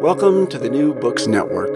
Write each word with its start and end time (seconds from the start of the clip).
Welcome 0.00 0.46
to 0.48 0.58
the 0.58 0.68
New 0.68 0.94
Books 0.94 1.26
Network. 1.26 1.70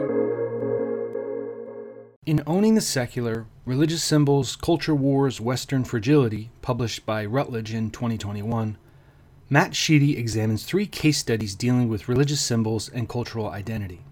In 2.26 2.42
Owning 2.46 2.74
the 2.74 2.80
Secular 2.80 3.46
Religious 3.64 4.04
Symbols, 4.04 4.56
Culture 4.56 4.94
Wars, 4.94 5.40
Western 5.40 5.84
Fragility, 5.84 6.50
published 6.62 7.06
by 7.06 7.24
Routledge 7.24 7.72
in 7.72 7.90
2021, 7.90 8.76
Matt 9.48 9.74
Sheedy 9.74 10.16
examines 10.16 10.64
three 10.64 10.86
case 10.86 11.18
studies 11.18 11.54
dealing 11.54 11.88
with 11.88 12.08
religious 12.08 12.40
symbols 12.40 12.88
and 12.88 13.08
cultural 13.08 13.48
identity. 13.48 14.02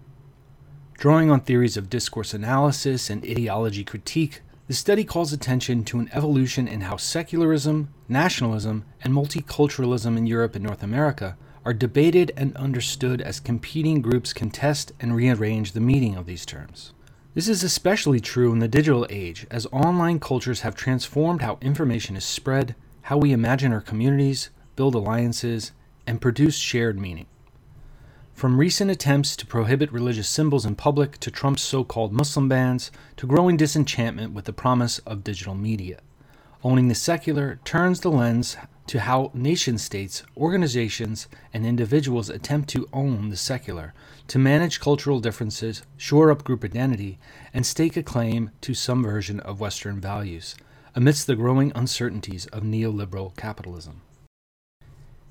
Drawing 0.95 1.31
on 1.31 1.41
theories 1.41 1.77
of 1.77 1.89
discourse 1.89 2.33
analysis 2.33 3.09
and 3.09 3.23
ideology 3.23 3.83
critique, 3.83 4.41
the 4.67 4.73
study 4.73 5.03
calls 5.03 5.33
attention 5.33 5.83
to 5.85 5.99
an 5.99 6.09
evolution 6.13 6.67
in 6.67 6.81
how 6.81 6.97
secularism, 6.97 7.93
nationalism, 8.07 8.85
and 9.01 9.13
multiculturalism 9.13 10.17
in 10.17 10.27
Europe 10.27 10.55
and 10.55 10.63
North 10.63 10.83
America 10.83 11.37
are 11.69 11.73
debated 11.73 12.31
and 12.35 12.57
understood 12.57 13.21
as 13.21 13.39
competing 13.39 14.01
groups 14.01 14.33
contest 14.33 14.91
and 14.99 15.15
rearrange 15.15 15.73
the 15.73 15.79
meaning 15.79 16.15
of 16.15 16.25
these 16.25 16.43
terms. 16.43 16.93
This 17.35 17.47
is 17.47 17.63
especially 17.63 18.19
true 18.19 18.51
in 18.51 18.57
the 18.57 18.67
digital 18.67 19.05
age, 19.11 19.45
as 19.51 19.67
online 19.67 20.19
cultures 20.19 20.61
have 20.61 20.73
transformed 20.73 21.43
how 21.43 21.59
information 21.61 22.15
is 22.15 22.25
spread, 22.25 22.73
how 23.03 23.19
we 23.19 23.31
imagine 23.31 23.71
our 23.71 23.81
communities, 23.81 24.49
build 24.75 24.95
alliances, 24.95 25.71
and 26.07 26.19
produce 26.19 26.55
shared 26.57 26.99
meaning. 26.99 27.27
From 28.33 28.59
recent 28.59 28.89
attempts 28.89 29.35
to 29.35 29.45
prohibit 29.45 29.91
religious 29.91 30.27
symbols 30.27 30.65
in 30.65 30.75
public 30.75 31.19
to 31.19 31.29
Trump's 31.29 31.61
so 31.61 31.83
called 31.83 32.11
Muslim 32.11 32.49
bans 32.49 32.89
to 33.17 33.27
growing 33.27 33.57
disenchantment 33.57 34.33
with 34.33 34.45
the 34.45 34.53
promise 34.53 34.97
of 35.05 35.23
digital 35.23 35.53
media. 35.53 35.99
Owning 36.63 36.87
the 36.87 36.95
secular 36.95 37.59
turns 37.63 37.99
the 37.99 38.09
lens 38.09 38.57
to 38.89 39.01
how 39.01 39.29
nation 39.35 39.77
states, 39.77 40.23
organizations, 40.35 41.27
and 41.53 41.63
individuals 41.63 42.27
attempt 42.27 42.67
to 42.67 42.89
own 42.91 43.29
the 43.29 43.37
secular, 43.37 43.93
to 44.27 44.39
manage 44.39 44.79
cultural 44.79 45.19
differences, 45.19 45.83
shore 45.95 46.31
up 46.31 46.43
group 46.43 46.63
identity, 46.63 47.19
and 47.53 47.67
stake 47.67 47.95
a 47.95 48.01
claim 48.01 48.49
to 48.61 48.73
some 48.73 49.03
version 49.03 49.39
of 49.41 49.59
Western 49.59 50.01
values, 50.01 50.55
amidst 50.95 51.27
the 51.27 51.35
growing 51.35 51.71
uncertainties 51.75 52.47
of 52.47 52.63
neoliberal 52.63 53.37
capitalism. 53.37 54.01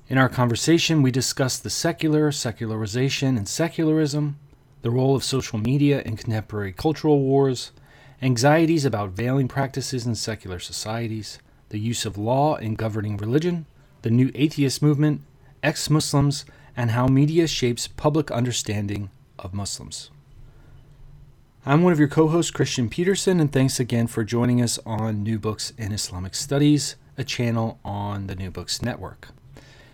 In 0.07 0.17
our 0.17 0.29
conversation, 0.29 1.01
we 1.01 1.11
discussed 1.11 1.63
the 1.63 1.69
secular, 1.69 2.31
secularization, 2.31 3.35
and 3.35 3.45
secularism, 3.45 4.39
the 4.83 4.89
role 4.89 5.17
of 5.17 5.23
social 5.25 5.59
media 5.59 6.01
in 6.03 6.15
contemporary 6.15 6.71
cultural 6.71 7.19
wars, 7.19 7.73
anxieties 8.21 8.85
about 8.85 9.09
veiling 9.09 9.49
practices 9.49 10.05
in 10.05 10.15
secular 10.15 10.59
societies, 10.59 11.39
the 11.69 11.79
use 11.79 12.05
of 12.05 12.17
law 12.17 12.55
in 12.55 12.75
governing 12.75 13.17
religion, 13.17 13.65
the 14.01 14.09
new 14.09 14.31
atheist 14.35 14.81
movement, 14.81 15.21
ex 15.63 15.89
Muslims, 15.89 16.45
and 16.75 16.91
how 16.91 17.07
media 17.07 17.47
shapes 17.47 17.87
public 17.87 18.31
understanding 18.31 19.09
of 19.37 19.53
Muslims. 19.53 20.11
I'm 21.65 21.83
one 21.83 21.93
of 21.93 21.99
your 21.99 22.07
co 22.07 22.27
hosts, 22.29 22.51
Kristian 22.51 22.89
Petersen, 22.89 23.39
and 23.39 23.51
thanks 23.51 23.79
again 23.79 24.07
for 24.07 24.23
joining 24.23 24.61
us 24.61 24.79
on 24.85 25.23
New 25.23 25.37
Books 25.37 25.73
in 25.77 25.91
Islamic 25.91 26.33
Studies, 26.33 26.95
a 27.17 27.23
channel 27.23 27.79
on 27.83 28.27
the 28.27 28.35
New 28.35 28.49
Books 28.49 28.81
Network. 28.81 29.29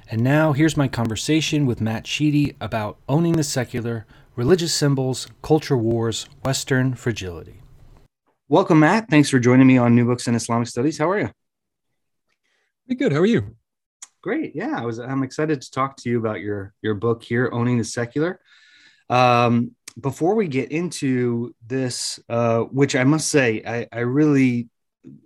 And 0.09 0.23
now 0.23 0.53
here's 0.53 0.77
my 0.77 0.87
conversation 0.87 1.65
with 1.65 1.81
Matt 1.81 2.05
Sheedy 2.05 2.55
about 2.61 2.97
owning 3.09 3.33
the 3.33 3.43
secular, 3.43 4.05
religious 4.35 4.73
symbols, 4.73 5.27
culture 5.41 5.75
wars, 5.75 6.27
Western 6.43 6.93
fragility. 6.93 7.61
Welcome, 8.47 8.81
Matt. 8.81 9.09
Thanks 9.09 9.31
for 9.31 9.39
joining 9.39 9.65
me 9.65 9.79
on 9.79 9.95
New 9.95 10.05
Books 10.05 10.27
in 10.27 10.35
Islamic 10.35 10.67
Studies. 10.67 10.99
How 10.99 11.09
are 11.09 11.19
you? 11.19 11.31
Good. 12.93 13.11
How 13.11 13.19
are 13.19 13.25
you? 13.25 13.55
Great. 14.21 14.55
Yeah, 14.55 14.79
I 14.79 14.85
was. 14.85 14.99
I'm 14.99 15.23
excited 15.23 15.59
to 15.61 15.71
talk 15.71 15.97
to 15.97 16.09
you 16.09 16.19
about 16.19 16.39
your 16.39 16.73
your 16.83 16.93
book 16.93 17.23
here, 17.23 17.49
owning 17.51 17.79
the 17.79 17.83
secular. 17.83 18.39
Um, 19.09 19.71
before 19.99 20.35
we 20.35 20.47
get 20.47 20.71
into 20.71 21.55
this, 21.65 22.19
uh, 22.29 22.59
which 22.61 22.95
I 22.95 23.03
must 23.03 23.29
say, 23.29 23.63
I, 23.65 23.87
I 23.91 24.01
really 24.01 24.69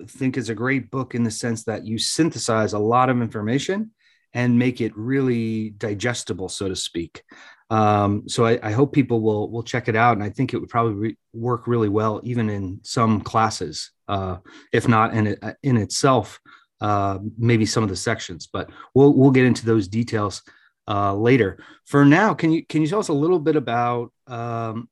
think 0.08 0.38
is 0.38 0.50
a 0.50 0.56
great 0.56 0.90
book 0.90 1.16
in 1.16 1.24
the 1.24 1.32
sense 1.32 1.66
that 1.66 1.86
you 1.86 1.98
synthesize 1.98 2.74
a 2.74 2.80
lot 2.80 3.10
of 3.10 3.22
information 3.22 3.92
and 4.34 4.58
make 4.58 4.80
it 4.80 4.96
really 4.96 5.72
digestible, 5.72 6.48
so 6.50 6.70
to 6.70 6.76
speak. 6.76 7.24
Um, 7.70 8.28
so 8.28 8.46
I, 8.46 8.60
I, 8.64 8.72
hope 8.72 8.94
people 8.94 9.22
will 9.22 9.52
will 9.52 9.64
check 9.64 9.90
it 9.90 9.96
out, 9.96 10.14
and 10.14 10.24
I 10.24 10.30
think 10.30 10.54
it 10.54 10.60
would 10.60 10.70
probably 10.70 10.94
re- 10.94 11.18
work 11.34 11.68
really 11.68 11.90
well 11.90 12.22
even 12.24 12.50
in 12.50 12.80
some 12.84 13.22
classes, 13.22 13.92
uh, 14.08 14.38
if 14.72 14.88
not 14.88 15.14
in 15.14 15.28
it, 15.28 15.44
in 15.62 15.78
itself 15.78 16.40
uh, 16.82 17.20
maybe 17.38 17.66
some 17.66 17.84
of 17.84 17.90
the 17.90 17.96
sections, 17.96 18.48
but 18.52 18.70
we'll 18.94 19.14
we'll 19.14 19.32
get 19.32 19.46
into 19.46 19.66
those 19.66 19.88
details 19.88 20.42
uh, 20.88 21.14
later. 21.14 21.64
For 21.86 22.06
now, 22.06 22.34
can 22.34 22.52
you 22.52 22.66
can 22.66 22.82
you 22.82 22.88
tell 22.88 23.00
us 23.00 23.10
a 23.10 23.14
little 23.14 23.40
bit 23.40 23.56
about 23.56 24.12
um, 24.28 24.90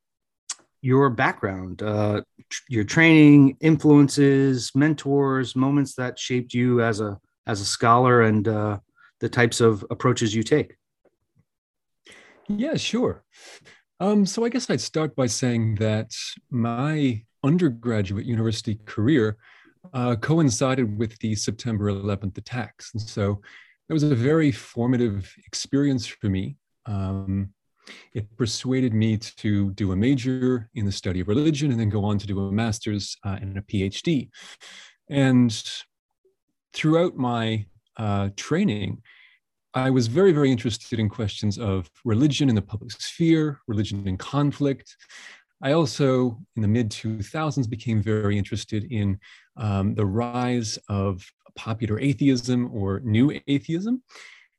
your 0.82 1.10
background, 1.10 1.82
uh, 1.82 2.22
tr- 2.50 2.64
your 2.70 2.84
training, 2.84 3.58
influences, 3.62 4.72
mentors, 4.76 5.56
moments 5.56 5.96
that 5.96 6.20
shaped 6.20 6.54
you 6.54 6.82
as 6.82 7.00
a 7.00 7.20
as 7.46 7.62
a 7.62 7.66
scholar, 7.66 8.22
and 8.22 8.48
uh, 8.48 8.78
the 9.20 9.30
types 9.30 9.62
of 9.62 9.86
approaches 9.90 10.36
you 10.36 10.44
take? 10.44 10.76
Yeah, 12.48 12.76
sure. 12.76 13.24
Um, 14.00 14.26
so 14.26 14.46
I 14.46 14.50
guess 14.50 14.70
I'd 14.70 14.82
start 14.82 15.16
by 15.16 15.26
saying 15.26 15.76
that 15.76 16.12
my 16.52 17.24
undergraduate 17.44 18.26
university 18.26 18.80
career 18.86 19.38
uh, 19.94 20.16
coincided 20.16 20.98
with 20.98 21.18
the 21.20 21.36
September 21.36 21.92
11th 21.92 22.38
attacks. 22.38 22.92
And 22.94 23.02
so 23.02 23.42
it 23.90 23.94
was 23.94 24.04
a 24.04 24.16
very 24.16 24.52
formative 24.52 25.34
experience 25.46 26.06
for 26.06 26.28
me. 26.30 26.58
Um, 26.86 27.54
it 28.14 28.36
persuaded 28.38 28.94
me 28.94 29.18
to 29.18 29.72
do 29.72 29.92
a 29.92 29.96
major 29.96 30.70
in 30.76 30.86
the 30.86 30.92
study 30.92 31.22
of 31.22 31.28
religion 31.28 31.72
and 31.72 31.80
then 31.80 31.90
go 31.90 32.04
on 32.04 32.18
to 32.18 32.28
do 32.28 32.40
a 32.40 32.52
master's 32.52 33.16
uh, 33.26 33.38
and 33.42 33.58
a 33.58 33.62
PhD. 33.62 34.30
And 35.10 35.64
throughout 36.74 37.16
my 37.16 37.66
uh, 37.96 38.30
training, 38.36 39.02
I 39.74 39.90
was 39.90 40.08
very, 40.08 40.32
very 40.32 40.52
interested 40.52 41.00
in 41.00 41.08
questions 41.08 41.58
of 41.58 41.90
religion 42.04 42.50
in 42.50 42.56
the 42.56 42.62
public 42.62 42.92
sphere, 42.92 43.60
religion 43.68 44.08
in 44.08 44.18
conflict, 44.18 44.96
I 45.62 45.72
also, 45.72 46.40
in 46.56 46.62
the 46.62 46.68
mid 46.68 46.92
2000s, 46.92 47.70
became 47.70 48.02
very 48.02 48.38
interested 48.38 48.86
in 48.92 49.20
um, 49.58 49.96
the 49.96 50.06
rise 50.06 50.78
of 50.88 51.26
popular 51.56 52.00
atheism 52.00 52.70
or 52.72 53.00
new 53.04 53.40
atheism. 53.48 54.04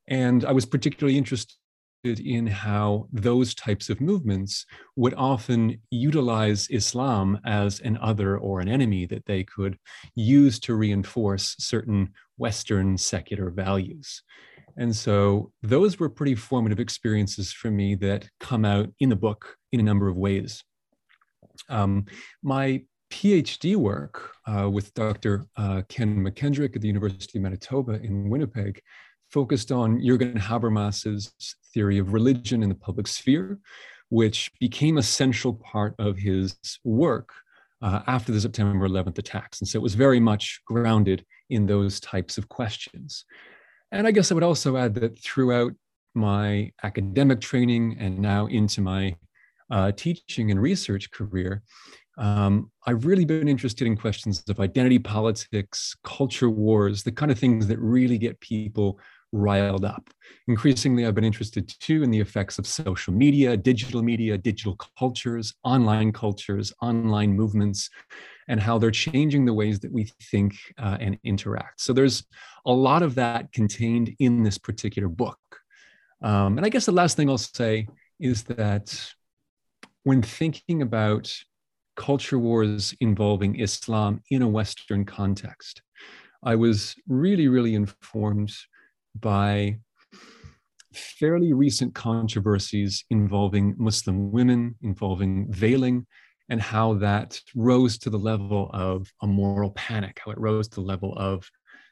And 0.09 0.45
I 0.45 0.53
was 0.53 0.67
particularly 0.67 1.17
interested 1.17 1.57
in 2.05 2.47
how 2.47 3.09
those 3.13 3.55
types 3.55 3.91
of 3.91 4.01
movements 4.01 4.65
would 4.97 5.15
often 5.15 5.81
utilize 5.91 6.69
Islam 6.71 7.39
as 7.45 7.81
an 7.81 7.99
other 7.99 8.39
or 8.39 8.61
an 8.61 8.69
enemy 8.69 9.07
that 9.07 9.27
they 9.27 9.45
could 9.45 9.79
use 10.15 10.59
to 10.61 10.75
reinforce 10.75 11.57
certain 11.59 12.13
Western 12.37 12.97
secular 12.97 13.51
values. 13.51 14.23
And 14.77 14.95
so 14.95 15.51
those 15.63 15.99
were 15.99 16.09
pretty 16.09 16.37
formative 16.37 16.79
experiences 16.79 17.53
for 17.53 17.71
me 17.71 17.97
that 17.97 18.29
come 18.39 18.65
out 18.65 18.91
in 19.01 19.09
the 19.09 19.17
book 19.17 19.57
in 19.73 19.81
a 19.81 19.85
number 19.85 20.09
of 20.09 20.17
ways. 20.17 20.63
Um, 21.69 22.07
my 22.43 22.83
PhD 23.11 23.77
work 23.77 24.33
uh, 24.47 24.69
with 24.71 24.93
Dr. 24.95 25.47
Uh, 25.57 25.83
Ken 25.89 26.23
MacKendrick 26.23 26.77
at 26.77 26.83
the 26.83 26.89
University 26.89 27.39
of 27.39 27.43
Manitoba 27.43 28.03
in 28.03 28.29
Winnipeg 28.29 28.81
focused 29.31 29.73
on 29.73 30.01
Jürgen 30.01 30.39
Habermas's 30.39 31.33
theory 31.75 31.99
of 31.99 32.13
religion 32.13 32.63
in 32.63 32.69
the 32.69 32.75
public 32.75 33.07
sphere, 33.07 33.59
which 34.09 34.51
became 34.59 34.99
a 34.99 35.03
central 35.03 35.55
part 35.55 35.95
of 35.99 36.17
his 36.17 36.57
work 36.85 37.31
uh, 37.83 38.01
after 38.07 38.33
the 38.33 38.41
September 38.41 38.89
11th 38.89 39.19
attacks. 39.19 39.61
And 39.61 39.69
so 39.69 39.79
it 39.79 39.83
was 39.83 39.95
very 39.95 40.21
much 40.21 40.61
grounded 40.67 41.25
in 41.51 41.67
those 41.67 42.01
types 42.01 42.39
of 42.39 42.49
questions. 42.49 43.25
And 43.93 44.07
I 44.07 44.11
guess 44.11 44.31
I 44.31 44.35
would 44.35 44.45
also 44.45 44.77
add 44.77 44.95
that 44.95 45.19
throughout 45.19 45.73
my 46.15 46.73
academic 46.83 47.41
training 47.41 47.97
and 47.99 48.19
now 48.19 48.47
into 48.47 48.81
my 48.81 49.15
uh, 49.71 49.93
teaching 49.93 50.51
and 50.51 50.61
research 50.61 51.11
career, 51.11 51.63
um, 52.19 52.71
I've 52.87 53.07
really 53.07 53.25
been 53.25 53.49
interested 53.49 53.87
in 53.87 53.97
questions 53.97 54.43
of 54.49 54.59
identity 54.59 54.99
politics, 54.99 55.95
culture 56.03 56.51
wars, 56.51 57.03
the 57.03 57.13
kind 57.13 57.31
of 57.31 57.39
things 57.39 57.67
that 57.69 57.79
really 57.79 58.19
get 58.19 58.41
people 58.41 58.99
riled 59.33 59.85
up. 59.85 60.11
Increasingly, 60.49 61.07
I've 61.07 61.15
been 61.15 61.25
interested 61.25 61.73
too 61.81 62.03
in 62.03 62.11
the 62.11 62.21
effects 62.21 62.59
of 62.59 62.67
social 62.67 63.13
media, 63.13 63.57
digital 63.57 64.03
media, 64.03 64.37
digital 64.39 64.77
cultures, 64.99 65.55
online 65.63 66.13
cultures, 66.13 66.73
online 66.81 67.35
movements, 67.35 67.91
and 68.49 68.59
how 68.59 68.79
they're 68.79 68.91
changing 68.91 69.45
the 69.45 69.55
ways 69.55 69.79
that 69.81 69.93
we 69.93 70.11
think 70.31 70.55
uh, 70.79 70.97
and 71.01 71.19
interact. 71.23 71.81
So 71.81 71.93
there's 71.93 72.25
a 72.67 72.73
lot 72.73 73.03
of 73.03 73.15
that 73.17 73.53
contained 73.53 74.15
in 74.19 74.43
this 74.43 74.59
particular 74.59 75.09
book. 75.09 75.39
Um, 76.23 76.57
and 76.57 76.67
I 76.67 76.71
guess 76.71 76.87
the 76.87 76.93
last 76.93 77.17
thing 77.17 77.29
I'll 77.29 77.39
say 77.39 77.87
is 78.19 78.43
that 78.45 79.13
when 80.09 80.23
thinking 80.23 80.81
about 80.81 81.31
culture 81.95 82.39
wars 82.39 82.95
involving 82.99 83.61
Islam 83.61 84.23
in 84.31 84.41
a 84.41 84.49
Western 84.49 85.05
context, 85.05 85.83
I 86.43 86.55
was 86.55 86.97
really, 87.09 87.47
really 87.47 87.75
informed 87.75 88.51
by 89.21 89.77
fairly 90.95 91.53
recent 91.53 91.95
controversies 91.95 93.05
involving 93.11 93.75
Muslim 93.77 94.33
women, 94.33 94.77
involving 94.81 95.53
veiling, 95.53 96.07
and 96.49 96.59
how 96.59 96.95
that 96.95 97.39
rose 97.55 97.99
to 97.99 98.09
the 98.09 98.19
level 98.19 98.71
of 98.73 99.13
a 99.21 99.27
moral 99.27 99.73
panic, 99.73 100.23
how 100.25 100.31
it 100.31 100.39
rose 100.39 100.69
to 100.69 100.77
the 100.77 100.87
level 100.87 101.13
of 101.19 101.47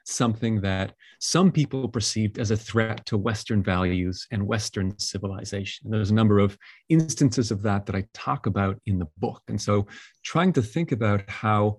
something 0.07 0.61
that 0.61 0.93
some 1.19 1.51
people 1.51 1.87
perceived 1.87 2.39
as 2.39 2.51
a 2.51 2.57
threat 2.57 3.05
to 3.05 3.17
Western 3.17 3.61
values 3.61 4.25
and 4.31 4.47
Western 4.47 4.97
civilization. 4.97 5.85
And 5.85 5.93
there's 5.93 6.11
a 6.11 6.15
number 6.15 6.39
of 6.39 6.57
instances 6.87 7.51
of 7.51 7.61
that 7.63 7.85
that 7.85 7.95
I 7.95 8.05
talk 8.13 8.45
about 8.45 8.79
in 8.85 8.99
the 8.99 9.07
book. 9.17 9.41
And 9.49 9.61
so 9.61 9.85
trying 10.23 10.53
to 10.53 10.61
think 10.61 10.93
about 10.93 11.29
how 11.29 11.77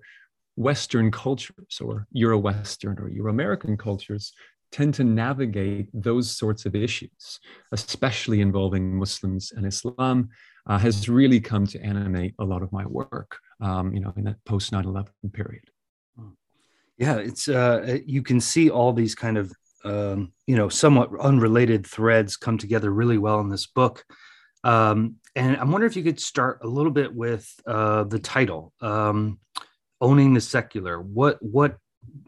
Western 0.57 1.11
cultures 1.11 1.81
or 1.81 2.07
Euro 2.13 2.37
Western 2.37 2.99
or 2.99 3.09
Euro 3.09 3.31
American 3.31 3.79
cultures 3.79 4.35
tend 4.73 4.93
to 4.95 5.05
navigate 5.05 5.89
those 5.95 6.31
sorts 6.31 6.67
of 6.67 6.75
issues, 6.75 7.41
especially 7.73 8.43
involving 8.43 8.99
Muslims 8.99 9.53
and 9.57 9.65
Islam, 9.65 10.29
uh, 10.67 10.77
has 10.77 11.09
really 11.09 11.41
come 11.41 11.67
to 11.67 11.81
animate 11.81 12.35
a 12.39 12.45
lot 12.45 12.63
of 12.63 12.71
my 12.73 12.85
work, 12.85 13.39
um, 13.63 13.95
you 13.95 14.01
know, 14.01 14.13
in 14.19 14.25
that 14.25 14.45
post 14.45 14.71
9 14.71 14.85
11 14.85 15.11
period. 15.33 15.65
Yeah, 16.99 17.17
it's, 17.17 17.49
uh, 17.49 17.99
you 18.05 18.23
can 18.23 18.41
see 18.41 18.71
all 18.71 18.93
these 18.93 19.15
kind 19.15 19.39
of, 19.39 19.53
um, 19.85 20.33
you 20.47 20.57
know, 20.57 20.69
somewhat 20.69 21.11
unrelated 21.21 21.87
threads 21.87 22.37
come 22.37 22.59
together 22.59 22.91
really 22.91 23.19
well 23.19 23.41
in 23.41 23.49
this 23.49 23.67
book. 23.67 24.05
Um, 24.65 25.17
and 25.37 25.57
I'm 25.57 25.71
wondering 25.71 25.91
if 25.91 25.97
you 25.97 26.03
could 26.03 26.21
start 26.21 26.61
a 26.63 26.67
little 26.67 26.91
bit 26.91 27.15
with 27.15 27.49
uh, 27.67 28.05
the 28.05 28.19
title, 28.19 28.73
um, 28.81 29.39
"Owning 30.01 30.35
the 30.35 30.41
Secular." 30.41 31.01
What 31.01 31.41
what 31.41 31.77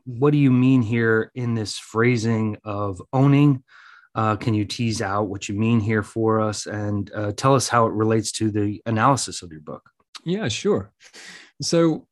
what 0.04 0.30
do 0.30 0.38
you 0.38 0.50
mean 0.50 0.82
here 0.82 1.30
in 1.34 1.54
this 1.54 1.78
phrasing 1.78 2.56
of 2.64 3.02
owning? 3.12 3.62
Uh, 4.14 4.36
can 4.36 4.54
you 4.54 4.64
tease 4.64 5.00
out 5.00 5.28
what 5.28 5.48
you 5.48 5.54
mean 5.54 5.80
here 5.80 6.02
for 6.02 6.40
us 6.40 6.66
and 6.66 7.10
uh, 7.14 7.32
tell 7.36 7.54
us 7.54 7.68
how 7.68 7.86
it 7.86 7.92
relates 7.92 8.32
to 8.32 8.50
the 8.50 8.82
analysis 8.86 9.42
of 9.42 9.52
your 9.52 9.60
book? 9.60 9.88
Yeah, 10.24 10.48
sure. 10.48 10.92
So, 11.62 12.06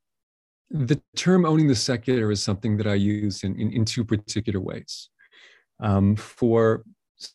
the 0.70 1.00
term 1.16 1.44
owning 1.44 1.68
the 1.68 1.74
secular 1.74 2.30
is 2.30 2.42
something 2.42 2.76
that 2.76 2.86
I 2.86 2.94
use 2.94 3.42
in, 3.44 3.58
in, 3.58 3.72
in 3.72 3.84
two 3.84 4.04
particular 4.04 4.60
ways. 4.60 5.08
Um, 5.80 6.16
for 6.16 6.84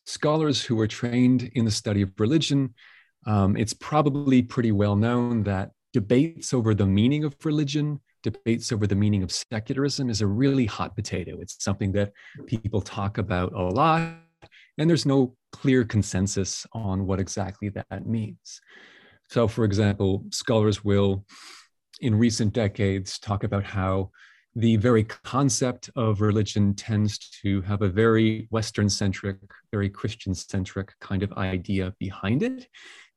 scholars 0.06 0.63
who 0.63 0.80
are 0.80 0.88
trained 0.88 1.51
in 1.56 1.65
the 1.65 1.71
study 1.71 2.01
of 2.01 2.12
religion, 2.19 2.74
um, 3.25 3.57
it's 3.57 3.74
probably 3.74 4.41
pretty 4.41 4.71
well 4.71 4.95
known 4.95 5.44
that 5.44 5.71
debates 5.94 6.53
over 6.53 6.74
the 6.74 6.85
meaning 6.85 7.24
of 7.24 7.35
religion 7.44 8.01
debates 8.24 8.71
over 8.71 8.88
the 8.88 8.95
meaning 8.95 9.21
of 9.21 9.31
secularism 9.31 10.09
is 10.09 10.21
a 10.21 10.27
really 10.27 10.65
hot 10.65 10.95
potato. 10.95 11.39
It's 11.39 11.63
something 11.63 11.91
that 11.91 12.13
people 12.47 12.81
talk 12.81 13.18
about 13.18 13.53
a 13.53 13.62
lot, 13.62 14.15
and 14.77 14.89
there's 14.89 15.06
no 15.06 15.36
clear 15.51 15.83
consensus 15.83 16.65
on 16.74 17.06
what 17.06 17.19
exactly 17.19 17.69
that 17.69 18.07
means. 18.07 18.62
So, 19.29 19.47
for 19.47 19.65
example, 19.65 20.24
scholars 20.31 20.83
will, 20.83 21.25
in 22.01 22.15
recent 22.15 22.53
decades, 22.53 23.19
talk 23.19 23.43
about 23.43 23.63
how 23.63 24.11
the 24.55 24.75
very 24.77 25.03
concept 25.03 25.89
of 25.95 26.21
religion 26.21 26.75
tends 26.75 27.17
to 27.17 27.61
have 27.61 27.81
a 27.81 27.89
very 27.89 28.47
Western 28.51 28.87
centric, 28.87 29.37
very 29.71 29.89
Christian 29.89 30.35
centric 30.35 30.93
kind 30.99 31.23
of 31.23 31.33
idea 31.33 31.93
behind 31.99 32.43
it. 32.43 32.67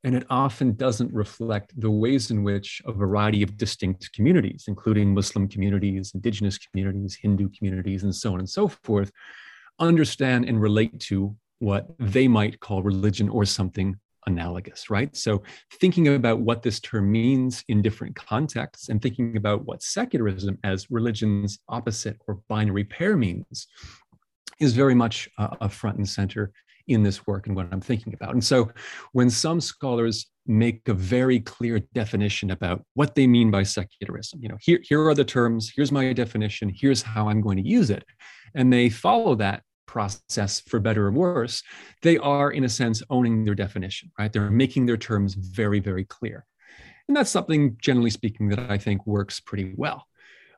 And 0.05 0.15
it 0.15 0.27
often 0.31 0.75
doesn't 0.77 1.13
reflect 1.13 1.79
the 1.79 1.91
ways 1.91 2.31
in 2.31 2.43
which 2.43 2.81
a 2.87 2.93
variety 2.93 3.43
of 3.43 3.57
distinct 3.57 4.13
communities, 4.13 4.65
including 4.69 5.13
Muslim 5.13 5.49
communities, 5.49 6.13
indigenous 6.15 6.59
communities, 6.59 7.19
Hindu 7.21 7.51
communities, 7.51 8.05
and 8.05 8.15
so 8.15 8.33
on 8.33 8.39
and 8.39 8.49
so 8.49 8.69
forth, 8.69 9.11
understand 9.79 10.49
and 10.49 10.61
relate 10.61 11.01
to 11.01 11.37
what 11.59 11.87
they 11.99 12.29
might 12.29 12.61
call 12.61 12.83
religion 12.83 13.29
or 13.29 13.45
something 13.45 13.99
analogous, 14.27 14.91
right? 14.91 15.15
So, 15.17 15.43
thinking 15.81 16.09
about 16.09 16.41
what 16.41 16.63
this 16.63 16.81
term 16.81 17.11
means 17.11 17.65
in 17.69 17.83
different 17.83 18.17
contexts 18.17 18.89
and 18.89 19.01
thinking 19.01 19.37
about 19.37 19.65
what 19.65 19.83
secularism 19.83 20.59
as 20.65 20.91
religion's 20.91 21.59
opposite 21.69 22.19
or 22.27 22.41
binary 22.49 22.85
pair 22.85 23.17
means 23.17 23.67
is 24.61 24.73
very 24.73 24.95
much 24.95 25.29
uh, 25.39 25.49
a 25.61 25.69
front 25.69 25.99
and 25.99 26.09
center 26.09 26.53
in 26.89 27.03
this 27.03 27.27
work 27.27 27.47
and 27.47 27.57
what 27.57 27.67
I'm 27.73 27.81
thinking 27.81 28.15
about. 28.15 28.33
And 28.33 28.45
so 28.45 28.71
when 29.13 29.29
some 29.29 29.61
scholars 29.61 30.27
make 30.47 30.87
a 30.89 30.95
very 30.95 31.41
clear 31.41 31.81
definition 31.95 32.53
about 32.53 32.85
what 32.95 33.17
they 33.17 33.27
mean 33.27 33.51
by 33.51 33.65
secularism, 33.65 34.41
you 34.41 34.49
know, 34.49 34.57
here, 34.61 34.79
here 34.83 35.05
are 35.07 35.15
the 35.15 35.25
terms, 35.25 35.73
here's 35.75 35.91
my 35.91 36.13
definition, 36.13 36.73
here's 36.75 37.03
how 37.03 37.29
I'm 37.29 37.41
going 37.41 37.57
to 37.57 37.69
use 37.69 37.91
it, 37.91 38.05
and 38.55 38.73
they 38.73 38.89
follow 38.89 39.35
that 39.37 39.63
process 39.97 40.61
for 40.61 40.79
better 40.79 41.07
or 41.07 41.11
worse, 41.11 41.63
they 42.03 42.19
are, 42.19 42.51
in 42.51 42.65
a 42.65 42.69
sense, 42.69 43.03
owning 43.09 43.45
their 43.47 43.55
definition, 43.55 44.13
right? 44.19 44.31
They're 44.31 44.51
making 44.51 44.85
their 44.85 44.99
terms 44.99 45.33
very, 45.33 45.81
very 45.81 46.05
clear. 46.05 46.45
And 47.09 47.17
that's 47.17 47.31
something, 47.31 47.79
generally 47.81 48.11
speaking, 48.11 48.51
that 48.51 48.71
I 48.71 48.77
think 48.77 49.07
works 49.07 49.41
pretty 49.41 49.73
well. 49.75 50.05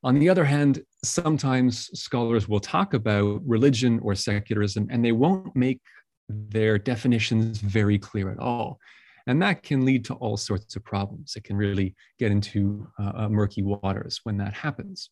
On 0.02 0.18
the 0.18 0.28
other 0.28 0.44
hand, 0.44 0.82
sometimes 1.04 1.88
scholars 1.94 2.48
will 2.48 2.58
talk 2.58 2.94
about 2.94 3.40
religion 3.46 4.00
or 4.02 4.16
secularism 4.16 4.88
and 4.90 5.04
they 5.04 5.12
won't 5.12 5.54
make 5.54 5.82
their 6.28 6.76
definitions 6.76 7.58
very 7.60 7.98
clear 7.98 8.32
at 8.32 8.40
all. 8.40 8.80
And 9.28 9.40
that 9.42 9.62
can 9.62 9.84
lead 9.84 10.04
to 10.06 10.14
all 10.14 10.36
sorts 10.36 10.74
of 10.74 10.82
problems. 10.84 11.36
It 11.36 11.44
can 11.44 11.56
really 11.56 11.94
get 12.18 12.32
into 12.32 12.88
uh, 12.98 13.12
uh, 13.14 13.28
murky 13.28 13.62
waters 13.62 14.18
when 14.24 14.36
that 14.38 14.54
happens. 14.54 15.10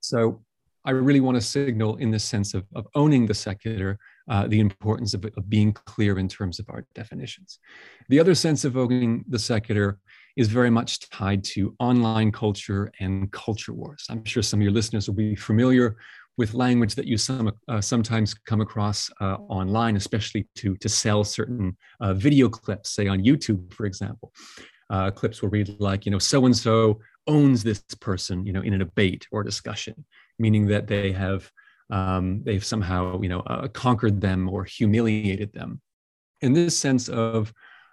So 0.00 0.44
I 0.84 0.90
really 0.90 1.20
want 1.20 1.36
to 1.36 1.40
signal 1.40 1.96
in 1.96 2.10
the 2.10 2.18
sense 2.18 2.54
of, 2.54 2.64
of 2.74 2.86
owning 2.94 3.26
the 3.26 3.34
secular, 3.34 3.98
uh, 4.28 4.48
the 4.48 4.60
importance 4.60 5.14
of, 5.14 5.24
of, 5.24 5.48
being 5.48 5.72
clear 5.72 6.18
in 6.18 6.28
terms 6.28 6.58
of 6.58 6.68
our 6.68 6.84
definitions. 6.94 7.58
The 8.08 8.18
other 8.18 8.34
sense 8.34 8.64
of 8.64 8.76
owning 8.76 9.24
the 9.28 9.38
secular 9.38 9.98
is 10.36 10.48
very 10.48 10.70
much 10.70 11.08
tied 11.10 11.44
to 11.44 11.76
online 11.78 12.32
culture 12.32 12.90
and 13.00 13.30
culture 13.32 13.72
wars. 13.72 14.06
I'm 14.10 14.24
sure 14.24 14.42
some 14.42 14.60
of 14.60 14.62
your 14.62 14.72
listeners 14.72 15.08
will 15.08 15.14
be 15.14 15.36
familiar 15.36 15.96
with 16.38 16.54
language 16.54 16.94
that 16.94 17.06
you 17.06 17.18
some, 17.18 17.52
uh, 17.68 17.80
sometimes 17.80 18.34
come 18.34 18.60
across 18.60 19.10
uh, 19.20 19.36
online, 19.48 19.96
especially 19.96 20.48
to, 20.56 20.76
to 20.78 20.88
sell 20.88 21.24
certain 21.24 21.76
uh, 22.00 22.14
video 22.14 22.48
clips, 22.48 22.90
say 22.90 23.06
on 23.06 23.22
YouTube, 23.22 23.72
for 23.72 23.84
example. 23.84 24.32
Uh, 24.90 25.10
clips 25.10 25.42
will 25.42 25.50
read 25.50 25.74
like, 25.78 26.04
you 26.06 26.12
know, 26.12 26.18
so 26.18 26.44
and 26.44 26.56
so 26.56 26.98
owns 27.26 27.62
this 27.62 27.82
person, 28.00 28.44
you 28.44 28.52
know, 28.52 28.62
in 28.62 28.74
a 28.74 28.78
debate 28.78 29.26
or 29.30 29.42
discussion, 29.42 30.04
meaning 30.42 30.66
that 30.66 30.86
they 30.86 31.12
have 31.12 31.50
um, 31.90 32.42
they've 32.44 32.64
somehow, 32.64 33.20
you 33.20 33.28
know, 33.28 33.40
uh, 33.40 33.68
conquered 33.68 34.20
them 34.20 34.48
or 34.48 34.64
humiliated 34.64 35.52
them. 35.52 35.80
And 36.40 36.56
this 36.56 36.76
sense 36.76 37.08
of 37.08 37.52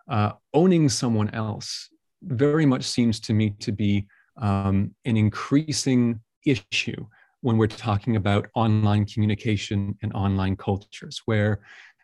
uh, 0.09 0.31
owning 0.53 0.89
someone 0.89 1.29
else 1.31 1.89
very 2.23 2.65
much 2.65 2.83
seems 2.83 3.19
to 3.21 3.33
me 3.33 3.51
to 3.59 3.71
be 3.71 4.07
um, 4.37 4.95
an 5.05 5.17
increasing 5.17 6.21
issue 6.45 7.05
when 7.41 7.57
we're 7.57 7.67
talking 7.67 8.15
about 8.15 8.47
online 8.55 9.05
communication 9.05 9.97
and 10.01 10.11
online 10.13 10.55
cultures, 10.55 11.21
where 11.25 11.59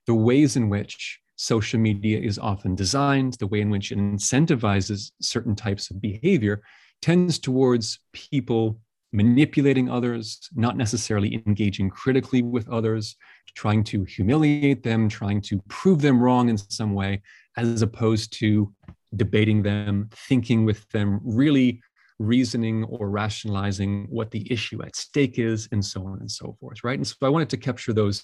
the 0.05 0.13
ways 0.13 0.55
in 0.55 0.69
which 0.69 1.19
social 1.37 1.79
media 1.79 2.19
is 2.19 2.37
often 2.37 2.75
designed, 2.75 3.33
the 3.33 3.47
way 3.47 3.61
in 3.61 3.69
which 3.69 3.91
it 3.91 3.97
incentivizes 3.97 5.11
certain 5.21 5.55
types 5.55 5.89
of 5.91 6.01
behavior, 6.01 6.61
tends 7.01 7.39
towards 7.39 7.99
people 8.13 8.79
manipulating 9.15 9.89
others, 9.89 10.49
not 10.55 10.75
necessarily 10.75 11.41
engaging 11.47 11.89
critically 11.89 12.41
with 12.41 12.67
others, 12.69 13.15
trying 13.55 13.83
to 13.85 14.03
humiliate 14.03 14.83
them, 14.83 15.07
trying 15.07 15.41
to 15.41 15.61
prove 15.69 16.01
them 16.01 16.21
wrong 16.21 16.49
in 16.49 16.57
some 16.57 16.93
way, 16.93 17.21
as 17.57 17.81
opposed 17.81 18.33
to 18.33 18.73
debating 19.15 19.63
them, 19.63 20.09
thinking 20.27 20.65
with 20.65 20.87
them, 20.89 21.21
really 21.23 21.81
reasoning 22.19 22.83
or 22.85 23.09
rationalizing 23.09 24.07
what 24.09 24.31
the 24.31 24.51
issue 24.51 24.81
at 24.83 24.95
stake 24.95 25.39
is, 25.39 25.67
and 25.71 25.83
so 25.83 26.05
on 26.05 26.19
and 26.19 26.31
so 26.31 26.55
forth, 26.59 26.83
right? 26.83 26.99
And 26.99 27.07
so 27.07 27.15
I 27.21 27.29
wanted 27.29 27.49
to 27.49 27.57
capture 27.57 27.93
those 27.93 28.21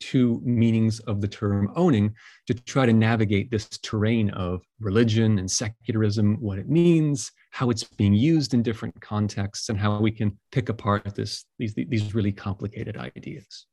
two 0.00 0.40
meanings 0.44 0.98
of 1.00 1.20
the 1.20 1.28
term 1.28 1.72
owning 1.76 2.12
to 2.48 2.54
try 2.54 2.84
to 2.86 2.92
navigate 2.92 3.50
this 3.50 3.68
terrain 3.68 4.30
of 4.30 4.62
religion 4.80 5.38
and 5.38 5.48
secularism, 5.48 6.40
what 6.40 6.58
it 6.58 6.68
means, 6.68 7.30
how 7.52 7.70
it's 7.70 7.84
being 7.84 8.14
used 8.14 8.54
in 8.54 8.62
different 8.62 8.98
contexts, 9.00 9.68
and 9.68 9.78
how 9.78 10.00
we 10.00 10.10
can 10.10 10.38
pick 10.50 10.68
apart 10.70 11.14
this, 11.14 11.44
these, 11.58 11.74
these 11.74 12.14
really 12.14 12.32
complicated 12.32 12.96
ideas. 12.96 13.66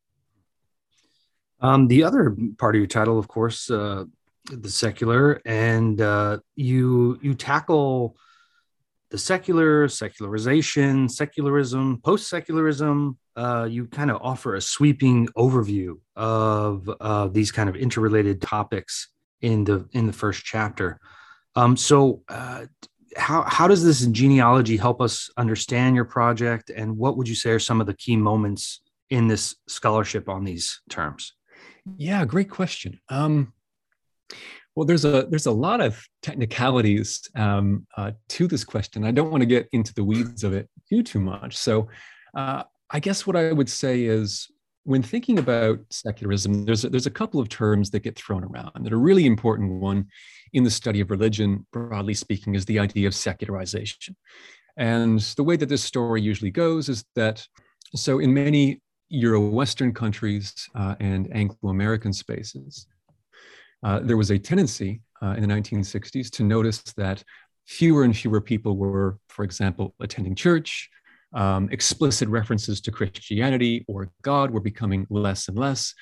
Um, 1.61 1.87
the 1.87 2.03
other 2.03 2.35
part 2.57 2.75
of 2.75 2.79
your 2.79 2.87
title, 2.87 3.17
of 3.17 3.27
course, 3.27 3.71
uh, 3.71 4.03
the 4.51 4.69
secular, 4.69 5.41
and 5.45 5.99
uh, 5.99 6.39
you 6.55 7.19
you 7.21 7.33
tackle 7.33 8.15
the 9.11 9.17
secular, 9.17 9.87
secularization, 9.87 11.09
secularism, 11.09 11.99
post 12.03 12.29
secularism. 12.29 13.17
Uh, 13.35 13.67
you 13.69 13.87
kind 13.87 14.11
of 14.11 14.17
offer 14.21 14.55
a 14.55 14.61
sweeping 14.61 15.27
overview 15.37 15.97
of 16.15 16.89
uh, 16.99 17.27
these 17.27 17.51
kind 17.51 17.69
of 17.69 17.75
interrelated 17.75 18.41
topics 18.41 19.09
in 19.41 19.63
the 19.63 19.87
in 19.93 20.07
the 20.07 20.13
first 20.13 20.43
chapter. 20.43 20.99
Um, 21.55 21.75
so, 21.75 22.23
uh, 22.29 22.65
how 23.17 23.43
how 23.43 23.67
does 23.67 23.83
this 23.83 24.05
genealogy 24.07 24.77
help 24.77 25.01
us 25.01 25.29
understand 25.37 25.95
your 25.95 26.05
project, 26.05 26.69
and 26.69 26.97
what 26.97 27.17
would 27.17 27.27
you 27.27 27.35
say 27.35 27.51
are 27.51 27.59
some 27.59 27.81
of 27.81 27.87
the 27.87 27.93
key 27.93 28.15
moments 28.15 28.81
in 29.09 29.27
this 29.27 29.55
scholarship 29.67 30.29
on 30.29 30.43
these 30.43 30.81
terms? 30.89 31.33
Yeah, 31.97 32.25
great 32.25 32.49
question. 32.49 32.99
Um, 33.09 33.53
well, 34.75 34.85
there's 34.85 35.05
a 35.05 35.27
there's 35.29 35.47
a 35.47 35.51
lot 35.51 35.81
of 35.81 36.01
technicalities 36.21 37.27
um, 37.35 37.87
uh, 37.97 38.11
to 38.29 38.47
this 38.47 38.63
question. 38.63 39.03
I 39.03 39.11
don't 39.11 39.31
want 39.31 39.41
to 39.41 39.47
get 39.47 39.67
into 39.71 39.93
the 39.93 40.03
weeds 40.03 40.43
of 40.43 40.53
it 40.53 40.69
too 40.89 41.03
too 41.03 41.19
much. 41.19 41.57
So, 41.57 41.89
uh, 42.35 42.63
I 42.89 42.99
guess 42.99 43.25
what 43.25 43.35
I 43.35 43.51
would 43.51 43.69
say 43.69 44.03
is 44.03 44.49
when 44.83 45.03
thinking 45.03 45.39
about 45.39 45.79
secularism, 45.89 46.65
there's 46.65 46.85
a, 46.85 46.89
there's 46.89 47.05
a 47.05 47.11
couple 47.11 47.39
of 47.39 47.49
terms 47.49 47.89
that 47.91 48.03
get 48.03 48.17
thrown 48.17 48.43
around 48.43 48.71
that 48.83 48.93
a 48.93 48.97
really 48.97 49.25
important. 49.25 49.81
One 49.81 50.07
in 50.53 50.63
the 50.63 50.71
study 50.71 50.99
of 50.99 51.11
religion, 51.11 51.65
broadly 51.71 52.13
speaking, 52.13 52.55
is 52.55 52.65
the 52.65 52.79
idea 52.79 53.07
of 53.07 53.13
secularization. 53.13 54.15
And 54.77 55.19
the 55.19 55.43
way 55.43 55.57
that 55.57 55.69
this 55.69 55.83
story 55.83 56.21
usually 56.21 56.51
goes 56.51 56.89
is 56.89 57.03
that 57.15 57.45
so 57.95 58.19
in 58.19 58.33
many 58.33 58.81
Euro-Western 59.09 59.93
countries 59.93 60.53
uh, 60.75 60.95
and 60.99 61.27
Anglo-American 61.35 62.13
spaces, 62.13 62.87
uh, 63.83 63.99
there 63.99 64.17
was 64.17 64.31
a 64.31 64.39
tendency 64.39 65.01
uh, 65.21 65.35
in 65.37 65.47
the 65.47 65.53
1960s 65.53 66.29
to 66.31 66.43
notice 66.43 66.81
that 66.97 67.23
fewer 67.65 68.03
and 68.03 68.15
fewer 68.15 68.41
people 68.41 68.77
were, 68.77 69.19
for 69.27 69.43
example, 69.43 69.93
attending 69.99 70.35
church. 70.35 70.89
Um, 71.31 71.69
explicit 71.71 72.27
references 72.27 72.81
to 72.81 72.91
Christianity 72.91 73.85
or 73.87 74.09
God 74.23 74.49
were 74.49 74.61
becoming 74.61 75.05
less 75.11 75.47
and 75.47 75.59
less, 75.59 75.93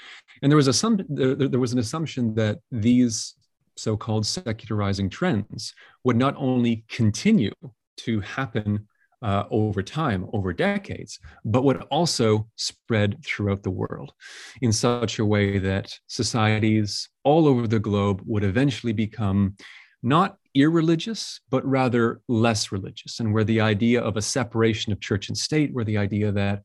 and 0.41 0.50
there 0.50 0.55
was 0.55 0.69
a 0.69 0.74
some 0.74 1.01
there, 1.10 1.36
there 1.36 1.60
was 1.60 1.74
an 1.74 1.79
assumption 1.79 2.34
that 2.36 2.60
these 2.72 3.36
so-called 3.75 4.25
secularizing 4.25 5.10
trends 5.10 5.74
would 6.03 6.15
not 6.15 6.36
only 6.38 6.86
continue 6.89 7.51
to 7.98 8.22
happen 8.22 8.88
uh, 9.22 9.43
over 9.50 9.81
time, 9.81 10.27
over 10.34 10.53
decades, 10.53 11.19
but 11.43 11.63
would 11.63 11.81
also 11.89 12.48
spread 12.55 13.17
throughout 13.25 13.63
the 13.63 13.72
world 13.72 14.13
in 14.62 14.72
such 14.72 15.19
a 15.19 15.25
way 15.25 15.57
that 15.57 15.93
societies 16.07 17.10
all 17.24 17.48
over 17.48 17.67
the 17.67 17.79
globe 17.79 18.22
would 18.25 18.43
eventually 18.43 18.93
become 18.93 19.55
not 20.04 20.38
irreligious, 20.54 21.39
but 21.50 21.66
rather 21.66 22.22
less 22.27 22.72
religious, 22.72 23.20
and 23.20 23.34
where 23.34 23.44
the 23.44 23.62
idea 23.62 24.01
of 24.01 24.18
a 24.18 24.22
separation 24.22 24.92
of 24.92 25.00
church 25.00 25.30
and 25.30 25.38
state, 25.38 25.74
where 25.74 25.86
the 25.86 25.98
idea 25.98 26.32
that 26.32 26.63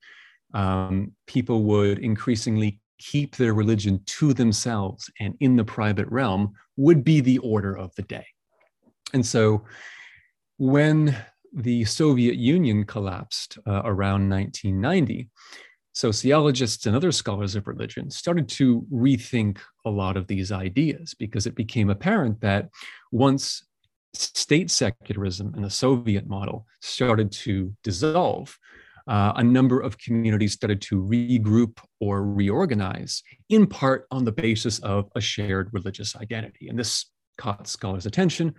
um, 0.55 1.13
people 1.27 1.65
would 1.65 1.99
increasingly 1.99 2.81
keep 2.99 3.37
their 3.37 3.55
religion 3.55 4.01
to 4.07 4.33
themselves 4.33 5.11
and 5.19 5.35
in 5.41 5.57
the 5.57 5.65
private 5.65 6.09
realm 6.09 6.53
would 6.77 7.03
be 7.03 7.21
the 7.21 7.39
order 7.39 7.77
of 7.77 7.93
the 7.97 8.03
day. 8.03 8.27
And 9.13 9.27
so 9.27 9.65
when 10.59 11.17
the 11.53 11.85
Soviet 11.85 12.37
Union 12.37 12.85
collapsed 12.85 13.59
uh, 13.67 13.83
around 13.85 14.29
1990, 14.31 15.29
sociologists 15.93 16.87
and 16.87 16.97
other 16.97 17.13
scholars 17.13 17.55
of 17.55 17.67
religion 17.67 18.11
started 18.11 18.49
to 18.49 18.87
rethink 18.93 19.59
a 19.85 19.91
lot 19.91 20.17
of 20.17 20.27
these 20.27 20.51
ideas 20.51 21.15
because 21.19 21.47
it 21.47 21.55
became 21.55 21.91
apparent 21.91 22.41
that 22.41 22.71
once 23.11 23.65
state 24.15 24.71
secularism 24.71 25.53
and 25.55 25.65
the 25.65 25.71
Soviet 25.71 26.27
model 26.27 26.67
started 26.81 27.31
to 27.33 27.75
dissolve, 27.83 28.59
uh, 29.07 29.33
a 29.37 29.43
number 29.43 29.81
of 29.81 29.99
communities 29.99 30.53
started 30.53 30.81
to 30.81 31.03
regroup 31.03 31.79
or 32.01 32.25
reorganize, 32.25 33.23
in 33.49 33.67
part 33.67 34.07
on 34.11 34.25
the 34.25 34.33
basis 34.33 34.79
of 34.81 35.11
a 35.17 35.21
shared 35.21 35.69
religious 35.73 36.15
identity. 36.17 36.69
And 36.69 36.79
this 36.79 37.07
caught 37.39 37.67
scholars' 37.67 38.07
attention, 38.07 38.55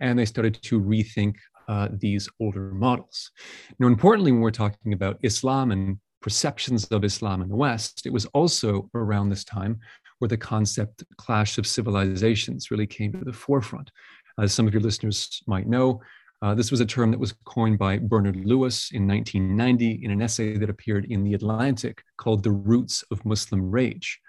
and 0.00 0.18
they 0.18 0.26
started 0.26 0.54
to 0.62 0.80
rethink 0.80 1.36
uh, 1.68 1.88
these 1.92 2.28
older 2.40 2.72
models. 2.72 3.30
Now, 3.78 3.86
importantly, 3.86 4.32
when 4.32 4.40
we're 4.40 4.50
talking 4.50 4.92
about 4.92 5.18
Islam 5.22 5.72
and 5.72 5.98
perceptions 6.22 6.86
of 6.86 7.04
Islam 7.04 7.42
in 7.42 7.48
the 7.48 7.56
West, 7.56 8.06
it 8.06 8.12
was 8.12 8.26
also 8.26 8.90
around 8.94 9.28
this 9.28 9.44
time 9.44 9.78
where 10.18 10.28
the 10.28 10.36
concept 10.36 11.04
clash 11.18 11.58
of 11.58 11.66
civilizations 11.66 12.70
really 12.70 12.86
came 12.86 13.12
to 13.12 13.24
the 13.24 13.32
forefront. 13.32 13.90
As 14.38 14.52
some 14.52 14.66
of 14.66 14.74
your 14.74 14.82
listeners 14.82 15.42
might 15.46 15.66
know, 15.66 16.00
uh, 16.42 16.54
this 16.54 16.70
was 16.70 16.80
a 16.80 16.86
term 16.86 17.10
that 17.10 17.20
was 17.20 17.34
coined 17.44 17.78
by 17.78 17.98
Bernard 17.98 18.36
Lewis 18.44 18.90
in 18.92 19.06
1990 19.06 20.04
in 20.04 20.10
an 20.10 20.20
essay 20.20 20.56
that 20.58 20.68
appeared 20.70 21.06
in 21.06 21.24
The 21.24 21.34
Atlantic 21.34 22.02
called 22.18 22.42
The 22.42 22.50
Roots 22.50 23.02
of 23.10 23.24
Muslim 23.24 23.70
Rage. 23.70 24.20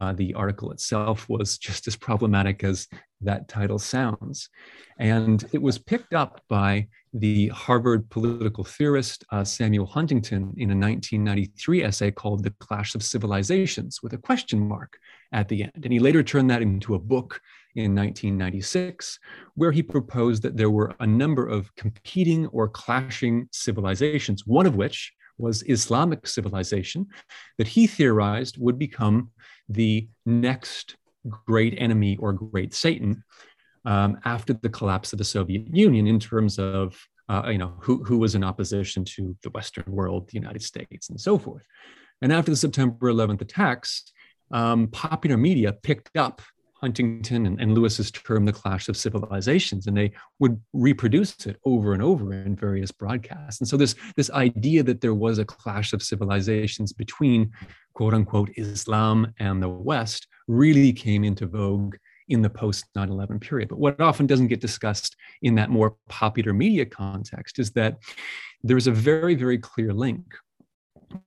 Uh, 0.00 0.12
the 0.12 0.34
article 0.34 0.70
itself 0.70 1.28
was 1.28 1.58
just 1.58 1.86
as 1.86 1.94
problematic 1.94 2.64
as 2.64 2.88
that 3.20 3.48
title 3.48 3.78
sounds. 3.78 4.48
And 4.98 5.44
it 5.52 5.60
was 5.60 5.78
picked 5.78 6.14
up 6.14 6.40
by 6.48 6.88
the 7.12 7.48
Harvard 7.48 8.08
political 8.10 8.64
theorist 8.64 9.24
uh, 9.30 9.44
Samuel 9.44 9.86
Huntington 9.86 10.54
in 10.56 10.70
a 10.70 10.76
1993 10.76 11.84
essay 11.84 12.10
called 12.10 12.42
The 12.42 12.54
Clash 12.60 12.94
of 12.94 13.02
Civilizations 13.02 14.00
with 14.02 14.14
a 14.14 14.18
question 14.18 14.66
mark 14.66 14.98
at 15.32 15.48
the 15.48 15.64
end. 15.64 15.80
And 15.82 15.92
he 15.92 15.98
later 15.98 16.22
turned 16.22 16.50
that 16.50 16.62
into 16.62 16.94
a 16.94 16.98
book 16.98 17.40
in 17.76 17.94
1996, 17.94 19.18
where 19.54 19.72
he 19.72 19.82
proposed 19.82 20.42
that 20.42 20.56
there 20.56 20.70
were 20.70 20.94
a 21.00 21.06
number 21.06 21.46
of 21.46 21.74
competing 21.76 22.46
or 22.46 22.68
clashing 22.68 23.48
civilizations, 23.52 24.46
one 24.46 24.66
of 24.66 24.76
which 24.76 25.12
was 25.38 25.64
Islamic 25.68 26.26
civilization, 26.26 27.06
that 27.58 27.66
he 27.66 27.86
theorized 27.86 28.56
would 28.58 28.78
become 28.78 29.30
the 29.68 30.08
next 30.26 30.96
great 31.46 31.74
enemy 31.78 32.16
or 32.18 32.32
great 32.32 32.74
Satan 32.74 33.24
um, 33.84 34.18
after 34.24 34.52
the 34.52 34.68
collapse 34.68 35.12
of 35.12 35.18
the 35.18 35.24
Soviet 35.24 35.74
Union 35.74 36.06
in 36.06 36.20
terms 36.20 36.58
of 36.58 36.98
uh, 37.28 37.48
you 37.48 37.58
know 37.58 37.74
who, 37.80 38.04
who 38.04 38.18
was 38.18 38.34
in 38.34 38.44
opposition 38.44 39.04
to 39.04 39.36
the 39.42 39.50
Western 39.50 39.90
world, 39.90 40.28
the 40.28 40.38
United 40.38 40.62
States, 40.62 41.08
and 41.08 41.20
so 41.20 41.38
forth. 41.38 41.62
And 42.20 42.32
after 42.32 42.50
the 42.50 42.56
September 42.56 43.10
11th 43.10 43.40
attacks, 43.40 44.12
um, 44.50 44.88
popular 44.88 45.36
media 45.36 45.72
picked 45.72 46.16
up 46.16 46.42
Huntington 46.84 47.46
and, 47.46 47.58
and, 47.58 47.72
Lewis's 47.72 48.10
term, 48.10 48.44
the 48.44 48.52
clash 48.52 48.90
of 48.90 48.96
civilizations, 48.96 49.86
and 49.86 49.96
they 49.96 50.12
would 50.38 50.60
reproduce 50.74 51.46
it 51.46 51.56
over 51.64 51.94
and 51.94 52.02
over 52.02 52.34
in 52.34 52.54
various 52.54 52.92
broadcasts. 52.92 53.58
And 53.58 53.66
so 53.66 53.78
this, 53.78 53.94
this 54.16 54.30
idea 54.30 54.82
that 54.82 55.00
there 55.00 55.14
was 55.14 55.38
a 55.38 55.46
clash 55.46 55.94
of 55.94 56.02
civilizations 56.02 56.92
between 56.92 57.50
quote 57.94 58.12
unquote 58.12 58.50
Islam 58.56 59.32
and 59.38 59.62
the 59.62 59.68
West 59.68 60.26
really 60.46 60.92
came 60.92 61.24
into 61.24 61.46
vogue 61.46 61.96
in 62.28 62.42
the 62.42 62.50
post 62.50 62.84
9 62.94 63.08
11 63.08 63.40
period. 63.40 63.70
But 63.70 63.78
what 63.78 63.98
often 63.98 64.26
doesn't 64.26 64.48
get 64.48 64.60
discussed 64.60 65.16
in 65.40 65.54
that 65.54 65.70
more 65.70 65.96
popular 66.10 66.52
media 66.52 66.84
context 66.84 67.58
is 67.58 67.70
that 67.72 67.96
there's 68.62 68.86
a 68.86 68.92
very, 68.92 69.34
very 69.34 69.56
clear 69.56 69.94
link 69.94 70.24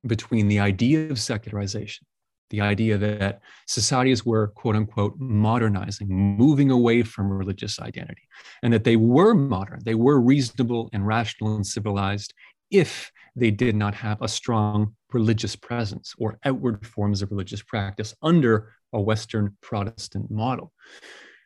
between 0.06 0.50
the 0.50 0.60
idea 0.60 1.10
of 1.10 1.20
secularization 1.20 2.06
the 2.50 2.62
idea 2.62 2.98
that 2.98 3.42
societies 3.66 4.26
were 4.26 4.48
quote 4.50 4.76
unquote 4.76 5.16
modernizing, 5.18 6.08
moving 6.10 6.72
away 6.72 7.04
from 7.04 7.32
religious 7.32 7.80
identity, 7.80 8.28
and 8.64 8.74
that 8.74 8.84
they 8.84 8.96
were 8.96 9.34
modern, 9.34 9.80
they 9.84 9.96
were 9.96 10.20
reasonable 10.20 10.90
and 10.94 11.06
rational 11.06 11.56
and 11.56 11.66
civilized 11.66 12.34
if 12.72 13.12
they 13.36 13.52
did 13.52 13.76
not 13.76 13.94
have 13.94 14.22
a 14.22 14.28
strong 14.28 14.96
religious 15.14 15.56
presence 15.56 16.14
or 16.18 16.40
outward 16.44 16.86
forms 16.86 17.22
of 17.22 17.32
religious 17.32 17.62
practice 17.62 18.14
under 18.22 18.74
a 18.94 19.00
Western 19.02 19.56
Protestant 19.62 20.30
model. 20.32 20.74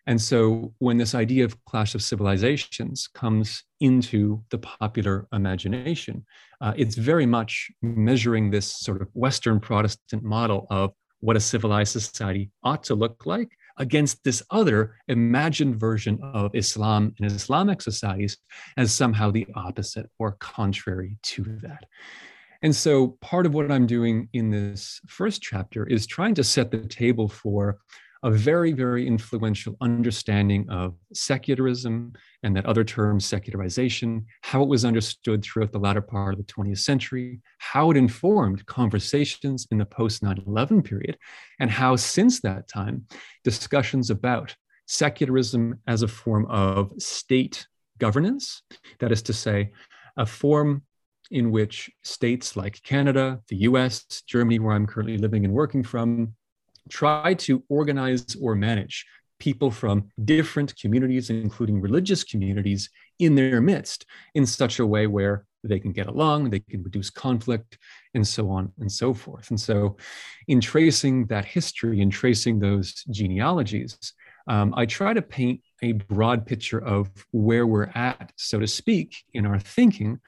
And 0.07 0.19
so 0.19 0.73
when 0.79 0.97
this 0.97 1.13
idea 1.13 1.45
of 1.45 1.63
clash 1.65 1.93
of 1.93 2.01
civilizations 2.01 3.07
comes 3.07 3.63
into 3.79 4.43
the 4.49 4.57
popular 4.57 5.27
imagination, 5.31 6.25
uh, 6.59 6.73
it's 6.75 6.95
very 6.95 7.25
much 7.25 7.71
measuring 7.81 8.49
this 8.49 8.79
sort 8.79 9.01
of 9.01 9.09
Western 9.13 9.59
Protestant 9.59 10.23
model 10.23 10.65
of 10.69 10.91
what 11.19 11.37
a 11.37 11.39
civilized 11.39 11.91
society 11.91 12.49
ought 12.63 12.83
to 12.85 12.95
look 12.95 13.25
like 13.25 13.49
against 13.77 14.23
this 14.23 14.43
other 14.49 14.95
imagined 15.07 15.79
version 15.79 16.19
of 16.21 16.53
Islam 16.55 17.13
and 17.19 17.31
Islamic 17.31 17.81
societies 17.81 18.37
as 18.77 18.93
somehow 18.93 19.31
the 19.31 19.47
opposite 19.55 20.09
or 20.19 20.33
contrary 20.33 21.17
to 21.23 21.43
that. 21.61 21.85
And 22.63 22.75
so 22.75 23.17
part 23.21 23.45
of 23.45 23.53
what 23.53 23.71
I'm 23.71 23.87
doing 23.87 24.29
in 24.33 24.51
this 24.51 24.99
first 25.07 25.41
chapter 25.41 25.85
is 25.87 26.05
trying 26.05 26.35
to 26.35 26.43
set 26.43 26.69
the 26.69 26.79
table 26.79 27.27
for 27.27 27.79
a 28.23 28.31
very, 28.31 28.71
very 28.71 29.07
influential 29.07 29.75
understanding 29.81 30.69
of 30.69 30.95
secularism 31.13 32.13
and 32.43 32.55
that 32.55 32.65
other 32.65 32.83
term, 32.83 33.19
secularization, 33.19 34.25
how 34.41 34.61
it 34.61 34.69
was 34.69 34.85
understood 34.85 35.43
throughout 35.43 35.71
the 35.71 35.79
latter 35.79 36.01
part 36.01 36.33
of 36.33 36.37
the 36.37 36.53
20th 36.53 36.79
century, 36.79 37.39
how 37.57 37.89
it 37.89 37.97
informed 37.97 38.65
conversations 38.67 39.67
in 39.71 39.79
the 39.79 39.85
post 39.85 40.21
9 40.21 40.43
11 40.45 40.83
period, 40.83 41.17
and 41.59 41.71
how 41.71 41.95
since 41.95 42.41
that 42.41 42.67
time, 42.67 43.05
discussions 43.43 44.09
about 44.11 44.55
secularism 44.85 45.79
as 45.87 46.03
a 46.03 46.07
form 46.07 46.45
of 46.47 46.91
state 46.99 47.67
governance, 47.97 48.61
that 48.99 49.11
is 49.11 49.21
to 49.23 49.33
say, 49.33 49.71
a 50.17 50.25
form 50.25 50.83
in 51.31 51.49
which 51.49 51.89
states 52.03 52.55
like 52.55 52.83
Canada, 52.83 53.39
the 53.47 53.55
US, 53.57 54.21
Germany, 54.27 54.59
where 54.59 54.75
I'm 54.75 54.85
currently 54.85 55.17
living 55.17 55.45
and 55.45 55.53
working 55.53 55.81
from, 55.81 56.35
try 56.89 57.33
to 57.35 57.63
organize 57.69 58.35
or 58.41 58.55
manage 58.55 59.05
people 59.39 59.71
from 59.71 60.07
different 60.23 60.75
communities, 60.79 61.29
including 61.29 61.81
religious 61.81 62.23
communities, 62.23 62.89
in 63.19 63.35
their 63.35 63.61
midst 63.61 64.05
in 64.35 64.45
such 64.45 64.79
a 64.79 64.85
way 64.85 65.07
where 65.07 65.45
they 65.63 65.79
can 65.79 65.91
get 65.91 66.07
along, 66.07 66.49
they 66.49 66.59
can 66.59 66.81
reduce 66.81 67.09
conflict, 67.09 67.77
and 68.15 68.27
so 68.27 68.49
on 68.49 68.71
and 68.79 68.91
so 68.91 69.13
forth. 69.13 69.49
And 69.49 69.59
so, 69.59 69.97
in 70.47 70.59
tracing 70.59 71.27
that 71.27 71.45
history 71.45 72.01
and 72.01 72.11
tracing 72.11 72.59
those 72.59 73.03
genealogies, 73.11 74.13
um, 74.47 74.73
I 74.75 74.85
try 74.85 75.13
to 75.13 75.21
paint 75.21 75.61
a 75.83 75.91
broad 75.93 76.45
picture 76.45 76.83
of 76.83 77.09
where 77.31 77.67
we're 77.67 77.91
at, 77.93 78.31
so 78.37 78.59
to 78.59 78.67
speak, 78.67 79.15
in 79.33 79.45
our 79.45 79.59
thinking 79.59 80.19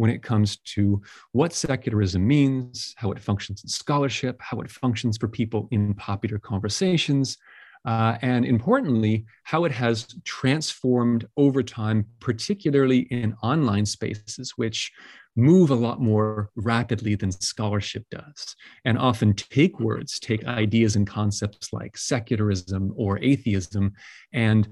when 0.00 0.08
it 0.08 0.22
comes 0.22 0.56
to 0.56 0.98
what 1.32 1.52
secularism 1.52 2.26
means, 2.26 2.94
how 2.96 3.12
it 3.12 3.20
functions 3.20 3.62
in 3.62 3.68
scholarship, 3.68 4.40
how 4.40 4.58
it 4.62 4.70
functions 4.70 5.18
for 5.18 5.28
people 5.28 5.68
in 5.72 5.92
popular 5.92 6.38
conversations, 6.38 7.36
uh, 7.84 8.16
and 8.22 8.46
importantly, 8.46 9.26
how 9.44 9.66
it 9.66 9.72
has 9.72 10.06
transformed 10.24 11.28
over 11.36 11.62
time, 11.62 12.06
particularly 12.18 13.00
in 13.10 13.34
online 13.42 13.84
spaces, 13.84 14.54
which 14.56 14.90
move 15.36 15.68
a 15.68 15.74
lot 15.74 16.00
more 16.00 16.48
rapidly 16.56 17.14
than 17.14 17.30
scholarship 17.30 18.04
does, 18.10 18.56
and 18.86 18.96
often 18.96 19.34
take 19.34 19.78
words, 19.80 20.18
take 20.18 20.46
ideas 20.46 20.96
and 20.96 21.06
concepts 21.06 21.74
like 21.74 21.98
secularism 21.98 22.90
or 22.96 23.18
atheism, 23.18 23.92
and 24.32 24.66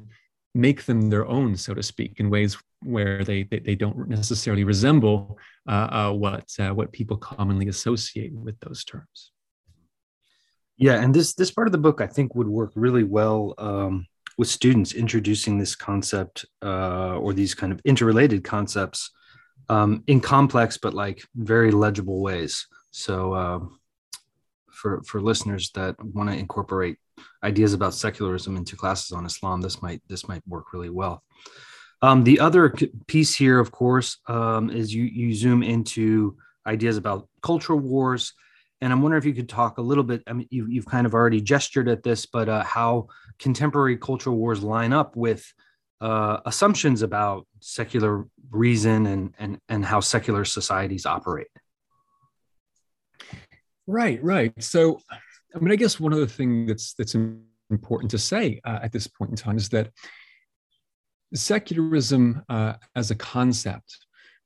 make 0.55 0.87
them 0.87 1.11
their 1.11 1.27
own, 1.27 1.55
so 1.55 1.75
to 1.75 1.83
speak, 1.83 2.19
in 2.19 2.31
ways 2.31 2.57
where 2.83 3.25
they 3.25 3.45
they, 3.45 3.59
they 3.59 3.75
don't 3.75 4.09
necessarily 4.09 4.65
resemble 4.65 5.39
uh, 5.69 5.89
uh, 5.91 6.13
what 6.13 6.47
uh, 6.59 6.71
what 6.71 6.93
people 6.93 7.17
commonly 7.17 7.69
associate 7.69 8.33
with 8.33 8.59
those 8.61 8.85
terms. 8.85 9.33
Yeah, 10.77 11.03
and 11.03 11.15
this 11.15 11.35
this 11.35 11.51
part 11.51 11.69
of 11.69 11.73
the 11.73 11.79
book 11.79 12.01
I 12.01 12.07
think 12.07 12.35
would 12.35 12.49
work 12.49 12.73
really 12.75 13.05
well 13.05 13.55
um, 13.59 14.07
with 14.37 14.49
students 14.49 14.93
introducing 14.93 15.59
this 15.59 15.75
concept 15.75 16.47
uh, 16.63 17.17
or 17.17 17.33
these 17.33 17.55
kind 17.55 17.73
of 17.73 17.81
interrelated 17.85 18.45
concepts 18.45 19.11
um, 19.69 20.05
in 20.07 20.21
complex 20.21 20.79
but 20.79 20.95
like 20.95 21.23
very 21.35 21.71
legible 21.71 22.21
ways. 22.23 22.67
So 22.91 23.35
um, 23.35 23.81
for 24.71 25.03
for 25.03 25.21
listeners 25.21 25.71
that 25.75 25.97
want 26.03 26.31
to 26.31 26.37
incorporate 26.37 26.99
ideas 27.43 27.75
about 27.75 27.95
secularism 27.95 28.57
into 28.57 28.77
classes 28.77 29.13
on 29.13 29.27
Islam, 29.27 29.61
this 29.61 29.83
might 29.83 30.01
this 30.09 30.29
might 30.29 30.47
work 30.47 30.73
really 30.73 30.91
well. 30.91 31.25
Um, 32.01 32.25
the 32.25 32.41
other 32.41 32.75
piece 33.07 33.35
here, 33.35 33.59
of 33.59 33.73
course, 33.73 34.19
um, 34.29 34.71
is 34.71 34.95
you 34.95 35.05
you 35.05 35.35
zoom 35.35 35.63
into 35.63 36.37
ideas 36.67 36.97
about 36.97 37.29
cultural 37.43 37.79
wars, 37.79 38.35
and 38.81 38.93
I'm 38.93 39.03
wondering 39.03 39.21
if 39.21 39.27
you 39.27 39.35
could 39.35 39.49
talk 39.49 39.79
a 39.79 39.83
little 39.83 40.05
bit. 40.05 40.23
I 40.27 40.33
mean, 40.33 40.47
you, 40.51 40.67
you've 40.69 40.87
kind 40.87 41.07
of 41.07 41.15
already 41.15 41.41
gestured 41.41 41.89
at 41.89 42.03
this, 42.05 42.27
but 42.27 42.49
uh, 42.49 42.63
how 42.63 43.09
contemporary 43.39 43.97
cultural 43.97 44.37
wars 44.37 44.63
line 44.63 44.93
up 44.93 45.17
with 45.17 45.53
uh, 46.01 46.39
assumptions 46.47 47.03
about 47.03 47.47
secular 47.61 48.27
reason 48.51 49.07
and 49.07 49.35
and 49.39 49.59
and 49.69 49.85
how 49.85 50.01
secular 50.01 50.45
societies 50.45 51.05
operate. 51.05 51.49
Right, 53.89 54.23
right. 54.23 54.53
So 54.63 55.01
I 55.55 55.59
mean, 55.59 55.73
I 55.73 55.77
guess 55.77 55.99
one 55.99 56.13
other 56.13 56.27
thing 56.27 56.67
that's 56.67 56.95
that's 56.95 57.17
important 57.71 58.11
to 58.13 58.19
say 58.19 58.61
uh, 58.65 58.79
at 58.83 58.93
this 58.93 59.07
point 59.07 59.31
in 59.31 59.37
time 59.37 59.57
is 59.57 59.69
that 59.71 59.91
secularism 61.35 62.43
uh, 62.49 62.75
as 62.97 63.11
a 63.11 63.15
concept 63.15 63.99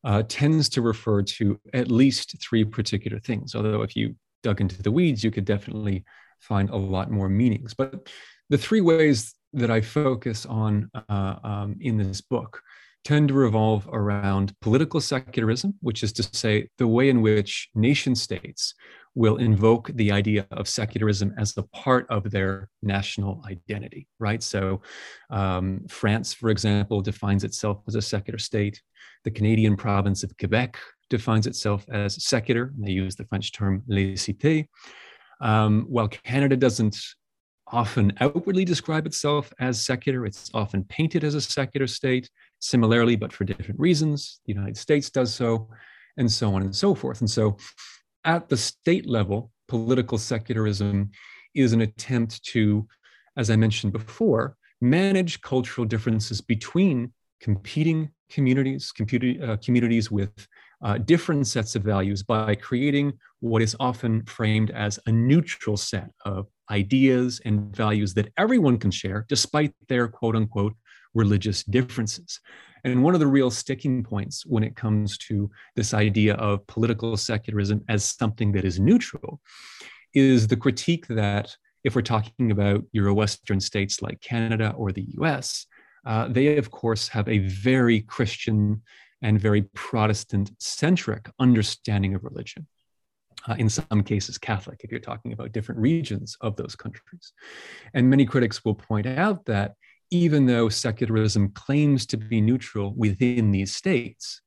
uh, 0.05 0.23
tends 0.29 0.69
to 0.71 0.83
refer 0.83 1.23
to 1.23 1.61
at 1.75 1.91
least 1.91 2.37
three 2.41 2.65
particular 2.65 3.19
things. 3.21 3.55
Although, 3.55 3.83
if 3.83 3.95
you 3.95 4.17
dug 4.43 4.61
into 4.61 4.83
the 4.83 4.91
weeds, 4.91 5.23
you 5.23 5.31
could 5.31 5.45
definitely 5.45 6.05
find 6.41 6.71
a 6.71 6.77
lot 6.77 7.11
more 7.11 7.29
meanings. 7.29 7.75
But 7.75 8.11
the 8.51 8.59
three 8.59 8.81
ways 8.81 9.35
that 9.53 9.71
I 9.71 9.81
focus 9.81 10.45
on 10.47 10.91
uh, 11.09 11.37
um, 11.45 11.77
in 11.81 11.97
this 11.99 12.21
book 12.21 12.61
tend 13.05 13.29
to 13.29 13.35
revolve 13.35 13.89
around 13.93 14.55
political 14.61 15.01
secularism, 15.01 15.75
which 15.81 16.03
is 16.03 16.13
to 16.15 16.23
say, 16.23 16.69
the 16.79 16.87
way 16.87 17.09
in 17.09 17.21
which 17.21 17.69
nation 17.75 18.15
states 18.15 18.75
will 19.15 19.37
invoke 19.37 19.91
the 19.95 20.11
idea 20.11 20.47
of 20.53 20.69
secularism 20.69 21.35
as 21.39 21.55
a 21.57 21.63
part 21.65 22.07
of 22.09 22.31
their 22.31 22.69
national 22.83 23.43
identity, 23.47 24.07
right? 24.19 24.43
So, 24.43 24.81
um, 25.31 25.85
France, 25.89 26.33
for 26.33 26.49
example, 26.49 27.03
defines 27.03 27.45
itself 27.45 27.83
as 27.87 27.95
a 27.95 28.03
secular 28.03 28.39
state. 28.39 28.81
The 29.25 29.31
Canadian 29.31 29.77
province 29.77 30.23
of 30.23 30.37
Quebec 30.39 30.79
defines 31.11 31.47
itself 31.47 31.85
as 31.91 32.25
secular. 32.25 32.73
They 32.79 32.93
use 32.93 33.15
the 33.15 33.27
French 33.27 33.53
term 33.53 33.83
laïcité. 33.89 34.67
Um, 35.41 35.85
while 35.89 36.09
Canada 36.09 36.57
doesn't 36.57 36.97
often 37.67 38.13
outwardly 38.21 38.65
describe 38.65 39.07
itself 39.07 39.53
as 39.61 39.81
secular, 39.81 40.25
it's 40.25 40.51
often 40.55 40.85
painted 40.85 41.25
as 41.25 41.35
a 41.35 41.41
secular 41.41 41.87
state. 41.87 42.31
Similarly, 42.61 43.17
but 43.17 43.33
for 43.33 43.45
different 43.45 43.79
reasons, 43.79 44.41
the 44.47 44.55
United 44.55 44.77
States 44.77 45.11
does 45.11 45.35
so, 45.35 45.69
and 46.17 46.31
so 46.31 46.55
on 46.55 46.63
and 46.63 46.75
so 46.75 46.95
forth. 46.95 47.21
And 47.21 47.31
so, 47.31 47.57
at 48.25 48.49
the 48.49 48.57
state 48.57 49.07
level, 49.07 49.51
political 49.69 50.19
secularism 50.19 51.11
is 51.55 51.73
an 51.73 51.81
attempt 51.81 52.43
to, 52.45 52.87
as 53.37 53.51
I 53.51 53.57
mentioned 53.57 53.93
before, 53.93 54.57
manage 54.81 55.41
cultural 55.41 55.87
differences 55.87 56.41
between 56.41 57.13
competing 57.41 58.11
communities, 58.31 58.93
uh, 59.01 59.57
communities 59.63 60.11
with 60.11 60.47
uh, 60.83 60.99
different 60.99 61.47
sets 61.47 61.77
of 61.77 61.83
values 61.83 62.23
by 62.23 62.55
creating 62.55 63.13
what 63.41 63.63
is 63.63 63.77
often 63.79 64.25
framed 64.25 64.71
as 64.71 64.99
a 65.07 65.13
neutral 65.13 65.77
set 65.77 66.11
of 66.25 66.47
ideas 66.71 67.41
and 67.45 67.75
values 67.75 68.15
that 68.15 68.33
everyone 68.37 68.79
can 68.79 68.91
share 68.91 69.25
despite 69.29 69.73
their 69.89 70.09
quote 70.09 70.35
unquote 70.35 70.75
religious 71.15 71.63
differences. 71.65 72.41
And 72.85 73.03
one 73.03 73.15
of 73.15 73.21
the 73.21 73.27
real 73.27 73.51
sticking 73.51 74.03
points 74.03 74.45
when 74.45 74.65
it 74.65 74.75
comes 74.75 75.17
to 75.19 75.51
this 75.77 75.95
idea 75.95 76.35
of 76.35 76.67
political 76.67 77.17
secularism 77.17 77.85
as 77.89 78.05
something 78.05 78.53
that 78.53 78.65
is 78.65 78.81
neutral 78.81 79.41
is 80.15 80.49
the 80.49 80.57
critique 80.57 81.07
that 81.09 81.57
if 81.85 81.95
we're 81.95 82.03
talking 82.03 82.51
about 82.51 82.85
Euro-Western 82.93 83.61
states 83.61 84.03
like 84.03 84.21
Canada 84.21 84.75
or 84.77 84.93
the 84.93 85.07
US, 85.19 85.67
uh, 86.07 86.29
they 86.29 86.57
of 86.57 86.71
course 86.71 87.09
have 87.09 87.29
a 87.29 87.39
very 87.39 88.01
Christian 88.01 88.83
and 89.23 89.41
very 89.41 89.63
Protestant 89.75 90.51
centric 90.59 91.31
understanding 91.39 92.15
of 92.15 92.25
religion. 92.25 92.67
Uh, 93.49 93.55
in 93.59 93.69
some 93.69 94.03
cases, 94.05 94.39
Catholic, 94.39 94.81
if 94.85 94.91
you're 94.91 95.01
talking 95.01 95.33
about 95.33 95.53
different 95.53 95.81
regions 95.81 96.37
of 96.41 96.55
those 96.57 96.77
countries. 96.77 97.33
And 97.95 98.09
many 98.09 98.25
critics 98.25 98.65
will 98.65 98.75
point 98.75 99.07
out 99.07 99.45
that 99.47 99.75
even 100.13 100.45
though 100.45 100.69
secularism 100.69 101.49
claims 101.53 102.05
to 102.05 102.19
be 102.19 102.41
neutral 102.41 102.93
within 102.97 103.51
these 103.51 103.75
states, 103.75 104.43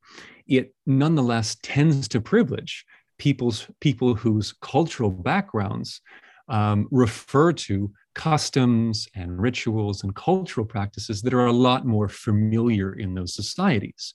it 0.47 0.75
nonetheless 0.85 1.57
tends 1.63 2.07
to 2.07 2.21
privilege 2.21 2.85
people's 3.17 3.67
people 3.81 4.13
whose 4.13 4.53
cultural 4.61 5.09
backgrounds 5.09 6.01
um, 6.49 6.87
refer 6.91 7.51
to 7.51 7.91
customs 8.13 9.07
and 9.15 9.41
rituals 9.41 10.03
and 10.03 10.15
cultural 10.15 10.67
practices 10.67 11.23
that 11.23 11.33
are 11.33 11.47
a 11.47 11.51
lot 11.51 11.83
more 11.83 12.07
familiar 12.07 12.93
in 12.93 13.15
those 13.15 13.33
societies, 13.33 14.13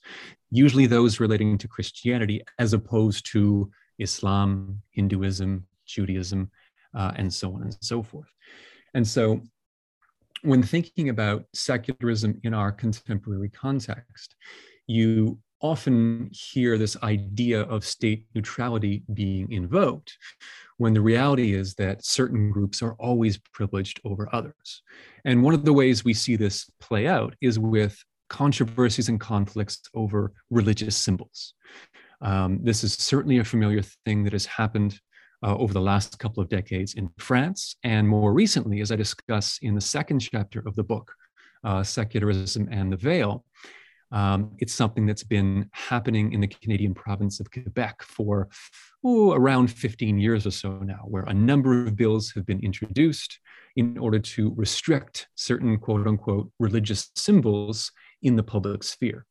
usually 0.51 0.85
those 0.85 1.19
relating 1.19 1.57
to 1.57 1.67
Christianity 1.67 2.41
as 2.59 2.71
opposed 2.71 3.25
to 3.33 3.69
Islam, 3.99 4.81
Hinduism, 4.91 5.67
Judaism, 5.85 6.49
uh, 6.95 7.11
and 7.17 7.31
so 7.33 7.53
on 7.53 7.63
and 7.63 7.77
so 7.81 8.01
forth. 8.01 8.29
And 8.93 9.05
so, 9.05 9.41
when 10.43 10.63
thinking 10.63 11.09
about 11.09 11.45
secularism 11.53 12.39
in 12.43 12.53
our 12.53 12.71
contemporary 12.71 13.49
context, 13.49 14.35
you 14.87 15.39
often 15.61 16.29
hear 16.31 16.77
this 16.77 16.97
idea 17.03 17.61
of 17.61 17.85
state 17.85 18.25
neutrality 18.33 19.03
being 19.13 19.51
invoked, 19.51 20.17
when 20.77 20.93
the 20.93 21.01
reality 21.01 21.53
is 21.53 21.75
that 21.75 22.03
certain 22.03 22.49
groups 22.49 22.81
are 22.81 22.93
always 22.93 23.37
privileged 23.53 24.01
over 24.03 24.27
others. 24.33 24.81
And 25.25 25.43
one 25.43 25.53
of 25.53 25.63
the 25.63 25.73
ways 25.73 26.03
we 26.03 26.15
see 26.15 26.35
this 26.35 26.69
play 26.79 27.07
out 27.07 27.35
is 27.41 27.59
with 27.59 28.03
controversies 28.29 29.09
and 29.09 29.19
conflicts 29.19 29.81
over 29.93 30.33
religious 30.49 30.97
symbols. 30.97 31.53
Um, 32.21 32.59
this 32.63 32.83
is 32.83 32.93
certainly 32.93 33.37
a 33.37 33.43
familiar 33.43 33.83
thing 34.05 34.23
that 34.23 34.33
has 34.33 34.45
happened 34.45 34.99
uh, 35.43 35.55
over 35.57 35.73
the 35.73 35.81
last 35.81 36.19
couple 36.19 36.41
of 36.41 36.49
decades 36.49 36.93
in 36.95 37.09
France, 37.17 37.75
and 37.83 38.07
more 38.07 38.33
recently, 38.33 38.81
as 38.81 38.91
I 38.91 38.95
discuss 38.95 39.59
in 39.61 39.75
the 39.75 39.81
second 39.81 40.19
chapter 40.19 40.63
of 40.65 40.75
the 40.75 40.83
book, 40.83 41.13
uh, 41.63 41.83
Secularism 41.83 42.67
and 42.71 42.91
the 42.91 42.97
Veil. 42.97 43.45
Um, 44.11 44.51
it's 44.59 44.73
something 44.73 45.05
that's 45.05 45.23
been 45.23 45.69
happening 45.71 46.33
in 46.33 46.41
the 46.41 46.47
Canadian 46.47 46.93
province 46.93 47.39
of 47.39 47.49
Quebec 47.49 48.03
for 48.03 48.49
oh, 49.05 49.31
around 49.31 49.71
15 49.71 50.19
years 50.19 50.45
or 50.45 50.51
so 50.51 50.79
now, 50.79 51.01
where 51.05 51.23
a 51.23 51.33
number 51.33 51.85
of 51.85 51.95
bills 51.95 52.31
have 52.31 52.45
been 52.45 52.59
introduced 52.59 53.39
in 53.77 53.97
order 53.97 54.19
to 54.19 54.53
restrict 54.55 55.27
certain 55.35 55.77
quote 55.77 56.05
unquote 56.05 56.51
religious 56.59 57.09
symbols 57.15 57.91
in 58.21 58.35
the 58.35 58.43
public 58.43 58.83
sphere. 58.83 59.25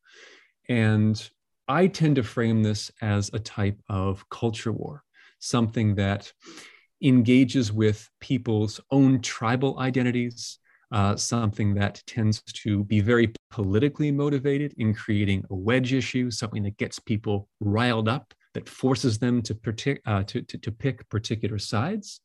And 0.69 1.31
I 1.69 1.87
tend 1.87 2.17
to 2.17 2.23
frame 2.23 2.63
this 2.63 2.91
as 3.03 3.31
a 3.33 3.39
type 3.39 3.79
of 3.89 4.29
culture 4.31 4.73
war, 4.73 5.05
something 5.41 5.97
that 5.97 6.33
engages 7.03 7.73
with 7.73 8.09
people's 8.21 8.81
own 8.91 9.21
tribal 9.21 9.79
identities, 9.81 10.59
uh, 10.93 11.17
something 11.17 11.75
that 11.75 12.03
tends 12.07 12.43
to 12.43 12.85
be 12.85 13.01
very 13.01 13.33
politically 13.51 14.11
motivated 14.11 14.75
in 14.79 14.95
creating 14.95 15.45
a 15.51 15.55
wedge 15.55 15.93
issue, 15.93 16.31
something 16.31 16.63
that 16.63 16.77
gets 16.77 16.99
people 16.99 17.49
riled 17.61 18.09
up, 18.09 18.35
that 18.55 18.69
forces 18.69 19.19
them 19.19 19.41
to, 19.43 19.55
partic- 19.55 20.01
uh, 20.07 20.23
to, 20.25 20.43
to, 20.43 20.59
to 20.59 20.73
pick 20.73 21.09
particular 21.09 21.59
sides, 21.59 22.21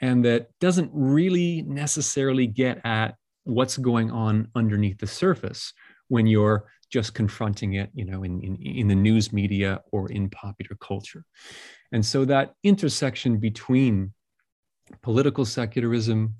and 0.00 0.24
that 0.24 0.48
doesn't 0.60 0.90
really 0.92 1.62
necessarily 1.62 2.46
get 2.46 2.80
at 2.84 3.14
what's 3.44 3.76
going 3.76 4.10
on 4.10 4.48
underneath 4.54 4.98
the 4.98 5.06
surface 5.06 5.72
when 6.08 6.26
you're 6.26 6.64
just 6.90 7.14
confronting 7.14 7.74
it, 7.74 7.90
you 7.94 8.04
know, 8.04 8.22
in, 8.22 8.40
in, 8.40 8.56
in 8.56 8.88
the 8.88 8.94
news 8.94 9.32
media 9.32 9.80
or 9.92 10.10
in 10.10 10.28
popular 10.30 10.76
culture. 10.80 11.24
And 11.92 12.04
so 12.04 12.24
that 12.24 12.54
intersection 12.62 13.38
between 13.38 14.12
political 15.02 15.44
secularism, 15.44 16.34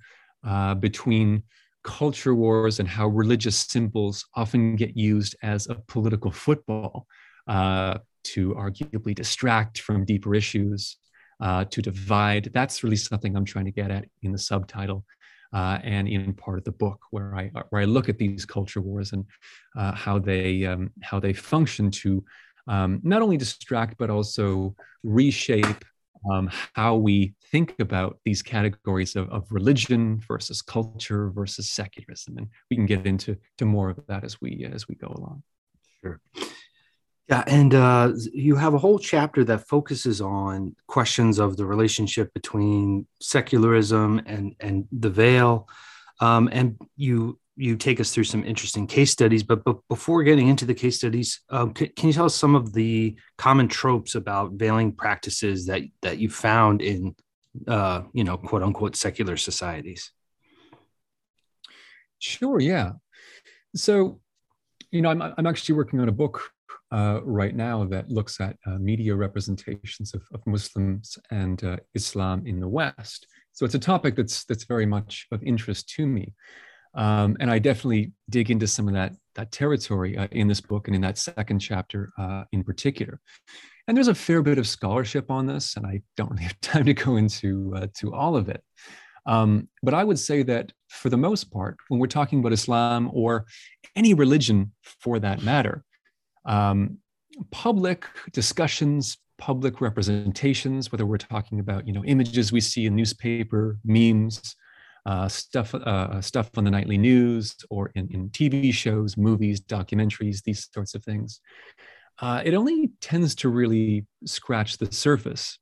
uh, 0.44 0.74
between 0.74 1.44
culture 1.82 2.34
wars 2.34 2.80
and 2.80 2.88
how 2.88 3.06
religious 3.06 3.56
symbols 3.56 4.26
often 4.34 4.76
get 4.76 4.96
used 4.96 5.36
as 5.42 5.68
a 5.68 5.76
political 5.88 6.30
football 6.30 7.06
uh, 7.48 7.98
to 8.22 8.54
arguably 8.54 9.14
distract 9.14 9.80
from 9.80 10.04
deeper 10.04 10.34
issues, 10.34 10.96
uh, 11.40 11.64
to 11.66 11.80
divide. 11.80 12.50
That's 12.52 12.84
really 12.84 12.96
something 12.96 13.34
I'm 13.34 13.44
trying 13.46 13.64
to 13.64 13.70
get 13.70 13.90
at 13.90 14.06
in 14.22 14.32
the 14.32 14.38
subtitle. 14.38 15.04
Uh, 15.52 15.78
and 15.82 16.08
in 16.08 16.32
part 16.32 16.58
of 16.58 16.64
the 16.64 16.72
book, 16.72 17.00
where 17.10 17.34
I 17.34 17.50
where 17.70 17.82
I 17.82 17.84
look 17.84 18.08
at 18.08 18.18
these 18.18 18.44
culture 18.44 18.80
wars 18.80 19.12
and 19.12 19.24
uh, 19.76 19.92
how 19.92 20.18
they 20.18 20.64
um, 20.64 20.90
how 21.02 21.18
they 21.18 21.32
function 21.32 21.90
to 22.02 22.24
um, 22.68 23.00
not 23.02 23.22
only 23.22 23.36
distract 23.36 23.96
but 23.98 24.10
also 24.10 24.76
reshape 25.02 25.84
um, 26.30 26.50
how 26.74 26.94
we 26.96 27.34
think 27.50 27.74
about 27.80 28.18
these 28.24 28.42
categories 28.42 29.16
of, 29.16 29.28
of 29.30 29.50
religion 29.50 30.20
versus 30.28 30.62
culture 30.62 31.30
versus 31.30 31.70
secularism, 31.70 32.38
and 32.38 32.48
we 32.70 32.76
can 32.76 32.86
get 32.86 33.06
into 33.06 33.36
to 33.58 33.64
more 33.64 33.90
of 33.90 33.98
that 34.06 34.24
as 34.24 34.40
we 34.40 34.68
as 34.72 34.86
we 34.88 34.94
go 34.94 35.08
along. 35.08 35.42
Sure. 36.00 36.20
Yeah, 37.30 37.44
and 37.46 37.72
uh, 37.74 38.12
you 38.32 38.56
have 38.56 38.74
a 38.74 38.78
whole 38.78 38.98
chapter 38.98 39.44
that 39.44 39.68
focuses 39.68 40.20
on 40.20 40.74
questions 40.88 41.38
of 41.38 41.56
the 41.56 41.64
relationship 41.64 42.34
between 42.34 43.06
secularism 43.20 44.20
and 44.26 44.56
and 44.58 44.88
the 44.90 45.10
veil, 45.10 45.68
um, 46.20 46.48
and 46.50 46.76
you 46.96 47.38
you 47.54 47.76
take 47.76 48.00
us 48.00 48.12
through 48.12 48.24
some 48.24 48.44
interesting 48.44 48.86
case 48.86 49.12
studies. 49.12 49.44
But, 49.44 49.62
but 49.62 49.76
before 49.88 50.24
getting 50.24 50.48
into 50.48 50.64
the 50.64 50.74
case 50.74 50.96
studies, 50.96 51.40
um, 51.50 51.72
can, 51.72 51.90
can, 51.94 52.08
you 52.08 52.14
tell 52.14 52.24
us 52.24 52.34
some 52.34 52.56
of 52.56 52.72
the 52.72 53.16
common 53.38 53.68
tropes 53.68 54.16
about 54.16 54.54
veiling 54.54 54.90
practices 54.90 55.66
that 55.66 55.82
that 56.02 56.18
you 56.18 56.30
found 56.30 56.82
in, 56.82 57.14
uh, 57.68 58.02
you 58.12 58.24
know, 58.24 58.38
quote 58.38 58.64
unquote 58.64 58.96
secular 58.96 59.36
societies? 59.36 60.10
Sure. 62.18 62.58
Yeah. 62.58 62.92
So, 63.76 64.20
you 64.90 65.00
know, 65.00 65.10
I'm 65.10 65.22
I'm 65.22 65.46
actually 65.46 65.76
working 65.76 66.00
on 66.00 66.08
a 66.08 66.12
book 66.12 66.50
uh, 66.92 67.20
right 67.22 67.54
now 67.54 67.84
that 67.84 68.10
looks 68.10 68.40
at 68.40 68.56
uh, 68.66 68.78
media 68.78 69.14
representations 69.14 70.14
of, 70.14 70.22
of 70.34 70.40
Muslims 70.46 71.18
and 71.30 71.62
uh, 71.64 71.76
Islam 71.94 72.46
in 72.46 72.60
the 72.60 72.68
West. 72.68 73.26
So 73.52 73.64
it's 73.64 73.74
a 73.74 73.80
topic 73.80 74.16
that's 74.16 74.44
that's 74.44 74.64
very 74.64 74.86
much 74.86 75.26
of 75.32 75.42
interest 75.42 75.88
to 75.90 76.06
me. 76.06 76.34
Um, 76.94 77.36
and 77.38 77.50
I 77.50 77.60
definitely 77.60 78.12
dig 78.28 78.50
into 78.50 78.66
some 78.66 78.88
of 78.88 78.94
that 78.94 79.12
that 79.36 79.52
territory 79.52 80.18
uh, 80.18 80.28
in 80.32 80.48
this 80.48 80.60
book 80.60 80.88
and 80.88 80.94
in 80.94 81.02
that 81.02 81.18
second 81.18 81.60
chapter 81.60 82.10
uh, 82.18 82.44
in 82.52 82.64
particular. 82.64 83.20
And 83.86 83.96
there's 83.96 84.08
a 84.08 84.14
fair 84.14 84.42
bit 84.42 84.58
of 84.58 84.66
scholarship 84.66 85.30
on 85.30 85.46
this, 85.46 85.76
and 85.76 85.86
I 85.86 86.02
don't 86.16 86.30
really 86.30 86.44
have 86.44 86.60
time 86.60 86.86
to 86.86 86.94
go 86.94 87.16
into 87.16 87.72
uh, 87.76 87.86
to 87.98 88.12
all 88.14 88.36
of 88.36 88.48
it. 88.48 88.62
Um, 89.26 89.68
but 89.82 89.94
I 89.94 90.02
would 90.02 90.18
say 90.18 90.42
that 90.44 90.72
for 90.88 91.10
the 91.10 91.16
most 91.16 91.52
part, 91.52 91.76
when 91.88 92.00
we're 92.00 92.06
talking 92.06 92.40
about 92.40 92.52
Islam 92.52 93.10
or 93.12 93.46
any 93.94 94.14
religion 94.14 94.72
for 94.82 95.18
that 95.20 95.42
matter, 95.42 95.84
um, 96.44 96.98
public 97.50 98.06
discussions, 98.32 99.18
public 99.38 99.80
representations, 99.80 100.92
whether 100.92 101.06
we're 101.06 101.18
talking 101.18 101.60
about 101.60 101.86
you 101.86 101.92
know 101.92 102.04
images 102.04 102.52
we 102.52 102.60
see 102.60 102.86
in 102.86 102.94
newspaper, 102.94 103.78
memes, 103.84 104.56
uh, 105.06 105.28
stuff 105.28 105.74
uh, 105.74 106.20
stuff 106.20 106.50
on 106.56 106.64
the 106.64 106.70
nightly 106.70 106.98
news 106.98 107.56
or 107.70 107.90
in, 107.94 108.08
in 108.10 108.30
TV 108.30 108.72
shows, 108.72 109.16
movies, 109.16 109.60
documentaries, 109.60 110.42
these 110.42 110.68
sorts 110.72 110.94
of 110.94 111.02
things. 111.04 111.40
Uh, 112.20 112.42
it 112.44 112.54
only 112.54 112.90
tends 113.00 113.34
to 113.34 113.48
really 113.48 114.06
scratch 114.26 114.76
the 114.76 114.92
surface 114.92 115.58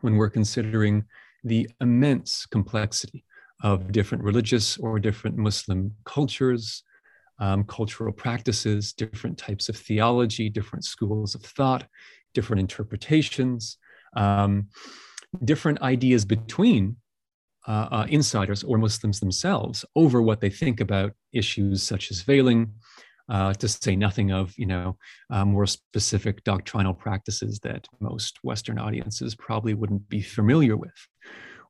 when 0.00 0.16
we're 0.16 0.30
considering 0.30 1.04
the 1.44 1.68
immense 1.80 2.46
complexity 2.46 3.24
of 3.62 3.92
different 3.92 4.24
religious 4.24 4.78
or 4.78 4.98
different 4.98 5.36
Muslim 5.36 5.94
cultures, 6.04 6.82
um, 7.42 7.64
cultural 7.64 8.12
practices, 8.12 8.92
different 8.92 9.36
types 9.36 9.68
of 9.68 9.76
theology, 9.76 10.48
different 10.48 10.84
schools 10.84 11.34
of 11.34 11.42
thought, 11.42 11.84
different 12.34 12.60
interpretations, 12.60 13.78
um, 14.16 14.68
different 15.44 15.82
ideas 15.82 16.24
between 16.24 16.96
uh, 17.66 17.88
uh, 17.90 18.06
insiders 18.08 18.62
or 18.62 18.78
Muslims 18.78 19.18
themselves 19.18 19.84
over 19.96 20.22
what 20.22 20.40
they 20.40 20.50
think 20.50 20.80
about 20.80 21.12
issues 21.32 21.82
such 21.82 22.12
as 22.12 22.22
veiling, 22.22 22.72
uh, 23.28 23.52
to 23.54 23.66
say 23.66 23.96
nothing 23.96 24.30
of 24.30 24.54
you 24.56 24.66
know 24.66 24.96
uh, 25.30 25.44
more 25.44 25.66
specific 25.66 26.44
doctrinal 26.44 26.94
practices 26.94 27.58
that 27.60 27.88
most 27.98 28.38
Western 28.44 28.78
audiences 28.78 29.34
probably 29.34 29.74
wouldn't 29.74 30.08
be 30.08 30.22
familiar 30.22 30.76
with. 30.76 31.08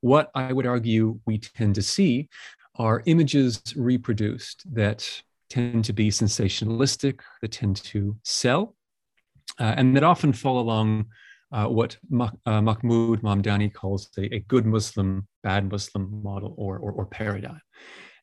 What 0.02 0.30
I 0.34 0.52
would 0.52 0.66
argue 0.66 1.18
we 1.26 1.38
tend 1.38 1.76
to 1.76 1.82
see 1.82 2.28
are 2.76 3.02
images 3.06 3.62
reproduced 3.76 4.64
that 4.74 5.22
tend 5.52 5.84
to 5.84 5.92
be 5.92 6.08
sensationalistic, 6.08 7.20
they 7.42 7.48
tend 7.48 7.76
to 7.76 8.16
sell, 8.24 8.74
uh, 9.60 9.74
and 9.76 9.94
that 9.94 10.02
often 10.02 10.32
fall 10.32 10.58
along 10.60 11.04
uh, 11.52 11.66
what 11.66 11.98
uh, 12.18 12.62
Mahmood 12.62 13.20
Mamdani 13.20 13.72
calls 13.72 14.08
a, 14.16 14.34
a, 14.34 14.40
good 14.40 14.64
Muslim, 14.64 15.28
bad 15.42 15.70
Muslim 15.70 16.22
model 16.22 16.54
or, 16.56 16.78
or, 16.78 16.92
or, 16.92 17.04
paradigm. 17.04 17.60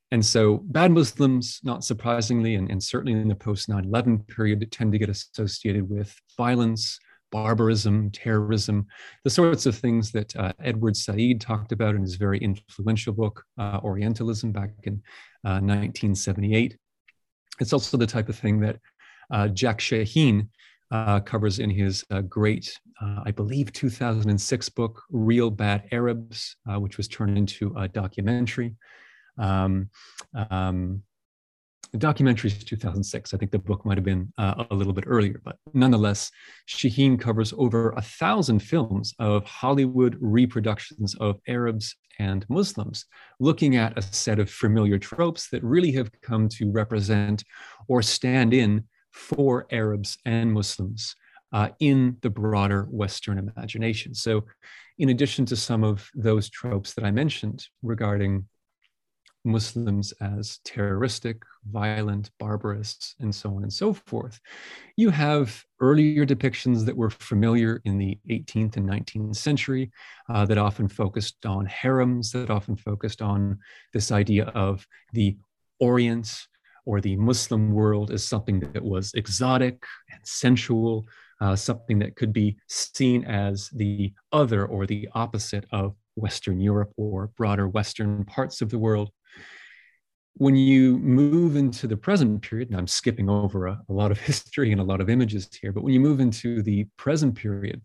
And 0.10 0.26
so, 0.26 0.58
bad 0.65 0.92
Muslims, 0.92 1.60
not 1.63 1.84
surprisingly, 1.84 2.56
and, 2.56 2.72
and 2.72 2.82
certainly 2.82 3.13
in 3.13 3.28
the 3.28 3.36
post 3.36 3.70
9 3.70 3.86
11 3.86 4.24
period, 4.24 4.68
tend 4.72 4.92
to 4.94 4.98
get 4.98 5.10
associated 5.10 5.88
with 5.88 6.15
violence, 6.36 6.98
barbarism, 7.32 8.10
terrorism, 8.10 8.88
the 9.24 9.30
sorts 9.30 9.68
of 9.68 9.78
things 9.78 10.12
that 10.13 10.36
uh, 10.36 10.54
Edward 10.63 10.98
Said 10.98 11.39
talked 11.39 11.72
about 11.72 11.94
in 11.94 12.02
his 12.02 12.15
very 12.15 12.39
influential 12.39 13.13
book, 13.13 13.44
uh, 13.60 13.80
Orientalism, 13.84 14.52
back 14.52 14.72
in 14.82 15.04
1978. 15.44 16.76
It's 17.60 17.74
also 17.74 17.98
the 17.98 18.08
type 18.08 18.30
of 18.30 18.38
thing 18.38 18.60
that 18.62 18.78
uh, 19.32 19.48
Jack 19.50 19.80
Shaheen 19.80 20.48
uh, 20.91 21.19
covers 21.19 21.60
in 21.60 21.69
his 21.69 22.04
uh, 22.12 22.22
great, 22.22 22.74
uh, 23.02 23.22
I 23.26 23.32
believe, 23.32 23.72
2006 23.74 24.69
book, 24.69 25.04
Reel 25.12 25.52
Bad 25.52 25.88
Arabs, 25.91 26.56
uh, 26.69 26.80
which 26.80 26.98
was 26.98 27.08
turned 27.08 27.38
into 27.38 27.74
a 27.78 27.88
documentary. 27.88 28.76
Um, 29.38 29.89
um, 30.50 31.04
the 31.91 31.97
documentary 31.97 32.52
is 32.52 32.63
2006. 32.63 33.34
I 33.34 33.38
think 33.38 33.52
the 33.52 33.60
book 33.60 33.86
might 33.86 33.97
have 33.97 34.06
been 34.06 34.32
uh, 34.38 34.65
a 34.69 34.75
little 34.75 34.93
bit 34.93 35.06
earlier, 35.08 35.41
but 35.43 35.58
nonetheless, 35.73 36.32
Shaheen 36.67 37.19
covers 37.19 37.54
over 37.58 37.91
a 37.91 38.02
thousand 38.02 38.60
films 38.60 39.13
of 39.19 39.43
Hollywood 39.45 40.17
reproductions 40.19 41.15
of 41.15 41.39
Arabs 41.47 41.95
and 42.19 42.45
Muslims, 42.49 43.06
looking 43.39 43.75
at 43.78 43.97
a 43.97 44.02
set 44.02 44.39
of 44.39 44.49
familiar 44.49 44.99
tropes 44.99 45.49
that 45.49 45.63
really 45.63 45.91
have 45.93 46.12
come 46.21 46.49
to 46.49 46.69
represent 46.71 47.43
or 47.88 48.02
stand 48.02 48.54
in 48.54 48.84
for 49.12 49.65
Arabs 49.71 50.17
and 50.25 50.54
Muslims 50.54 51.15
uh, 51.54 51.69
in 51.80 52.17
the 52.21 52.30
broader 52.30 52.88
Western 52.91 53.39
imagination. 53.39 54.13
So, 54.13 54.45
in 54.99 55.10
addition 55.10 55.45
to 55.45 55.56
some 55.56 55.84
of 55.84 56.10
those 56.13 56.49
tropes 56.49 56.93
that 56.93 57.06
I 57.06 57.12
mentioned 57.12 57.65
regarding 57.82 58.45
Muslims 59.45 60.12
as 60.21 60.60
terroristic, 60.65 61.41
violent, 61.71 62.30
barbarous, 62.39 63.15
and 63.19 63.34
so 63.34 63.56
on 63.56 63.63
and 63.63 63.71
so 63.71 63.93
forth. 63.93 64.39
You 64.97 65.10
have 65.10 65.63
earlier 65.80 66.25
depictions 66.25 66.86
that 66.86 66.95
were 66.95 67.10
familiar 67.10 67.82
in 67.86 67.97
the 67.97 68.17
18th 68.30 68.78
and 68.78 68.89
19th 68.89 69.36
century 69.36 69.91
uh, 70.30 70.45
that 70.45 70.58
often 70.58 70.88
focused 70.88 71.45
on 71.45 71.65
harems, 71.65 72.32
that 72.32 72.49
often 72.49 72.75
focused 72.75 73.21
on 73.21 73.60
this 73.93 74.12
idea 74.12 74.45
of 74.45 74.86
the 75.13 75.38
Orient 75.80 76.47
or 76.86 76.99
the 76.99 77.15
Muslim 77.15 77.71
world 77.71 78.12
as 78.12 78.23
something 78.23 78.60
that 78.60 78.84
was 78.84 79.13
exotic 79.13 79.84
and 80.12 80.19
sensual, 80.23 81.08
uh, 81.39 81.56
something 81.56 81.99
that 81.99 82.15
could 82.15 82.34
be 82.34 82.58
seen 82.67 83.23
as 83.25 83.69
the 83.69 84.12
other 84.32 84.65
or 84.65 84.86
the 84.86 85.08
opposite 85.13 85.65
of 85.71 85.95
Western 86.15 86.60
Europe 86.60 86.91
or 86.97 87.28
broader 87.38 87.67
Western 87.67 88.25
parts 88.25 88.62
of 88.62 88.69
the 88.69 88.80
world 88.80 89.12
when 90.39 90.56
you 90.56 90.97
move 90.99 91.58
into 91.58 91.86
the 91.86 91.97
present 91.97 92.41
period, 92.41 92.69
and 92.69 92.78
I'm 92.78 92.88
skipping 92.88 93.30
over 93.30 93.67
a, 93.67 93.82
a, 93.89 93.93
lot 93.93 94.10
of 94.10 94.19
history 94.30 94.71
and 94.71 94.80
a 94.80 94.86
lot 94.86 95.02
of 95.02 95.10
images 95.10 95.49
here, 95.62 95.73
but 95.73 95.84
when 95.84 95.93
you 95.93 95.99
move 95.99 96.21
into 96.21 96.63
the 96.63 96.86
present 96.95 97.36
period, 97.36 97.82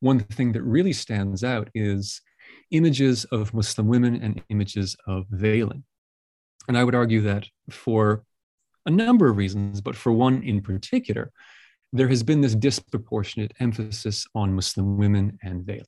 one 0.00 0.18
thing 0.18 0.50
that 0.52 0.62
really 0.62 0.92
stands 0.92 1.44
out 1.44 1.70
is 1.76 2.20
images 2.72 3.24
of 3.26 3.54
Muslim 3.54 3.86
women 3.86 4.16
and 4.20 4.42
images 4.48 4.96
of 5.06 5.26
veiling. 5.30 5.84
And 6.66 6.76
I 6.76 6.82
would 6.82 6.96
argue 6.96 7.20
that 7.20 7.46
for 7.70 8.24
a 8.84 8.90
number 8.90 9.28
of 9.28 9.36
reasons, 9.36 9.80
but 9.80 9.94
for 9.94 10.10
one 10.10 10.42
in 10.42 10.60
particular, 10.60 11.30
there 11.92 12.08
has 12.08 12.24
been 12.24 12.40
this 12.40 12.56
disproportionate 12.56 13.52
emphasis 13.60 14.26
on 14.34 14.54
Muslim 14.54 14.96
women 14.96 15.38
and 15.44 15.64
veiling. 15.64 15.86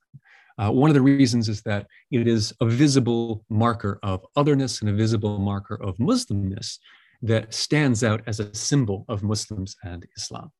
Uh, 0.58 0.70
one 0.70 0.88
of 0.88 0.94
the 0.94 1.02
reasons 1.02 1.48
is 1.48 1.62
that 1.62 1.86
it 2.10 2.28
is 2.28 2.52
a 2.60 2.66
visible 2.66 3.44
marker 3.48 3.98
of 4.02 4.24
otherness 4.36 4.80
and 4.80 4.90
a 4.90 4.92
visible 4.92 5.38
marker 5.38 5.74
of 5.82 5.96
Muslimness 5.98 6.78
that 7.22 7.52
stands 7.52 8.04
out 8.04 8.22
as 8.26 8.38
a 8.40 8.54
symbol 8.54 9.04
of 9.08 9.22
Muslims 9.22 9.76
and 9.82 10.06
Islam. 10.16 10.50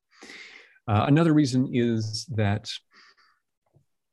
Uh, 0.89 1.05
another 1.07 1.33
reason 1.33 1.69
is 1.73 2.27
that 2.35 2.69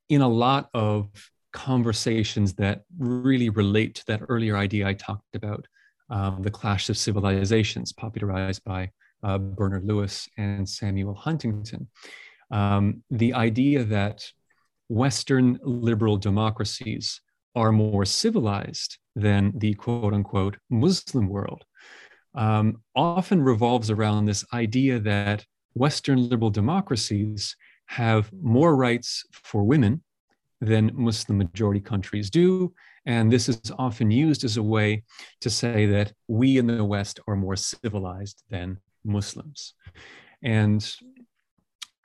in 0.10 0.22
a 0.22 0.28
lot 0.28 0.70
of 0.74 1.10
conversations 1.54 2.54
that 2.54 2.84
really 2.98 3.50
relate 3.50 3.96
to 3.96 4.06
that 4.08 4.22
earlier 4.30 4.58
idea 4.58 4.88
I 4.88 4.94
talked 4.94 5.36
about, 5.36 5.66
um, 6.10 6.42
the 6.42 6.52
clash 6.52 6.90
of 6.90 6.98
civilizations, 6.98 7.94
popularized 7.94 8.64
by 8.64 8.92
uh, 9.24 9.38
Bernard 9.38 9.86
Lewis 9.86 10.28
and 10.38 10.68
Samuel 10.68 11.14
Huntington, 11.14 11.88
um, 12.52 13.04
the 13.10 13.34
idea 13.34 13.84
that 13.86 14.26
Western 14.92 15.58
liberal 15.64 16.18
democracies 16.18 17.22
are 17.56 17.72
more 17.72 18.04
civilized 18.04 18.98
than 19.16 19.54
the 19.56 19.74
quote 19.76 20.14
unquote 20.14 20.58
Muslim 20.70 21.30
world 21.30 21.64
um, 22.36 22.82
often 22.94 23.42
revolves 23.42 23.90
around 23.90 24.26
this 24.26 24.46
idea 24.54 25.00
that 25.00 25.46
Western 25.74 26.28
liberal 26.28 26.50
democracies 26.50 27.56
have 27.86 28.30
more 28.34 28.76
rights 28.76 29.24
for 29.32 29.64
women 29.64 30.04
than 30.60 30.92
Muslim 30.94 31.38
majority 31.38 31.80
countries 31.80 32.30
do. 32.30 32.74
And 33.06 33.32
this 33.32 33.48
is 33.48 33.62
often 33.80 34.12
used 34.12 34.44
as 34.44 34.58
a 34.58 34.64
way 34.64 35.04
to 35.40 35.50
say 35.50 35.86
that 35.88 36.12
we 36.28 36.58
in 36.58 36.68
the 36.68 36.84
West 36.84 37.20
are 37.28 37.36
more 37.36 37.56
civilized 37.56 38.44
than 38.50 38.78
Muslims. 39.04 39.74
And 40.44 40.80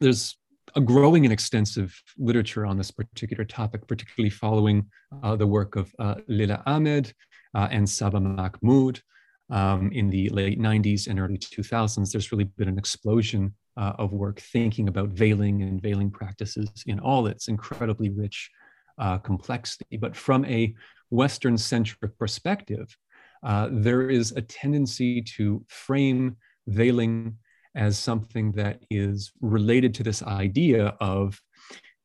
there's 0.00 0.36
a 0.76 0.80
growing 0.80 1.24
and 1.24 1.32
extensive 1.32 2.00
literature 2.18 2.66
on 2.66 2.76
this 2.76 2.90
particular 2.90 3.44
topic, 3.44 3.86
particularly 3.88 4.30
following 4.30 4.86
uh, 5.22 5.34
the 5.34 5.46
work 5.46 5.74
of 5.74 5.90
uh, 5.98 6.16
Leila 6.28 6.62
Ahmed 6.66 7.12
uh, 7.54 7.68
and 7.70 7.88
Saba 7.88 8.20
Mahmood 8.20 9.00
um, 9.48 9.90
in 9.92 10.10
the 10.10 10.28
late 10.28 10.60
90s 10.60 11.08
and 11.08 11.18
early 11.18 11.38
2000s. 11.38 12.12
There's 12.12 12.30
really 12.30 12.44
been 12.44 12.68
an 12.68 12.78
explosion 12.78 13.54
uh, 13.78 13.94
of 13.98 14.12
work 14.12 14.40
thinking 14.40 14.88
about 14.88 15.08
veiling 15.08 15.62
and 15.62 15.80
veiling 15.80 16.10
practices 16.10 16.68
in 16.86 17.00
all 17.00 17.26
its 17.26 17.48
incredibly 17.48 18.10
rich 18.10 18.50
uh, 18.98 19.16
complexity. 19.18 19.96
But 19.96 20.14
from 20.14 20.44
a 20.44 20.74
Western 21.08 21.56
centric 21.56 22.18
perspective, 22.18 22.94
uh, 23.42 23.68
there 23.70 24.10
is 24.10 24.32
a 24.32 24.42
tendency 24.42 25.22
to 25.36 25.64
frame 25.68 26.36
veiling 26.66 27.38
as 27.76 27.98
something 27.98 28.52
that 28.52 28.82
is 28.90 29.32
related 29.40 29.94
to 29.94 30.02
this 30.02 30.22
idea 30.22 30.96
of 31.00 31.40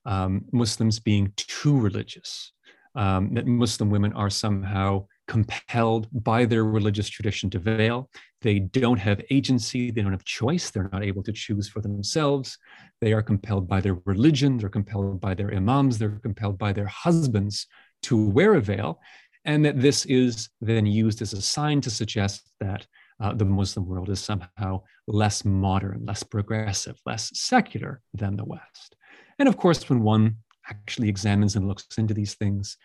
um, 0.06 0.46
Muslims 0.52 1.00
being 1.00 1.32
too 1.38 1.80
religious, 1.80 2.52
um, 2.96 3.34
that 3.34 3.48
Muslim 3.48 3.90
women 3.90 4.14
are 4.14 4.30
somehow 4.30 5.06
compelled 5.28 6.08
by 6.12 6.44
their 6.44 6.66
religious 6.66 7.08
tradition 7.08 7.50
to 7.50 7.60
veil. 7.60 8.10
They 8.42 8.60
don't 8.60 9.00
have 9.00 9.22
agency, 9.30 9.90
they 9.90 10.02
don't 10.02 10.12
have 10.12 10.26
choice, 10.26 10.72
they're 10.72 10.90
not 10.92 11.06
able 11.06 11.24
to 11.24 11.32
choose 11.32 11.70
for 11.70 11.80
themselves. 11.80 12.58
They 13.00 13.14
are 13.14 13.22
compelled 13.22 13.68
by 13.68 13.80
their 13.80 13.98
religion, 14.06 14.58
they're 14.58 14.70
compelled 14.70 15.22
by 15.22 15.36
their 15.36 15.54
imams, 15.54 15.98
they're 15.98 16.20
compelled 16.22 16.58
by 16.58 16.74
their 16.74 16.88
husbands 16.88 17.68
to 18.04 18.30
wear 18.30 18.56
a 18.56 18.62
veil. 18.62 19.00
And 19.46 19.64
that 19.66 19.80
this 19.80 20.06
is 20.06 20.50
then 20.60 20.86
used 20.86 21.22
as 21.22 21.34
a 21.34 21.42
sign 21.42 21.82
to 21.82 21.90
suggest 21.90 22.52
that 22.60 22.86
uh, 23.22 23.34
the 23.34 23.46
Muslim 23.46 23.86
world 23.86 24.10
is 24.10 24.20
somehow 24.20 24.82
less 25.08 25.46
modern, 25.46 26.06
less 26.06 26.24
progressive, 26.24 27.00
less 27.06 27.32
secular 27.38 28.02
than 28.14 28.36
the 28.36 28.46
West. 28.46 28.96
And 29.40 29.48
of 29.48 29.58
course, 29.58 29.90
when 29.90 30.02
one 30.02 30.38
actually 30.70 31.10
examines 31.10 31.56
and 31.56 31.68
looks 31.68 31.98
into 31.98 32.14
these 32.14 32.34
things, 32.36 32.78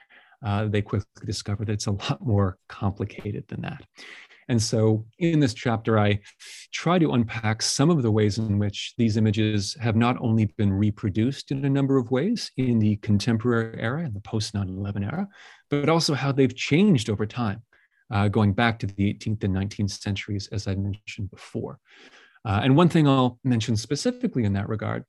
uh, 0.45 0.67
they 0.67 0.83
quickly 0.83 1.07
discover 1.25 1.65
that 1.65 1.73
it's 1.73 1.87
a 1.87 1.93
lot 1.93 2.19
more 2.21 2.59
complicated 2.69 3.45
than 3.49 3.63
that. 3.63 3.83
And 4.49 4.63
so, 4.63 5.05
in 5.19 5.41
this 5.41 5.55
chapter, 5.55 5.99
I 5.99 6.21
try 6.73 7.01
to 7.01 7.13
unpack 7.13 7.63
some 7.63 7.91
of 7.91 8.03
the 8.03 8.13
ways 8.13 8.39
in 8.39 8.59
which 8.59 8.95
these 8.97 9.17
images 9.17 9.77
have 9.81 9.97
not 9.97 10.17
only 10.21 10.45
been 10.57 10.73
reproduced 10.73 11.51
in 11.51 11.65
a 11.65 11.71
number 11.71 11.97
of 11.97 12.13
ways 12.13 12.53
in 12.57 12.79
the 12.79 12.97
contemporary 12.97 13.81
era 13.81 14.05
and 14.05 14.15
the 14.15 14.21
post 14.21 14.55
9 14.55 14.69
11 14.69 15.03
era, 15.03 15.27
but 15.69 15.89
also 15.89 16.15
how 16.15 16.31
they've 16.31 16.55
changed 16.55 17.11
over 17.11 17.27
time 17.27 17.63
uh, 18.11 18.29
going 18.29 18.53
back 18.53 18.79
to 18.79 18.87
the 18.87 19.15
18th 19.15 19.45
and 19.45 19.55
19th 19.55 20.03
centuries, 20.03 20.49
as 20.53 20.67
I 20.67 20.75
mentioned 20.75 21.31
before. 21.31 21.79
Uh, 22.45 22.61
and 22.63 22.77
one 22.77 22.89
thing 22.89 23.09
I'll 23.09 23.39
mention 23.45 23.77
specifically 23.77 24.45
in 24.45 24.53
that 24.53 24.69
regard 24.69 25.05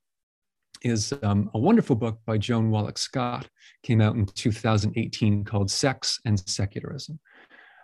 is 0.82 1.14
um, 1.24 1.50
a 1.54 1.60
wonderful 1.60 1.96
book 1.96 2.20
by 2.26 2.38
Joan 2.38 2.70
Wallach 2.70 2.98
Scott, 2.98 3.48
came 3.84 4.02
out 4.02 4.16
in 4.16 4.26
2018 4.26 5.44
called 5.44 5.70
Sex 5.70 6.20
and 6.26 6.40
Secularism. 6.48 7.20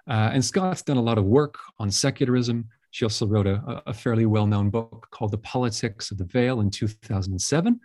Uh, 0.09 0.31
and 0.33 0.43
Scott's 0.43 0.81
done 0.81 0.97
a 0.97 1.01
lot 1.01 1.17
of 1.17 1.25
work 1.25 1.57
on 1.79 1.89
secularism. 1.89 2.67
She 2.91 3.05
also 3.05 3.25
wrote 3.25 3.47
a, 3.47 3.81
a 3.87 3.93
fairly 3.93 4.25
well 4.25 4.45
known 4.45 4.69
book 4.69 5.07
called 5.11 5.31
The 5.31 5.37
Politics 5.39 6.11
of 6.11 6.17
the 6.17 6.25
Veil 6.25 6.61
in 6.61 6.69
2007. 6.69 7.79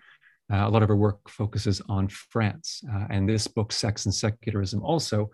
Uh, 0.51 0.57
a 0.57 0.69
lot 0.69 0.83
of 0.83 0.88
her 0.88 0.97
work 0.97 1.29
focuses 1.29 1.81
on 1.88 2.09
France. 2.09 2.83
Uh, 2.93 3.07
and 3.11 3.29
this 3.29 3.47
book, 3.47 3.73
Sex 3.73 4.07
and 4.07 4.14
Secularism, 4.14 4.83
also 4.83 5.31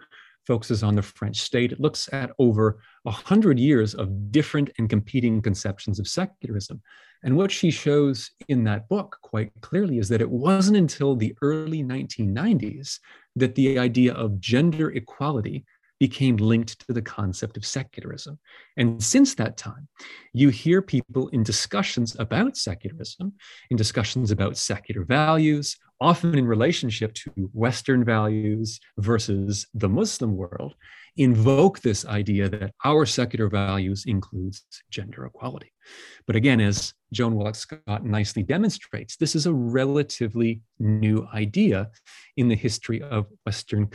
focuses 0.47 0.83
on 0.83 0.95
the 0.95 1.03
French 1.03 1.41
state. 1.41 1.73
It 1.73 1.81
looks 1.81 2.09
at 2.13 2.31
over 2.39 2.81
100 3.03 3.59
years 3.59 3.95
of 3.95 4.31
different 4.31 4.71
and 4.79 4.89
competing 4.89 5.41
conceptions 5.43 5.99
of 5.99 6.09
secularism. 6.09 6.83
And 7.23 7.37
what 7.37 7.51
she 7.51 7.71
shows 7.71 8.31
in 8.49 8.65
that 8.65 8.89
book 8.89 9.19
quite 9.23 9.51
clearly 9.63 9.99
is 9.99 10.09
that 10.11 10.21
it 10.21 10.31
wasn't 10.31 10.77
until 10.77 11.17
the 11.17 11.35
early 11.41 11.83
1990s 11.83 12.99
that 13.37 13.55
the 13.55 13.79
idea 13.79 14.13
of 14.13 14.41
gender 14.41 14.91
equality 14.91 15.65
became 16.01 16.37
linked 16.37 16.87
to 16.87 16.93
the 16.93 17.03
concept 17.03 17.57
of 17.57 17.65
secularism. 17.65 18.39
And 18.77 19.03
since 19.03 19.35
that 19.37 19.57
time, 19.57 19.89
you 20.33 20.49
hear 20.49 20.83
people 20.83 21.29
in 21.29 21.43
discussions 21.43 22.17
about 22.19 22.57
secularism, 22.57 23.33
in 23.71 23.77
discussions 23.77 24.31
about 24.31 24.57
secular 24.57 25.05
values, 25.05 25.77
often 26.01 26.37
in 26.37 26.47
relationship 26.47 27.15
to 27.15 27.31
Western 27.53 28.05
values 28.05 28.81
versus 28.99 29.67
the 29.75 29.89
Muslim 29.89 30.37
world, 30.37 30.75
invoke 31.17 31.81
this 31.81 32.05
idea 32.07 32.49
that 32.49 32.73
our 32.85 33.07
secular 33.07 33.49
values 33.49 34.05
includes 34.07 34.65
gender 34.91 35.25
equality. 35.27 35.73
But 36.27 36.35
again, 36.35 36.61
as 36.61 36.93
Joan 37.13 37.37
Wallach 37.37 37.55
Scott 37.55 38.05
nicely 38.05 38.43
demonstrates, 38.43 39.17
this 39.17 39.37
is 39.37 39.47
a 39.47 39.53
relatively 39.53 40.63
new 40.81 41.29
idea 41.33 41.91
in 42.37 42.49
the 42.49 42.57
history 42.57 43.01
of 43.03 43.27
Western 43.47 43.87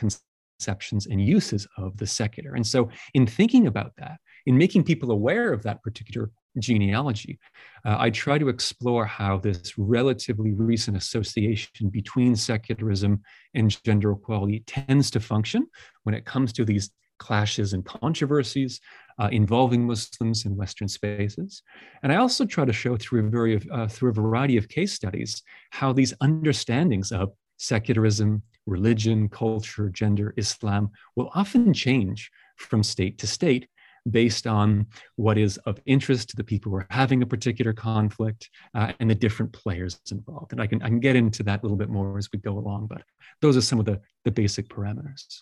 conceptions 0.60 1.08
and 1.08 1.22
uses 1.22 1.68
of 1.78 1.96
the 1.98 2.06
secular. 2.06 2.56
And 2.56 2.66
so, 2.66 2.90
in 3.14 3.26
thinking 3.26 3.68
about 3.68 3.94
that, 3.98 4.20
in 4.46 4.58
making 4.58 4.84
people 4.84 5.12
aware 5.12 5.54
of 5.54 5.64
that 5.64 5.82
particular 5.84 6.32
genealogy, 6.58 7.40
uh, 7.86 7.96
I 8.00 8.10
try 8.10 8.38
to 8.38 8.50
explore 8.50 9.06
how 9.06 9.38
this 9.38 9.78
relatively 9.78 10.54
recent 10.54 10.98
association 10.98 11.90
between 11.90 12.36
secularism 12.36 13.22
and 13.54 13.84
gender 13.84 14.12
equality 14.12 14.64
tends 14.66 15.10
to 15.12 15.20
function 15.20 15.68
when 16.04 16.16
it 16.16 16.26
comes 16.26 16.52
to 16.54 16.66
these 16.66 16.92
clashes 17.20 17.74
and 17.74 17.86
controversies 17.86 18.80
uh, 19.20 19.28
involving 19.32 19.86
Muslims 19.86 20.46
in 20.46 20.56
Western 20.56 20.88
spaces. 20.88 21.62
And 22.04 22.12
I 22.14 22.16
also 22.16 22.46
try 22.46 22.64
to 22.64 22.74
show 22.74 22.96
through 22.96 23.28
a, 23.28 23.30
very, 23.30 23.62
uh, 23.72 23.88
through 23.88 24.12
a 24.12 24.14
variety 24.14 24.56
of 24.56 24.70
case 24.70 24.94
studies 24.94 25.44
how 25.72 25.92
these 25.92 26.14
understandings 26.22 27.12
of 27.12 27.34
secularism, 27.58 28.42
religion, 28.66 29.30
culture, 29.30 29.90
gender, 29.90 30.34
Islam 30.38 30.92
will 31.16 31.30
often 31.34 31.74
change 31.74 32.32
from 32.58 32.84
state 32.84 33.18
to 33.20 33.28
state 33.28 33.68
based 34.10 34.48
on 34.48 34.86
what 35.16 35.38
is 35.38 35.58
of 35.60 35.80
interest 35.86 36.30
to 36.30 36.36
the 36.36 36.44
people 36.44 36.72
who 36.72 36.78
are 36.78 36.88
having 36.90 37.22
a 37.22 37.26
particular 37.26 37.74
conflict 37.74 38.50
uh, 38.74 38.94
and 39.00 39.10
the 39.10 39.16
different 39.16 39.52
players 39.52 40.00
involved. 40.12 40.52
And 40.52 40.62
I 40.62 40.68
can, 40.68 40.82
I 40.82 40.88
can 40.88 41.00
get 41.00 41.16
into 41.16 41.44
that 41.44 41.60
a 41.60 41.64
little 41.64 41.78
bit 41.78 41.90
more 41.90 42.18
as 42.18 42.30
we 42.32 42.40
go 42.40 42.58
along, 42.58 42.88
but 42.88 43.02
those 43.42 43.58
are 43.58 43.62
some 43.62 43.80
of 43.80 43.86
the, 43.86 44.00
the 44.26 44.32
basic 44.32 44.70
parameters. 44.70 45.42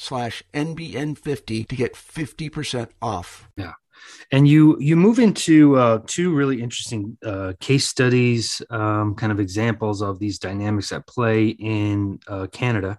slash 0.00 0.42
NBN50 0.54 1.68
to 1.68 1.76
get 1.76 1.94
50% 1.94 2.88
off. 3.02 3.48
Yeah. 3.56 3.72
And 4.32 4.48
you 4.48 4.78
you 4.80 4.96
move 4.96 5.18
into 5.18 5.76
uh, 5.76 6.00
two 6.06 6.34
really 6.34 6.62
interesting 6.62 7.18
uh, 7.22 7.52
case 7.60 7.86
studies, 7.86 8.62
um, 8.70 9.14
kind 9.14 9.30
of 9.30 9.38
examples 9.38 10.00
of 10.00 10.18
these 10.18 10.38
dynamics 10.38 10.90
at 10.90 11.06
play 11.06 11.48
in 11.48 12.18
uh, 12.26 12.46
Canada. 12.50 12.98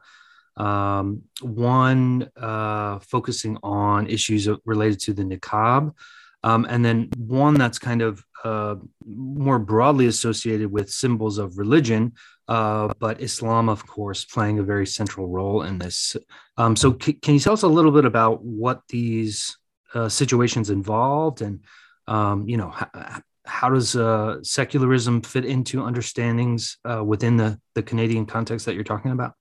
Um, 0.58 1.24
one 1.42 2.30
uh, 2.38 3.00
focusing 3.00 3.58
on 3.64 4.08
issues 4.08 4.48
related 4.64 5.00
to 5.02 5.14
the 5.14 5.24
niqab, 5.24 5.96
um, 6.44 6.68
and 6.70 6.86
then 6.86 7.10
one 7.18 7.56
that's 7.56 7.80
kind 7.80 8.04
of 8.04 8.24
uh, 8.44 8.76
more 9.06 9.58
broadly 9.58 10.06
associated 10.06 10.72
with 10.72 10.92
symbols 10.92 11.40
of 11.40 11.58
religion, 11.58 12.14
uh, 12.52 12.94
but 13.00 13.22
Islam, 13.22 13.70
of 13.70 13.88
course, 13.88 14.26
playing 14.26 14.60
a 14.60 14.64
very 14.64 14.86
central 14.86 15.26
role 15.30 15.62
in 15.62 15.80
this. 15.80 16.18
Um, 16.58 16.76
so, 16.76 16.98
c- 17.02 17.14
can 17.14 17.36
you 17.36 17.40
tell 17.40 17.54
us 17.54 17.64
a 17.64 17.68
little 17.78 17.94
bit 17.94 18.04
about 18.04 18.44
what 18.44 18.82
these 18.90 19.58
uh, 19.94 20.10
situations 20.10 20.70
involved, 20.70 21.42
and 21.42 21.62
um, 22.08 22.46
you 22.50 22.58
know, 22.58 22.74
h- 22.78 23.22
how 23.46 23.70
does 23.70 23.96
uh, 23.96 24.44
secularism 24.44 25.22
fit 25.22 25.46
into 25.46 25.82
understandings 25.82 26.78
uh, 26.84 27.02
within 27.02 27.38
the 27.38 27.58
the 27.74 27.84
Canadian 27.84 28.26
context 28.26 28.66
that 28.66 28.76
you're 28.76 28.84
talking 28.84 29.12
about? 29.12 29.34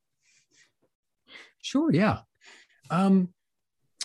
Sure. 1.62 1.90
Yeah. 1.92 2.18
Um, 2.90 3.34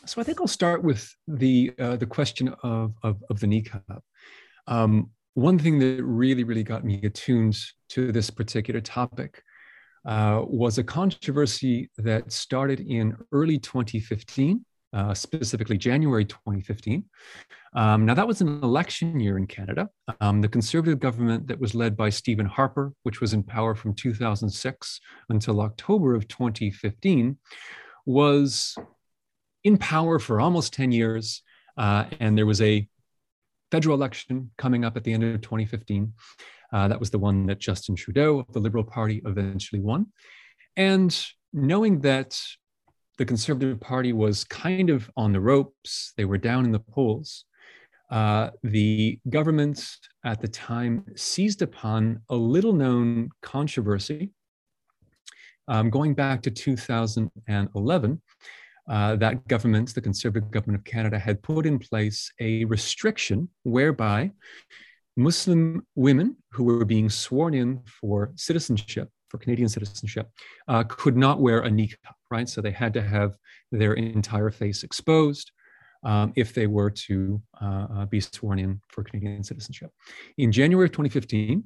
so 0.08 0.20
I 0.20 0.24
think 0.24 0.41
I'll 0.41 0.48
start 0.48 0.84
with 0.84 1.15
the 1.28 1.74
uh, 1.78 1.98
the 1.98 2.08
question 2.08 2.56
of 2.63 2.96
of, 3.04 3.24
of 3.30 3.39
the 3.39 3.46
niqab. 3.46 4.02
Um, 4.65 5.12
one 5.36 5.60
thing 5.60 5.80
that 5.80 6.04
really 6.04 6.43
really 6.43 6.63
got 6.63 6.84
me 6.84 7.00
attuned 7.04 7.58
to 7.89 8.12
this 8.12 8.30
particular 8.30 8.82
topic 8.82 9.43
uh, 10.06 10.41
was 10.45 10.78
a 10.78 10.84
controversy 10.84 11.89
that 11.98 12.32
started 12.32 12.80
in 12.80 13.17
early 13.32 13.58
2015, 13.58 14.63
uh, 14.93 15.13
specifically 15.13 15.78
January 15.78 16.24
2015. 16.24 17.04
Um, 17.76 18.06
now, 18.06 18.13
that 18.13 18.28
was 18.28 18.41
an 18.41 18.62
election 18.63 19.19
year 19.19 19.38
in 19.38 19.48
Canada. 19.48 19.89
Um, 20.21 20.41
the 20.41 20.48
Conservative 20.48 21.00
government 21.00 21.48
that 21.48 21.60
was 21.60 21.76
led 21.76 21.98
by 21.98 22.10
Stephen 22.10 22.45
Harper, 22.45 22.93
which 23.04 23.19
was 23.19 23.34
in 23.34 23.43
power 23.43 23.76
from 23.76 23.93
2006 23.93 25.02
until 25.30 25.62
October 25.62 26.15
of 26.15 26.28
2015, 26.28 27.38
was 28.06 28.78
in 29.63 29.78
power 29.78 30.19
for 30.19 30.39
almost 30.39 30.71
10 30.74 30.91
years. 30.91 31.41
Uh, 31.78 32.06
and 32.19 32.38
there 32.38 32.45
was 32.45 32.62
a 32.62 32.88
federal 33.76 33.98
election 33.98 34.50
coming 34.58 34.86
up 34.86 34.96
at 34.96 35.04
the 35.04 35.12
end 35.12 35.22
of 35.22 35.42
2015. 35.42 36.14
Uh, 36.72 36.88
that 36.88 36.98
was 36.98 37.10
the 37.10 37.20
one 37.20 37.46
that 37.46 37.60
Justin 37.60 37.94
Trudeau 37.94 38.40
of 38.40 38.54
the 38.54 38.60
Liberal 38.60 38.86
Party 38.86 39.22
eventually 39.26 39.82
won. 39.82 40.08
And 40.78 41.14
knowing 41.52 42.00
that 42.00 42.40
the 43.18 43.26
Conservative 43.26 43.78
Party 43.82 44.14
was 44.14 44.46
kind 44.46 44.90
of 44.90 45.12
on 45.18 45.34
the 45.34 45.42
ropes, 45.42 46.14
they 46.16 46.24
were 46.24 46.38
down 46.38 46.64
in 46.64 46.72
the 46.72 46.80
polls, 46.80 47.44
uh, 48.12 48.52
the 48.64 49.20
government 49.28 49.98
at 50.24 50.40
the 50.40 50.48
time 50.48 51.04
seized 51.18 51.62
upon 51.62 52.22
a 52.30 52.36
little 52.36 52.72
known 52.72 53.30
controversy 53.42 54.30
um, 55.68 55.90
going 55.90 56.14
back 56.14 56.42
to 56.44 56.50
2011 56.50 58.22
uh, 58.88 59.15
that 59.15 59.48
government, 59.48 59.93
the 59.93 60.02
Conservative 60.02 60.52
government 60.52 60.80
of 60.80 60.86
Canada, 60.86 61.17
had 61.17 61.41
put 61.41 61.65
in 61.65 61.80
place 61.80 62.32
a 62.39 62.65
restriction 62.65 63.50
whereby 63.63 64.32
Muslim 65.17 65.86
women 65.95 66.36
who 66.52 66.63
were 66.63 66.86
being 66.86 67.10
sworn 67.10 67.54
in 67.54 67.82
for 67.86 68.32
citizenship, 68.36 69.10
for 69.30 69.38
Canadian 69.38 69.69
citizenship, 69.69 70.30
uh, 70.67 70.84
could 70.88 71.17
not 71.17 71.39
wear 71.39 71.62
a 71.62 71.69
niqab, 71.69 71.95
right? 72.30 72.48
So 72.48 72.62
they 72.62 72.71
had 72.71 72.93
to 72.93 73.02
have 73.02 73.36
their 73.71 73.93
entire 73.93 74.52
face 74.52 74.84
exposed. 74.84 75.52
Um, 76.04 76.34
if 76.36 76.54
they 76.54 76.67
were 76.67 76.91
to 76.91 77.41
uh, 77.60 77.88
uh 77.91 78.06
be 78.06 78.19
sworn 78.19 78.60
in 78.60 78.80
for 78.89 79.04
Canadian 79.04 79.43
citizenship. 79.43 79.89
In 80.38 80.52
January 80.52 80.86
of 80.86 80.91
2015, 80.91 81.63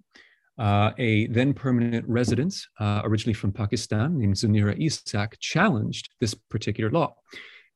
uh, 0.59 0.91
a 0.97 1.27
then 1.27 1.53
permanent 1.53 2.05
resident, 2.07 2.55
uh, 2.79 3.01
originally 3.05 3.33
from 3.33 3.51
Pakistan, 3.51 4.17
named 4.17 4.35
Zunera 4.35 4.77
Ishaq, 4.77 5.39
challenged 5.39 6.09
this 6.19 6.33
particular 6.33 6.91
law. 6.91 7.15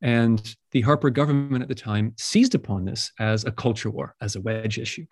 And 0.01 0.55
the 0.71 0.81
Harper 0.81 1.09
government 1.09 1.61
at 1.61 1.69
the 1.69 1.75
time 1.75 2.13
seized 2.17 2.55
upon 2.55 2.83
this 2.83 3.11
as 3.19 3.45
a 3.45 3.51
culture 3.51 3.89
war, 3.89 4.15
as 4.21 4.35
a 4.35 4.41
wedge 4.41 4.77
issue. 4.77 5.05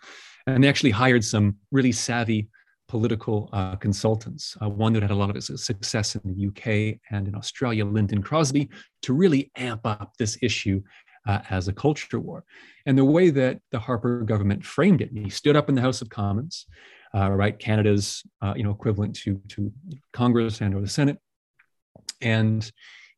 And 0.47 0.63
they 0.63 0.67
actually 0.67 0.91
hired 0.91 1.23
some 1.23 1.55
really 1.71 1.93
savvy 1.93 2.49
political 2.89 3.49
uh, 3.53 3.77
consultants, 3.77 4.57
uh, 4.61 4.67
one 4.67 4.91
that 4.91 5.01
had 5.01 5.11
a 5.11 5.15
lot 5.15 5.33
of 5.33 5.41
success 5.41 6.15
in 6.15 6.21
the 6.25 6.47
UK 6.47 6.99
and 7.09 7.25
in 7.25 7.35
Australia, 7.35 7.85
Lynton 7.85 8.21
Crosby, 8.21 8.69
to 9.03 9.13
really 9.13 9.49
amp 9.55 9.85
up 9.85 10.11
this 10.19 10.37
issue 10.41 10.81
uh, 11.25 11.39
as 11.49 11.69
a 11.69 11.73
culture 11.73 12.19
war. 12.19 12.43
And 12.85 12.97
the 12.97 13.05
way 13.05 13.29
that 13.29 13.61
the 13.71 13.79
Harper 13.79 14.23
government 14.23 14.65
framed 14.65 14.99
it, 14.99 15.11
he 15.13 15.29
stood 15.29 15.55
up 15.55 15.69
in 15.69 15.75
the 15.75 15.81
House 15.81 16.01
of 16.01 16.09
Commons 16.09 16.65
right? 17.13 17.57
Canada's 17.57 18.23
uh, 18.41 18.53
you 18.55 18.63
know 18.63 18.71
equivalent 18.71 19.15
to 19.17 19.39
to 19.49 19.71
Congress 20.13 20.61
and 20.61 20.73
or 20.73 20.81
the 20.81 20.87
Senate, 20.87 21.17
and 22.21 22.71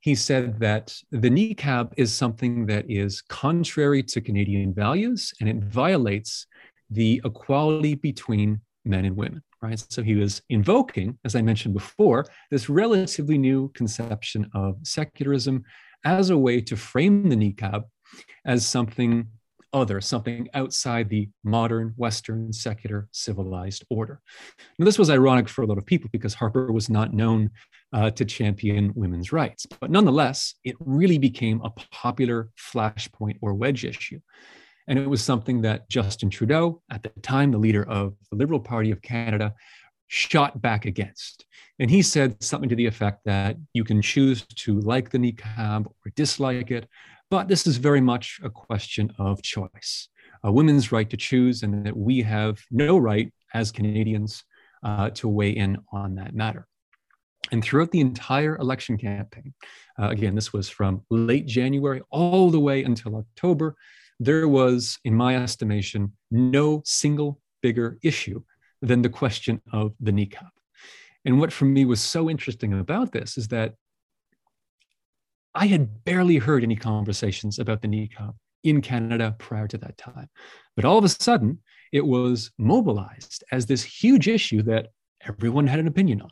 he 0.03 0.15
said 0.15 0.59
that 0.59 0.93
the 1.11 1.29
niqab 1.29 1.93
is 1.95 2.13
something 2.13 2.65
that 2.65 2.83
is 2.89 3.21
contrary 3.21 4.03
to 4.03 4.19
Canadian 4.19 4.73
values 4.73 5.33
and 5.39 5.47
it 5.47 5.63
violates 5.63 6.45
the 6.89 7.21
equality 7.23 7.95
between 7.95 8.59
men 8.83 9.05
and 9.05 9.15
women, 9.15 9.41
right? 9.61 9.81
So 9.89 10.03
he 10.03 10.15
was 10.15 10.41
invoking, 10.49 11.17
as 11.23 11.37
I 11.37 11.41
mentioned 11.41 11.73
before, 11.73 12.25
this 12.51 12.69
relatively 12.69 13.37
new 13.37 13.69
conception 13.69 14.49
of 14.53 14.75
secularism 14.83 15.63
as 16.03 16.31
a 16.31 16.37
way 16.37 16.59
to 16.59 16.75
frame 16.75 17.29
the 17.29 17.37
niqab 17.37 17.83
as 18.45 18.65
something 18.65 19.27
other, 19.73 19.99
something 19.99 20.47
outside 20.53 21.09
the 21.09 21.29
modern 21.43 21.93
Western 21.97 22.53
secular 22.53 23.07
civilized 23.11 23.83
order. 23.89 24.21
Now, 24.77 24.85
this 24.85 24.99
was 24.99 25.09
ironic 25.09 25.49
for 25.49 25.63
a 25.63 25.65
lot 25.65 25.77
of 25.77 25.85
people 25.85 26.09
because 26.13 26.33
Harper 26.33 26.71
was 26.71 26.89
not 26.89 27.13
known 27.13 27.49
uh, 27.91 28.09
to 28.11 28.25
champion 28.25 28.91
women's 28.95 29.31
rights. 29.31 29.65
But 29.65 29.91
nonetheless, 29.91 30.55
it 30.63 30.75
really 30.79 31.17
became 31.17 31.61
a 31.61 31.71
popular 31.91 32.49
flashpoint 32.57 33.37
or 33.41 33.53
wedge 33.53 33.85
issue. 33.85 34.19
And 34.87 34.99
it 34.99 35.09
was 35.09 35.23
something 35.23 35.61
that 35.61 35.89
Justin 35.89 36.29
Trudeau, 36.29 36.81
at 36.91 37.03
the 37.03 37.09
time 37.21 37.51
the 37.51 37.57
leader 37.57 37.87
of 37.87 38.15
the 38.29 38.37
Liberal 38.37 38.59
Party 38.59 38.91
of 38.91 39.01
Canada, 39.01 39.53
shot 40.07 40.61
back 40.61 40.85
against. 40.85 41.45
And 41.79 41.89
he 41.89 42.01
said 42.01 42.41
something 42.43 42.69
to 42.69 42.75
the 42.75 42.85
effect 42.85 43.21
that 43.25 43.57
you 43.73 43.83
can 43.83 44.01
choose 44.01 44.43
to 44.43 44.79
like 44.81 45.09
the 45.09 45.17
niqab 45.17 45.85
or 45.85 46.11
dislike 46.15 46.69
it, 46.69 46.87
but 47.29 47.47
this 47.47 47.65
is 47.65 47.77
very 47.77 48.01
much 48.01 48.39
a 48.43 48.49
question 48.49 49.11
of 49.17 49.41
choice, 49.41 50.09
a 50.43 50.51
women's 50.51 50.91
right 50.91 51.09
to 51.09 51.17
choose, 51.17 51.63
and 51.63 51.85
that 51.85 51.97
we 51.97 52.21
have 52.21 52.59
no 52.71 52.97
right 52.97 53.33
as 53.53 53.71
Canadians 53.71 54.43
uh, 54.83 55.09
to 55.11 55.27
weigh 55.27 55.51
in 55.51 55.77
on 55.91 56.15
that 56.15 56.35
matter. 56.35 56.67
And 57.51 57.63
throughout 57.63 57.91
the 57.91 57.99
entire 57.99 58.55
election 58.57 58.97
campaign, 58.97 59.53
uh, 59.99 60.09
again, 60.09 60.35
this 60.35 60.53
was 60.53 60.69
from 60.69 61.03
late 61.09 61.45
January 61.45 62.01
all 62.09 62.49
the 62.49 62.59
way 62.59 62.83
until 62.83 63.15
October, 63.15 63.75
there 64.19 64.47
was, 64.47 64.97
in 65.03 65.13
my 65.13 65.35
estimation, 65.35 66.13
no 66.31 66.81
single 66.85 67.39
bigger 67.61 67.97
issue 68.03 68.41
than 68.81 69.01
the 69.01 69.09
question 69.09 69.61
of 69.71 69.93
the 69.99 70.11
niqab. 70.11 70.49
And 71.25 71.39
what 71.39 71.53
for 71.53 71.65
me 71.65 71.85
was 71.85 72.01
so 72.01 72.29
interesting 72.29 72.73
about 72.73 73.11
this 73.11 73.37
is 73.37 73.47
that 73.49 73.75
I 75.55 75.67
had 75.67 76.03
barely 76.03 76.37
heard 76.37 76.63
any 76.63 76.75
conversations 76.75 77.59
about 77.59 77.81
the 77.81 77.87
niqab 77.87 78.33
in 78.63 78.81
Canada 78.81 79.35
prior 79.37 79.67
to 79.67 79.77
that 79.79 79.97
time. 79.97 80.29
But 80.75 80.85
all 80.85 80.97
of 80.97 81.03
a 81.03 81.09
sudden, 81.09 81.59
it 81.91 82.05
was 82.05 82.51
mobilized 82.57 83.43
as 83.51 83.65
this 83.65 83.83
huge 83.83 84.27
issue 84.27 84.63
that 84.63 84.87
everyone 85.27 85.67
had 85.67 85.79
an 85.79 85.87
opinion 85.87 86.21
on, 86.21 86.31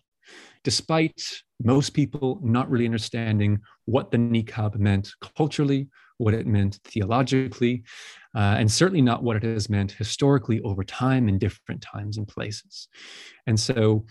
despite 0.63 1.21
most 1.63 1.91
people 1.91 2.39
not 2.41 2.69
really 2.69 2.85
understanding 2.85 3.59
what 3.85 4.09
the 4.09 4.17
niqab 4.17 4.75
meant 4.77 5.11
culturally, 5.37 5.87
what 6.17 6.33
it 6.33 6.47
meant 6.47 6.79
theologically, 6.85 7.83
uh, 8.35 8.55
and 8.57 8.71
certainly 8.71 9.01
not 9.01 9.23
what 9.23 9.35
it 9.35 9.43
has 9.43 9.69
meant 9.69 9.91
historically 9.91 10.61
over 10.61 10.83
time 10.83 11.27
in 11.29 11.37
different 11.37 11.81
times 11.81 12.17
and 12.17 12.27
places. 12.27 12.87
And 13.45 13.59
so 13.59 14.05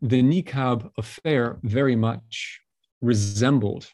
the 0.00 0.22
niqab 0.22 0.88
affair 0.98 1.58
very 1.62 1.96
much 1.96 2.60
resembled 3.00 3.88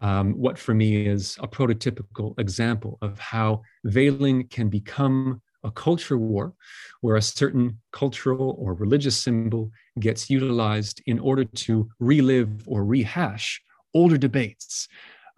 um, 0.00 0.32
what 0.32 0.58
for 0.58 0.74
me 0.74 1.06
is 1.06 1.36
a 1.40 1.48
prototypical 1.48 2.38
example 2.38 2.98
of 3.02 3.18
how 3.18 3.62
veiling 3.84 4.46
can 4.48 4.68
become 4.68 5.42
a 5.64 5.70
culture 5.70 6.18
war 6.18 6.54
where 7.00 7.16
a 7.16 7.22
certain 7.22 7.78
cultural 7.92 8.56
or 8.58 8.74
religious 8.74 9.16
symbol 9.16 9.70
gets 10.00 10.28
utilized 10.28 11.00
in 11.06 11.18
order 11.18 11.44
to 11.44 11.88
relive 12.00 12.66
or 12.66 12.84
rehash 12.84 13.60
older 13.94 14.16
debates 14.16 14.88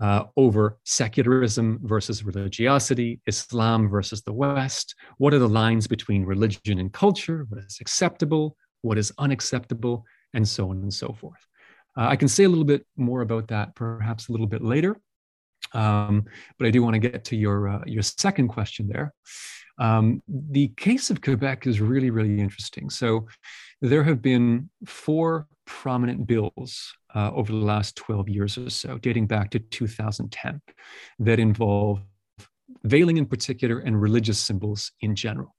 uh, 0.01 0.25
over 0.37 0.79
secularism 0.85 1.79
versus 1.83 2.25
religiosity, 2.25 3.21
Islam 3.27 3.89
versus 3.89 4.23
the 4.23 4.33
West. 4.33 4.95
What 5.19 5.35
are 5.35 5.39
the 5.39 5.49
lines 5.49 5.87
between 5.87 6.25
religion 6.25 6.79
and 6.79 6.93
culture? 6.93 7.47
What 7.49 7.63
is 7.65 7.79
acceptable? 7.81 8.57
What 8.83 8.99
is 8.99 9.13
unacceptable? 9.19 10.05
And 10.35 10.47
so 10.47 10.71
on 10.71 10.83
and 10.83 10.93
so 10.93 11.13
forth. 11.13 11.47
Uh, 11.97 12.09
I 12.09 12.17
can 12.17 12.29
say 12.29 12.45
a 12.45 12.49
little 12.49 12.65
bit 12.65 12.87
more 12.97 13.21
about 13.21 13.49
that 13.49 13.75
perhaps 13.75 14.29
a 14.29 14.33
little 14.33 14.47
bit 14.47 14.63
later, 14.63 14.97
um, 15.73 16.25
but 16.59 16.67
I 16.67 16.71
do 16.71 16.83
want 16.83 16.95
to 16.95 17.01
get 17.01 17.25
to 17.27 17.37
your 17.37 17.69
uh, 17.69 17.83
your 17.87 18.03
second 18.03 18.49
question 18.49 18.89
there. 18.89 19.13
Um, 19.79 20.23
the 20.29 20.69
case 20.77 21.11
of 21.11 21.21
Quebec 21.21 21.67
is 21.67 21.81
really 21.81 22.11
really 22.11 22.41
interesting. 22.41 22.91
So 22.91 23.27
there 23.81 24.05
have 24.05 24.23
been 24.23 24.71
four 24.87 25.47
prominent 25.67 26.27
bills 26.27 26.93
uh, 27.15 27.31
over 27.33 27.53
the 27.53 27.59
last 27.59 27.97
12 27.97 28.29
years 28.29 28.59
or 28.59 28.71
so, 28.71 28.99
dating 28.99 29.27
back 29.27 29.51
to 29.51 29.59
2010, 29.59 30.61
that 31.21 31.39
involve 31.39 32.03
veiling 32.85 33.17
in 33.17 33.27
particular 33.27 33.79
and 33.79 34.01
religious 34.01 34.39
symbols 34.39 34.93
in 35.01 35.15
general. 35.15 35.55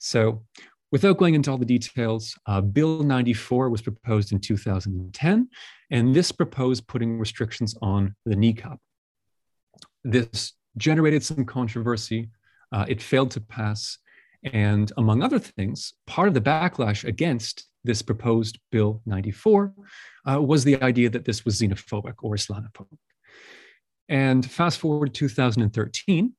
So 0.00 0.44
Without 0.90 1.18
going 1.18 1.34
into 1.34 1.50
all 1.50 1.58
the 1.58 1.66
details, 1.66 2.34
uh, 2.46 2.62
Bill 2.62 3.02
94 3.02 3.68
was 3.68 3.82
proposed 3.82 4.32
in 4.32 4.40
2010, 4.40 5.48
and 5.90 6.14
this 6.14 6.32
proposed 6.32 6.86
putting 6.86 7.18
restrictions 7.18 7.76
on 7.82 8.14
the 8.24 8.34
niqab. 8.34 8.78
This 10.02 10.54
generated 10.78 11.22
some 11.22 11.44
controversy. 11.44 12.30
Uh, 12.72 12.86
it 12.88 13.02
failed 13.02 13.30
to 13.32 13.40
pass. 13.40 13.98
And 14.44 14.90
among 14.96 15.22
other 15.22 15.38
things, 15.38 15.92
part 16.06 16.28
of 16.28 16.34
the 16.34 16.40
backlash 16.40 17.04
against 17.04 17.66
this 17.84 18.02
proposed 18.02 18.58
Bill 18.70 19.02
94 19.04 19.74
uh, 20.26 20.40
was 20.40 20.64
the 20.64 20.80
idea 20.82 21.10
that 21.10 21.24
this 21.24 21.44
was 21.44 21.60
xenophobic 21.60 22.14
or 22.22 22.34
Islamophobic. 22.34 22.98
And 24.08 24.48
fast 24.48 24.78
forward 24.78 25.12
to 25.14 25.28
2013, 25.28 26.32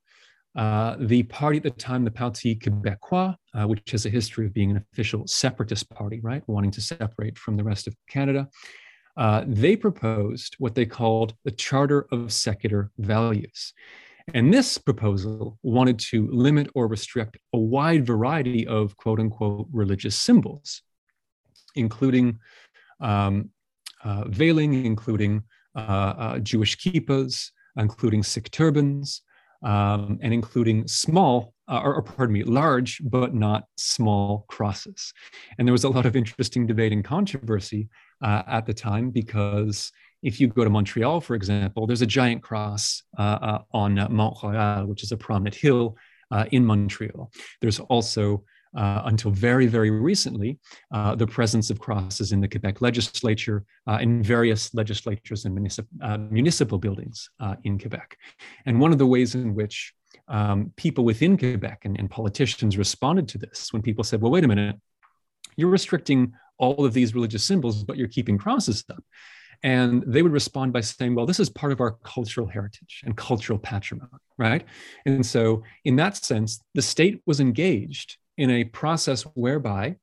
uh, 0.56 0.96
the 1.00 1.24
party 1.24 1.58
at 1.58 1.64
the 1.64 1.70
time, 1.70 2.04
the 2.04 2.12
Parti 2.12 2.56
Québécois, 2.56 3.36
uh, 3.54 3.68
which 3.68 3.92
has 3.92 4.06
a 4.06 4.10
history 4.10 4.46
of 4.46 4.54
being 4.54 4.72
an 4.72 4.84
official 4.92 5.28
separatist 5.28 5.90
party, 5.90 6.20
right, 6.22 6.44
wanting 6.48 6.72
to 6.72 6.82
separate 6.82 7.38
from 7.38 7.56
the 7.56 7.64
rest 7.64 7.88
of 7.88 7.96
Canada, 8.10 8.48
uh, 9.18 9.44
they 9.48 9.76
proposed 9.76 10.56
what 10.60 10.76
they 10.76 10.86
called 10.86 11.34
the 11.44 11.52
Charter 11.52 12.08
of 12.12 12.32
Secular 12.32 12.92
Values. 12.98 13.74
And 14.34 14.54
this 14.54 14.78
proposal 14.78 15.58
wanted 15.64 16.00
to 16.00 16.30
limit 16.32 16.70
or 16.76 16.88
restrict 16.88 17.38
a 17.54 17.58
wide 17.58 18.06
variety 18.06 18.66
of 18.68 18.96
quote 18.98 19.20
unquote 19.20 19.68
religious 19.72 20.16
symbols, 20.16 20.82
including 21.76 22.40
um, 23.02 23.50
uh, 24.04 24.26
veiling, 24.28 24.86
including 24.86 25.44
uh, 25.76 25.80
uh, 25.80 26.40
Jewish 26.40 26.78
kippas, 26.78 27.50
including 27.78 28.24
Sikh 28.24 28.52
turbans, 28.52 29.22
um, 29.64 30.20
and 30.22 30.34
including 30.34 30.88
small, 30.88 31.54
uh, 31.68 31.82
or, 31.84 31.96
or, 31.96 32.02
pardon 32.02 32.34
me, 32.34 32.44
large 32.44 33.02
but 33.04 33.34
not 33.34 33.64
small 33.78 34.46
crosses. 34.48 35.14
And 35.58 35.68
there 35.68 35.74
was 35.74 35.84
a 35.84 35.90
lot 35.90 36.06
of 36.06 36.16
interesting 36.16 36.66
debate 36.66 36.94
and 36.94 37.04
controversy 37.04 37.90
uh, 38.24 38.44
at 38.48 38.66
the 38.66 38.74
time 38.74 39.10
because 39.10 39.92
if 40.24 40.40
you 40.40 40.48
go 40.48 40.64
to 40.64 40.70
Montreal, 40.70 41.22
for 41.22 41.36
example, 41.36 41.88
there's 41.88 42.02
a 42.02 42.08
giant 42.08 42.42
cross 42.44 43.04
uh, 43.18 43.22
uh 43.22 43.60
on 43.74 43.96
Mont 44.10 44.38
Royal, 44.44 44.86
which 44.86 45.04
is 45.04 45.12
a 45.12 45.18
prominent 45.18 45.56
hill 45.56 45.96
uh, 46.32 46.46
in 46.52 46.66
Montreal. 46.66 47.32
There's 47.62 47.80
also 47.80 48.44
uh, 48.76 49.02
until 49.06 49.32
very, 49.32 49.68
very 49.68 49.90
recently, 49.90 50.60
uh, 50.94 51.16
the 51.16 51.28
presence 51.28 51.70
of 51.70 51.80
crosses 51.80 52.32
in 52.32 52.42
the 52.42 52.48
Quebec 52.48 52.82
legislature, 52.82 53.66
uh, 53.88 53.98
in 54.02 54.22
various 54.22 54.74
legislatures 54.74 55.46
and 55.46 55.58
municip- 55.58 55.88
uh, 56.02 56.18
municipal 56.18 56.78
buildings 56.78 57.30
uh, 57.40 57.56
in 57.64 57.80
Quebec. 57.80 58.18
And 58.66 58.80
one 58.80 58.92
of 58.92 58.98
the 58.98 59.08
ways 59.08 59.36
in 59.36 59.56
which 59.56 59.94
um, 60.28 60.72
people 60.76 61.04
within 61.04 61.38
Quebec 61.38 61.82
and, 61.86 61.98
and 61.98 62.10
politicians 62.10 62.78
responded 62.78 63.28
to 63.30 63.38
this, 63.38 63.74
when 63.74 63.82
people 63.82 64.04
said, 64.04 64.22
well, 64.22 64.32
wait 64.32 64.44
a 64.44 64.48
minute, 64.48 64.76
you're 65.56 65.70
restricting 65.70 66.34
all 66.58 66.86
of 66.86 66.94
these 66.94 67.16
religious 67.16 67.44
symbols, 67.44 67.84
but 67.84 67.98
you're 67.98 68.08
keeping 68.08 68.38
crosses 68.38 68.84
up. 68.92 69.04
And 69.62 70.04
they 70.08 70.22
would 70.22 70.32
respond 70.32 70.72
by 70.72 70.82
saying, 70.82 71.16
well, 71.16 71.26
this 71.26 71.40
is 71.40 71.50
part 71.50 71.74
of 71.74 71.82
our 71.82 71.98
cultural 72.04 72.48
heritage 72.48 73.02
and 73.06 73.18
cultural 73.18 73.60
patrimony, 73.60 74.10
right? 74.38 74.64
And 75.06 75.26
so, 75.26 75.64
in 75.84 75.98
that 75.98 76.16
sense, 76.16 76.64
the 76.76 76.82
state 76.82 77.22
was 77.26 77.42
engaged 77.42 78.18
in 78.40 78.50
a 78.50 78.64
process 78.64 79.24
whereby 79.36 79.96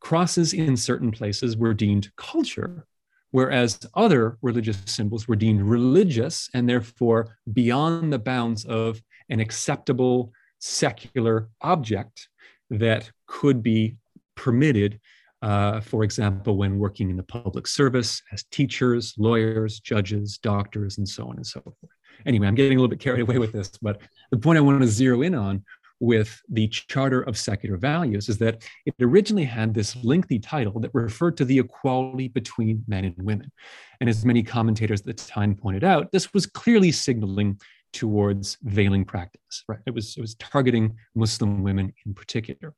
crosses 0.00 0.54
in 0.54 0.76
certain 0.76 1.10
places 1.10 1.58
were 1.58 1.74
deemed 1.74 2.10
culture, 2.16 2.86
whereas 3.32 3.78
other 3.94 4.38
religious 4.40 4.78
symbols 4.86 5.28
were 5.28 5.36
deemed 5.36 5.60
religious 5.60 6.48
and 6.54 6.66
therefore 6.66 7.36
beyond 7.52 8.10
the 8.10 8.18
bounds 8.18 8.64
of 8.64 9.00
an 9.28 9.40
acceptable 9.40 10.32
secular 10.58 11.50
object 11.60 12.28
that 12.70 13.10
could 13.26 13.62
be 13.62 13.96
permitted, 14.36 14.98
uh, 15.42 15.80
for 15.80 16.02
example, 16.02 16.56
when 16.56 16.78
working 16.78 17.10
in 17.10 17.16
the 17.18 17.22
public 17.22 17.66
service 17.66 18.22
as 18.32 18.42
teachers, 18.44 19.14
lawyers, 19.18 19.80
judges, 19.80 20.38
doctors, 20.38 20.96
and 20.96 21.06
so 21.06 21.28
on 21.28 21.36
and 21.36 21.46
so 21.46 21.60
forth. 21.60 21.92
Anyway, 22.24 22.46
I'm 22.46 22.54
getting 22.54 22.78
a 22.78 22.80
little 22.80 22.88
bit 22.88 23.00
carried 23.00 23.20
away 23.20 23.38
with 23.38 23.52
this, 23.52 23.68
but 23.82 24.00
the 24.30 24.38
point 24.38 24.56
I 24.58 24.62
want 24.62 24.80
to 24.80 24.88
zero 24.88 25.22
in 25.22 25.34
on 25.34 25.62
with 26.00 26.40
the 26.48 26.66
Charter 26.68 27.20
of 27.22 27.38
Secular 27.38 27.76
Values 27.76 28.28
is 28.28 28.38
that 28.38 28.62
it 28.86 28.94
originally 29.00 29.44
had 29.44 29.74
this 29.74 29.94
lengthy 30.02 30.38
title 30.38 30.80
that 30.80 30.90
referred 30.94 31.36
to 31.36 31.44
the 31.44 31.58
equality 31.58 32.28
between 32.28 32.82
men 32.88 33.04
and 33.04 33.14
women. 33.18 33.52
And 34.00 34.08
as 34.08 34.24
many 34.24 34.42
commentators 34.42 35.00
at 35.00 35.06
the 35.06 35.12
time 35.12 35.54
pointed 35.54 35.84
out, 35.84 36.10
this 36.10 36.32
was 36.32 36.46
clearly 36.46 36.90
signaling 36.90 37.60
towards 37.92 38.56
veiling 38.62 39.04
practice, 39.04 39.64
right? 39.68 39.80
It 39.86 39.94
was, 39.94 40.16
it 40.16 40.20
was 40.20 40.34
targeting 40.36 40.96
Muslim 41.14 41.62
women 41.62 41.92
in 42.06 42.14
particular. 42.14 42.74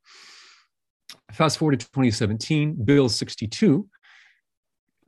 Fast 1.31 1.59
forward 1.59 1.79
to 1.79 1.87
2017, 1.87 2.85
Bill 2.85 3.09
62 3.09 3.89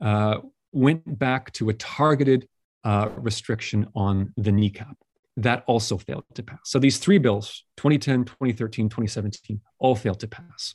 uh, 0.01 0.37
went 0.71 1.19
back 1.19 1.51
to 1.53 1.69
a 1.69 1.73
targeted 1.73 2.47
uh, 2.83 3.09
restriction 3.17 3.87
on 3.95 4.31
the 4.37 4.51
niqab 4.51 4.93
that 5.37 5.63
also 5.67 5.97
failed 5.97 6.23
to 6.33 6.43
pass. 6.43 6.59
So 6.63 6.79
these 6.79 6.97
three 6.97 7.17
bills, 7.17 7.63
2010, 7.77 8.25
2013, 8.25 8.89
2017, 8.89 9.61
all 9.79 9.95
failed 9.95 10.19
to 10.21 10.27
pass. 10.27 10.73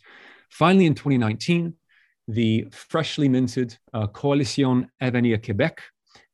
Finally, 0.50 0.86
in 0.86 0.94
2019, 0.94 1.74
the 2.28 2.66
freshly 2.70 3.28
minted 3.28 3.76
uh, 3.94 4.06
Coalition 4.08 4.90
Avenir 5.00 5.38
Québec, 5.38 5.78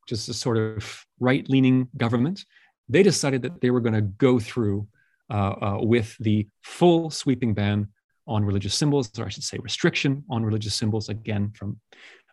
which 0.01 0.11
is 0.11 0.27
a 0.27 0.33
sort 0.33 0.57
of 0.57 1.05
right 1.19 1.47
leaning 1.49 1.87
government, 1.97 2.43
they 2.89 3.03
decided 3.03 3.41
that 3.41 3.61
they 3.61 3.69
were 3.69 3.81
going 3.81 3.93
to 3.93 4.01
go 4.01 4.39
through 4.39 4.87
uh, 5.29 5.33
uh, 5.33 5.77
with 5.81 6.15
the 6.19 6.47
full 6.63 7.09
sweeping 7.09 7.53
ban 7.53 7.87
on 8.27 8.43
religious 8.43 8.75
symbols, 8.75 9.09
or 9.17 9.25
I 9.25 9.29
should 9.29 9.43
say 9.43 9.57
restriction 9.61 10.23
on 10.29 10.43
religious 10.43 10.75
symbols, 10.75 11.09
again, 11.09 11.51
from 11.55 11.79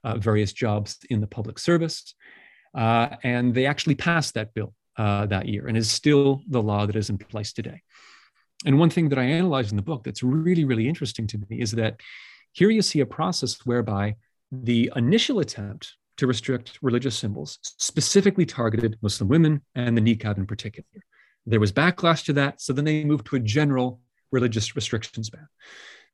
uh, 0.02 0.18
various 0.18 0.52
jobs 0.52 0.98
in 1.10 1.20
the 1.20 1.26
public 1.26 1.58
service. 1.58 2.14
Uh, 2.74 3.16
and 3.22 3.54
they 3.54 3.66
actually 3.66 3.94
passed 3.94 4.34
that 4.34 4.52
bill 4.54 4.74
uh, 4.96 5.26
that 5.26 5.48
year 5.48 5.66
and 5.66 5.76
is 5.76 5.90
still 5.90 6.42
the 6.48 6.62
law 6.62 6.86
that 6.86 6.96
is 6.96 7.10
in 7.10 7.18
place 7.18 7.52
today. 7.52 7.82
And 8.64 8.78
one 8.78 8.90
thing 8.90 9.08
that 9.10 9.18
I 9.18 9.24
analyze 9.24 9.70
in 9.70 9.76
the 9.76 9.82
book 9.82 10.04
that's 10.04 10.22
really, 10.22 10.64
really 10.64 10.88
interesting 10.88 11.26
to 11.28 11.38
me 11.48 11.60
is 11.60 11.72
that 11.72 12.00
here 12.52 12.70
you 12.70 12.82
see 12.82 13.00
a 13.00 13.06
process 13.06 13.66
whereby 13.66 14.16
the 14.50 14.92
initial 14.96 15.40
attempt 15.40 15.94
to 16.16 16.26
restrict 16.26 16.78
religious 16.80 17.16
symbols 17.16 17.58
specifically 17.62 18.46
targeted 18.46 18.96
Muslim 19.02 19.28
women 19.28 19.60
and 19.74 19.96
the 19.96 20.00
niqab 20.00 20.38
in 20.38 20.46
particular. 20.46 20.86
There 21.46 21.60
was 21.60 21.72
backlash 21.72 22.24
to 22.26 22.32
that, 22.34 22.60
so 22.60 22.72
then 22.72 22.84
they 22.84 23.04
moved 23.04 23.26
to 23.26 23.36
a 23.36 23.40
general 23.40 24.00
religious 24.30 24.76
restrictions 24.76 25.28
ban. 25.28 25.48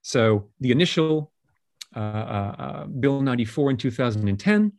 So 0.03 0.49
the 0.61 0.71
initial 0.71 1.33
uh, 1.95 1.99
uh, 1.99 2.55
uh 2.59 2.85
Bill 2.87 3.21
94 3.21 3.71
in 3.71 3.77
2010 3.77 4.73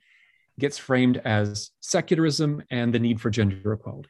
gets 0.62 0.78
framed 0.78 1.18
as 1.26 1.72
secularism 1.82 2.64
and 2.72 2.93
the 2.93 2.99
need 2.99 3.20
for 3.20 3.30
gender 3.30 3.74
equality. 3.74 4.09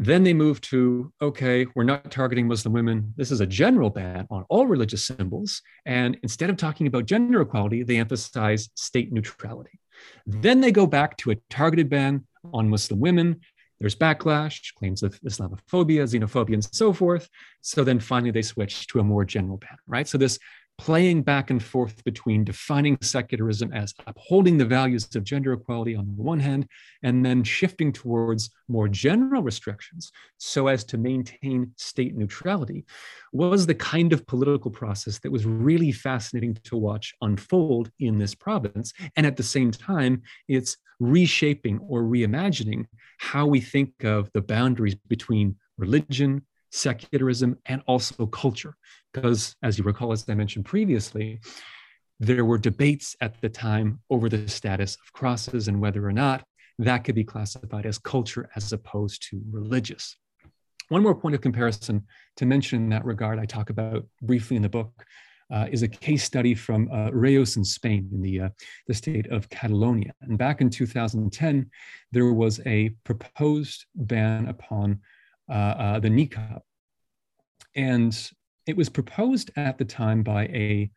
Then 0.00 0.22
they 0.22 0.32
move 0.32 0.60
to 0.72 1.12
okay, 1.20 1.66
we're 1.74 1.82
not 1.82 2.12
targeting 2.12 2.46
Muslim 2.46 2.72
women. 2.72 3.12
This 3.16 3.32
is 3.32 3.40
a 3.40 3.46
general 3.46 3.90
ban 3.90 4.28
on 4.30 4.44
all 4.48 4.68
religious 4.68 5.04
symbols. 5.04 5.60
And 5.86 6.16
instead 6.22 6.50
of 6.50 6.56
talking 6.56 6.86
about 6.86 7.06
gender 7.06 7.40
equality, 7.40 7.82
they 7.82 7.96
emphasize 7.96 8.70
state 8.76 9.12
neutrality. 9.12 9.80
Then 10.24 10.60
they 10.60 10.70
go 10.70 10.86
back 10.86 11.16
to 11.18 11.32
a 11.32 11.36
targeted 11.50 11.88
ban 11.88 12.24
on 12.54 12.68
Muslim 12.68 13.00
women. 13.00 13.40
There's 13.80 13.96
backlash, 13.96 14.74
claims 14.74 15.02
of 15.02 15.20
Islamophobia, 15.20 16.04
xenophobia, 16.04 16.54
and 16.54 16.64
so 16.64 16.92
forth. 16.92 17.28
So 17.60 17.82
then 17.82 17.98
finally 17.98 18.30
they 18.30 18.42
switch 18.42 18.86
to 18.88 19.00
a 19.00 19.04
more 19.04 19.24
general 19.24 19.56
ban, 19.56 19.78
right? 19.86 20.06
So 20.06 20.18
this 20.18 20.38
playing 20.78 21.22
back 21.22 21.50
and 21.50 21.62
forth 21.62 22.02
between 22.04 22.44
defining 22.44 22.96
secularism 23.02 23.72
as 23.72 23.92
upholding 24.06 24.56
the 24.56 24.64
values 24.64 25.14
of 25.16 25.24
gender 25.24 25.52
equality 25.52 25.96
on 25.96 26.06
the 26.16 26.22
one 26.22 26.38
hand, 26.38 26.68
and 27.02 27.26
then 27.26 27.42
shifting 27.42 27.92
towards 27.92 28.50
more 28.68 28.88
general 28.88 29.42
restrictions 29.42 30.12
so 30.38 30.68
as 30.68 30.84
to 30.84 30.96
maintain 30.96 31.72
state 31.76 32.16
neutrality, 32.16 32.84
was 33.32 33.66
the 33.66 33.74
kind 33.74 34.12
of 34.12 34.26
political 34.26 34.70
process 34.70 35.18
that 35.18 35.32
was 35.32 35.44
really 35.44 35.90
fascinating 35.90 36.56
to 36.62 36.76
watch 36.76 37.12
unfold 37.22 37.90
in 37.98 38.16
this 38.16 38.34
province. 38.34 38.92
And 39.16 39.26
at 39.26 39.36
the 39.36 39.42
same 39.42 39.72
time, 39.72 40.22
it's 40.46 40.76
reshaping 41.00 41.78
or 41.80 42.02
reimagining 42.02 42.84
how 43.18 43.46
we 43.46 43.60
think 43.60 44.04
of 44.04 44.30
the 44.32 44.42
boundaries 44.42 44.94
between 44.94 45.56
religion, 45.76 46.42
secularism, 46.70 47.58
and 47.66 47.82
also 47.86 48.26
culture. 48.26 48.76
Because, 49.12 49.56
as 49.62 49.78
you 49.78 49.84
recall, 49.84 50.12
as 50.12 50.24
I 50.28 50.34
mentioned 50.34 50.64
previously, 50.64 51.40
there 52.20 52.44
were 52.44 52.58
debates 52.58 53.16
at 53.20 53.40
the 53.40 53.48
time 53.48 54.00
over 54.10 54.28
the 54.28 54.48
status 54.48 54.96
of 54.96 55.12
crosses 55.12 55.68
and 55.68 55.80
whether 55.80 56.06
or 56.06 56.12
not 56.12 56.44
that 56.78 57.04
could 57.04 57.14
be 57.14 57.24
classified 57.24 57.86
as 57.86 57.98
culture 57.98 58.48
as 58.56 58.72
opposed 58.72 59.22
to 59.30 59.40
religious. 59.50 60.16
One 60.88 61.02
more 61.02 61.14
point 61.14 61.34
of 61.34 61.40
comparison 61.40 62.06
to 62.36 62.46
mention 62.46 62.84
in 62.84 62.88
that 62.90 63.04
regard, 63.04 63.38
I 63.38 63.44
talk 63.44 63.70
about 63.70 64.06
briefly 64.22 64.56
in 64.56 64.62
the 64.62 64.68
book, 64.68 65.04
uh, 65.50 65.66
is 65.70 65.82
a 65.82 65.88
case 65.88 66.24
study 66.24 66.54
from 66.54 66.90
uh, 66.92 67.10
Reus 67.10 67.56
in 67.56 67.64
Spain, 67.64 68.08
in 68.12 68.22
the, 68.22 68.40
uh, 68.40 68.48
the 68.86 68.94
state 68.94 69.26
of 69.28 69.48
Catalonia. 69.48 70.12
And 70.22 70.38
back 70.38 70.60
in 70.60 70.70
2010, 70.70 71.70
there 72.12 72.32
was 72.32 72.60
a 72.66 72.90
proposed 73.04 73.86
ban 73.94 74.46
upon 74.46 75.00
uh, 75.48 75.52
uh, 75.52 76.00
the 76.00 76.08
niqab. 76.08 76.60
And 77.74 78.30
it 78.66 78.76
was 78.76 78.88
proposed 78.88 79.50
at 79.56 79.78
the 79.78 79.84
time 79.84 80.22
by 80.22 80.44
a 80.44 80.90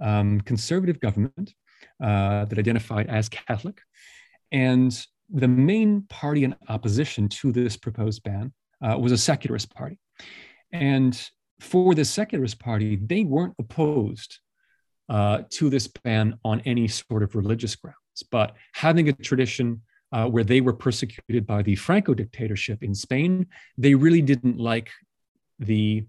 um, 0.00 0.40
conservative 0.42 1.00
government 1.00 1.54
uh, 2.02 2.44
that 2.44 2.58
identified 2.58 3.08
as 3.08 3.28
Catholic. 3.28 3.80
And 4.52 5.06
the 5.30 5.48
main 5.48 6.02
party 6.08 6.44
in 6.44 6.54
opposition 6.68 7.28
to 7.28 7.52
this 7.52 7.76
proposed 7.76 8.22
ban 8.22 8.52
uh, 8.82 8.96
was 8.98 9.12
a 9.12 9.18
secularist 9.18 9.74
party. 9.74 9.98
And 10.72 11.20
for 11.60 11.94
the 11.94 12.04
secularist 12.04 12.58
party, 12.58 12.96
they 12.96 13.24
weren't 13.24 13.54
opposed 13.58 14.38
uh, 15.08 15.42
to 15.50 15.70
this 15.70 15.86
ban 15.86 16.38
on 16.44 16.60
any 16.60 16.88
sort 16.88 17.22
of 17.22 17.34
religious 17.34 17.76
grounds, 17.76 18.22
but 18.30 18.54
having 18.74 19.08
a 19.08 19.12
tradition 19.12 19.82
uh, 20.16 20.26
where 20.26 20.44
they 20.44 20.62
were 20.62 20.72
persecuted 20.72 21.46
by 21.46 21.60
the 21.62 21.76
Franco 21.76 22.14
dictatorship 22.14 22.82
in 22.82 22.94
Spain, 22.94 23.46
they 23.76 23.94
really 23.94 24.22
didn't 24.22 24.58
like 24.58 24.88
the 25.58 26.06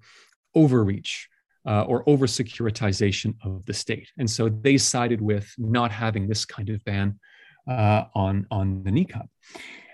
overreach 0.55 1.27
uh, 1.67 1.83
or 1.83 2.07
over 2.07 2.25
securitization 2.25 3.35
of 3.43 3.65
the 3.65 3.73
state. 3.73 4.09
And 4.17 4.29
so 4.29 4.47
they 4.47 4.77
sided 4.77 5.21
with 5.21 5.53
not 5.57 5.91
having 5.91 6.25
this 6.27 6.45
kind 6.45 6.69
of 6.69 6.81
ban 6.85 7.19
uh, 7.69 8.03
on, 8.15 8.47
on 8.49 8.83
the 8.85 8.91
niqab. 8.91 9.27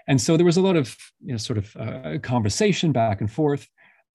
And 0.08 0.22
so 0.22 0.38
there 0.38 0.46
was 0.46 0.58
a 0.58 0.62
lot 0.62 0.76
of 0.76 0.96
you 1.26 1.32
know, 1.32 1.38
sort 1.38 1.58
of 1.58 1.76
uh, 1.76 2.20
conversation 2.22 2.92
back 2.92 3.20
and 3.22 3.32
forth. 3.32 3.68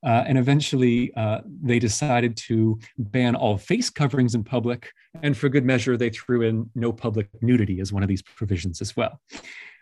Uh, 0.07 0.22
and 0.28 0.38
eventually, 0.38 1.12
uh, 1.16 1.40
they 1.61 1.80
decided 1.80 2.36
to 2.36 2.78
ban 2.99 3.34
all 3.34 3.59
face 3.59 3.90
coverings 3.90 4.36
in 4.36 4.44
public. 4.44 4.92
And 5.24 5.36
for 5.36 5.49
good 5.49 5.64
measure, 5.64 5.96
they 5.96 6.11
threw 6.11 6.42
in 6.42 6.70
no 6.76 6.92
public 6.92 7.26
nudity 7.42 7.80
as 7.80 7.92
one 7.92 8.05
of 8.05 8.09
these 8.09 8.22
provisions 8.22 8.80
as 8.80 8.96
well. 8.96 9.20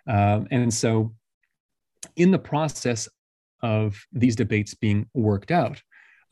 Um, 0.09 0.47
and 0.51 0.73
so, 0.73 1.15
in 2.17 2.31
the 2.31 2.39
process 2.39 3.09
of 3.63 4.01
these 4.13 4.37
debates 4.37 4.75
being 4.75 5.09
worked 5.15 5.51
out, 5.51 5.83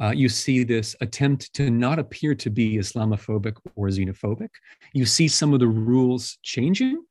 uh, 0.00 0.10
you 0.10 0.28
see 0.28 0.64
this 0.64 0.96
attempt 1.00 1.52
to 1.54 1.70
not 1.70 1.98
appear 1.98 2.34
to 2.34 2.50
be 2.50 2.76
Islamophobic 2.76 3.56
or 3.76 3.88
xenophobic. 3.88 4.48
You 4.92 5.06
see 5.06 5.28
some 5.28 5.52
of 5.52 5.60
the 5.60 5.68
rules 5.68 6.38
changing 6.42 7.02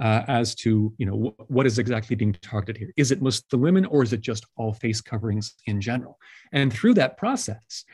uh, 0.00 0.22
as 0.28 0.54
to 0.54 0.92
you 0.96 1.06
know 1.06 1.12
w- 1.12 1.34
what 1.48 1.66
is 1.66 1.78
exactly 1.78 2.16
being 2.16 2.32
targeted 2.40 2.76
here. 2.78 2.92
Is 2.96 3.12
it 3.12 3.20
Muslim 3.20 3.60
women 3.60 3.84
or 3.86 4.02
is 4.02 4.12
it 4.12 4.20
just 4.20 4.46
all 4.56 4.72
face 4.72 5.00
coverings 5.00 5.54
in 5.66 5.80
general? 5.80 6.18
And 6.52 6.72
through 6.72 6.94
that 6.94 7.16
process, 7.18 7.84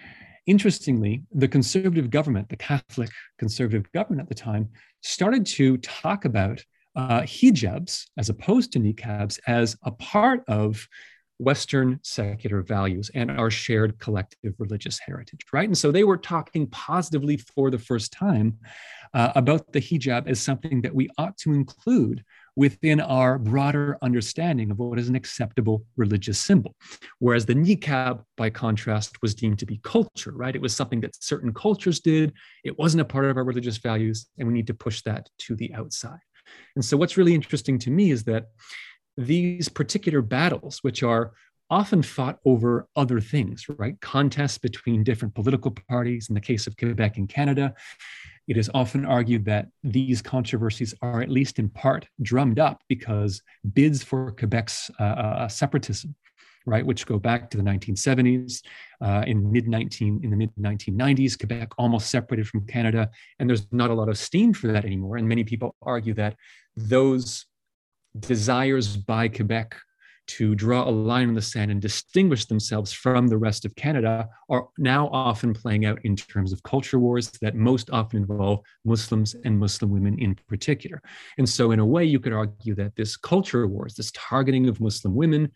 interestingly, 0.46 1.22
the 1.32 1.48
conservative 1.48 2.10
government, 2.10 2.48
the 2.48 2.56
Catholic 2.56 3.10
conservative 3.38 3.90
government 3.92 4.22
at 4.22 4.28
the 4.28 4.34
time, 4.34 4.68
started 5.02 5.44
to 5.46 5.76
talk 5.78 6.24
about 6.24 6.64
uh, 6.98 7.22
hijabs, 7.22 8.06
as 8.18 8.28
opposed 8.28 8.72
to 8.72 8.80
niqabs, 8.80 9.38
as 9.46 9.76
a 9.84 9.92
part 9.92 10.42
of 10.48 10.86
Western 11.38 12.00
secular 12.02 12.62
values 12.62 13.12
and 13.14 13.30
our 13.30 13.50
shared 13.50 13.96
collective 14.00 14.54
religious 14.58 14.98
heritage, 14.98 15.40
right? 15.52 15.68
And 15.68 15.78
so 15.78 15.92
they 15.92 16.02
were 16.02 16.16
talking 16.16 16.66
positively 16.66 17.36
for 17.36 17.70
the 17.70 17.78
first 17.78 18.12
time 18.12 18.58
uh, 19.14 19.32
about 19.36 19.72
the 19.72 19.80
hijab 19.80 20.28
as 20.28 20.40
something 20.40 20.82
that 20.82 20.92
we 20.92 21.08
ought 21.16 21.38
to 21.38 21.52
include 21.52 22.24
within 22.56 23.00
our 23.00 23.38
broader 23.38 23.96
understanding 24.02 24.72
of 24.72 24.80
what 24.80 24.98
is 24.98 25.08
an 25.08 25.14
acceptable 25.14 25.84
religious 25.96 26.40
symbol. 26.40 26.74
Whereas 27.20 27.46
the 27.46 27.54
niqab, 27.54 28.24
by 28.36 28.50
contrast, 28.50 29.22
was 29.22 29.36
deemed 29.36 29.60
to 29.60 29.66
be 29.66 29.78
culture, 29.84 30.32
right? 30.34 30.56
It 30.56 30.60
was 30.60 30.74
something 30.74 31.00
that 31.02 31.22
certain 31.22 31.54
cultures 31.54 32.00
did. 32.00 32.32
It 32.64 32.76
wasn't 32.76 33.02
a 33.02 33.04
part 33.04 33.26
of 33.26 33.36
our 33.36 33.44
religious 33.44 33.76
values, 33.76 34.26
and 34.38 34.48
we 34.48 34.54
need 34.54 34.66
to 34.66 34.74
push 34.74 35.02
that 35.02 35.28
to 35.38 35.54
the 35.54 35.72
outside. 35.72 36.18
And 36.74 36.84
so, 36.84 36.96
what's 36.96 37.16
really 37.16 37.34
interesting 37.34 37.78
to 37.80 37.90
me 37.90 38.10
is 38.10 38.24
that 38.24 38.46
these 39.16 39.68
particular 39.68 40.22
battles, 40.22 40.78
which 40.82 41.02
are 41.02 41.32
often 41.70 42.02
fought 42.02 42.38
over 42.46 42.88
other 42.96 43.20
things, 43.20 43.66
right? 43.68 44.00
Contests 44.00 44.58
between 44.58 45.04
different 45.04 45.34
political 45.34 45.76
parties. 45.88 46.28
In 46.28 46.34
the 46.34 46.40
case 46.40 46.66
of 46.66 46.76
Quebec 46.76 47.18
and 47.18 47.28
Canada, 47.28 47.74
it 48.46 48.56
is 48.56 48.70
often 48.72 49.04
argued 49.04 49.44
that 49.44 49.66
these 49.84 50.22
controversies 50.22 50.94
are 51.02 51.20
at 51.20 51.28
least 51.28 51.58
in 51.58 51.68
part 51.68 52.06
drummed 52.22 52.58
up 52.58 52.82
because 52.88 53.42
bids 53.74 54.02
for 54.02 54.32
Quebec's 54.32 54.90
uh, 54.98 55.02
uh, 55.02 55.48
separatism 55.48 56.14
right, 56.68 56.84
which 56.84 57.06
go 57.06 57.18
back 57.18 57.50
to 57.50 57.56
the 57.56 57.62
1970s. 57.62 58.62
Uh, 59.00 59.22
in 59.26 59.50
mid 59.52 59.68
19 59.68 60.20
in 60.22 60.30
the 60.30 60.36
mid 60.36 60.50
1990s, 60.60 61.38
Quebec 61.38 61.70
almost 61.78 62.10
separated 62.10 62.48
from 62.48 62.66
Canada, 62.66 63.08
and 63.38 63.48
there's 63.48 63.66
not 63.72 63.90
a 63.90 63.94
lot 63.94 64.08
of 64.08 64.18
steam 64.18 64.52
for 64.52 64.68
that 64.68 64.84
anymore. 64.84 65.16
And 65.16 65.28
many 65.28 65.44
people 65.44 65.74
argue 65.82 66.14
that 66.14 66.36
those 66.76 67.46
desires 68.18 68.96
by 68.96 69.28
Quebec 69.28 69.76
to 70.28 70.54
draw 70.54 70.86
a 70.86 70.90
line 70.90 71.30
in 71.30 71.34
the 71.34 71.42
sand 71.42 71.70
and 71.70 71.80
distinguish 71.80 72.44
themselves 72.44 72.92
from 72.92 73.26
the 73.26 73.38
rest 73.38 73.64
of 73.64 73.74
Canada 73.76 74.28
are 74.50 74.68
now 74.76 75.08
often 75.08 75.54
playing 75.54 75.86
out 75.86 75.98
in 76.04 76.14
terms 76.14 76.52
of 76.52 76.62
culture 76.62 76.98
wars 76.98 77.30
that 77.40 77.54
most 77.54 77.88
often 77.90 78.18
involve 78.18 78.60
Muslims 78.84 79.34
and 79.44 79.58
Muslim 79.58 79.90
women 79.90 80.18
in 80.18 80.36
particular. 80.46 81.00
And 81.38 81.48
so, 81.48 81.70
in 81.70 81.78
a 81.78 81.86
way, 81.86 82.04
you 82.04 82.20
could 82.20 82.34
argue 82.34 82.74
that 82.74 82.94
this 82.94 83.16
culture 83.16 83.66
wars, 83.66 83.94
this 83.94 84.12
targeting 84.14 84.68
of 84.68 84.80
Muslim 84.80 85.14
women, 85.14 85.50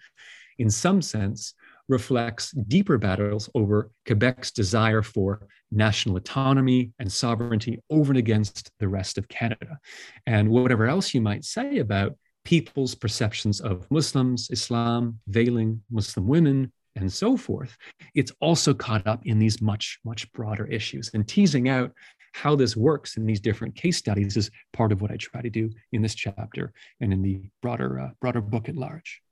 in 0.59 0.70
some 0.70 1.03
sense, 1.03 1.55
reflects 1.88 2.53
deeper 2.53 2.98
battles 2.98 3.50
over 3.55 3.90
Quebec's 4.07 4.50
desire 4.50 5.03
for 5.03 5.46
national 5.70 6.16
autonomy 6.16 6.92
and 6.98 7.11
sovereignty 7.12 7.82
over 7.90 8.12
and 8.12 8.18
against 8.18 8.70
the 8.78 8.88
rest 8.88 9.18
of 9.18 9.28
Canada. 9.28 9.78
And 10.26 10.48
whatever 10.48 10.86
else 10.86 11.12
you 11.14 11.20
might 11.20 11.44
say 11.44 11.78
about 11.78 12.16
people's 12.44 12.94
perceptions 12.94 13.61
of 13.61 13.90
Muslims, 13.90 14.48
Islam, 14.50 15.18
veiling 15.28 15.82
Muslim 15.90 16.26
women, 16.26 16.72
and 16.96 17.11
so 17.11 17.36
forth, 17.36 17.76
it's 18.14 18.32
also 18.40 18.74
caught 18.74 19.07
up 19.07 19.24
in 19.24 19.38
these 19.38 19.62
much, 19.62 19.98
much 20.05 20.30
broader 20.32 20.66
issues. 20.66 21.11
And 21.14 21.26
teasing 21.26 21.68
out 21.68 21.92
how 22.34 22.57
this 22.57 22.76
works 22.76 23.16
in 23.16 23.26
these 23.26 23.40
different 23.40 23.74
case 23.74 23.96
studies 23.96 24.36
is 24.36 24.50
part 24.72 24.92
of 24.92 25.00
what 25.00 25.11
I 25.11 25.16
try 25.16 25.42
to 25.42 25.50
do 25.50 25.70
in 25.92 26.03
this 26.03 26.14
chapter 26.14 26.72
and 27.00 27.12
in 27.12 27.22
the 27.22 27.42
broader, 27.61 28.00
uh, 28.00 28.11
broader 28.20 28.40
book 28.40 28.68
at 28.68 28.76
large. 28.76 29.22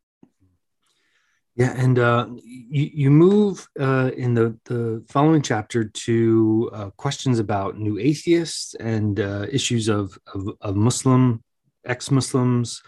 Yeah, 1.57 1.75
and 1.77 1.99
uh, 1.99 2.29
you, 2.45 2.91
you 2.93 3.11
move 3.11 3.69
uh, 3.79 4.11
in 4.17 4.35
the, 4.35 4.57
the 4.65 5.05
following 5.09 5.43
chapter 5.43 5.85
to 5.85 6.71
uh, 6.73 6.91
questions 6.91 7.39
about 7.39 7.77
new 7.77 7.99
atheists 7.99 8.75
and 8.75 9.19
uh, 9.19 9.47
issues 9.51 9.89
of, 9.89 10.17
of, 10.33 10.49
of 10.61 10.77
Muslim 10.77 11.43
ex-Muslims 11.85 12.83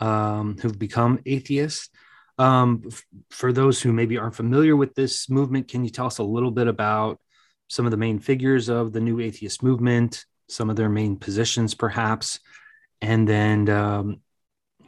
um, 0.00 0.56
who've 0.60 0.78
become 0.78 1.20
atheists. 1.26 1.90
Um, 2.38 2.82
f- 2.86 3.04
for 3.30 3.52
those 3.52 3.82
who 3.82 3.92
maybe 3.92 4.16
aren't 4.16 4.34
familiar 4.34 4.74
with 4.76 4.94
this 4.94 5.28
movement, 5.28 5.68
can 5.68 5.84
you 5.84 5.90
tell 5.90 6.06
us 6.06 6.18
a 6.18 6.24
little 6.24 6.50
bit 6.50 6.68
about 6.68 7.20
some 7.68 7.84
of 7.84 7.90
the 7.90 7.96
main 7.98 8.18
figures 8.18 8.68
of 8.68 8.92
the 8.92 9.00
new 9.00 9.20
atheist 9.20 9.62
movement, 9.62 10.24
some 10.48 10.70
of 10.70 10.76
their 10.76 10.88
main 10.88 11.16
positions, 11.16 11.74
perhaps, 11.74 12.40
and 13.02 13.28
then 13.28 13.68
um, 13.68 14.20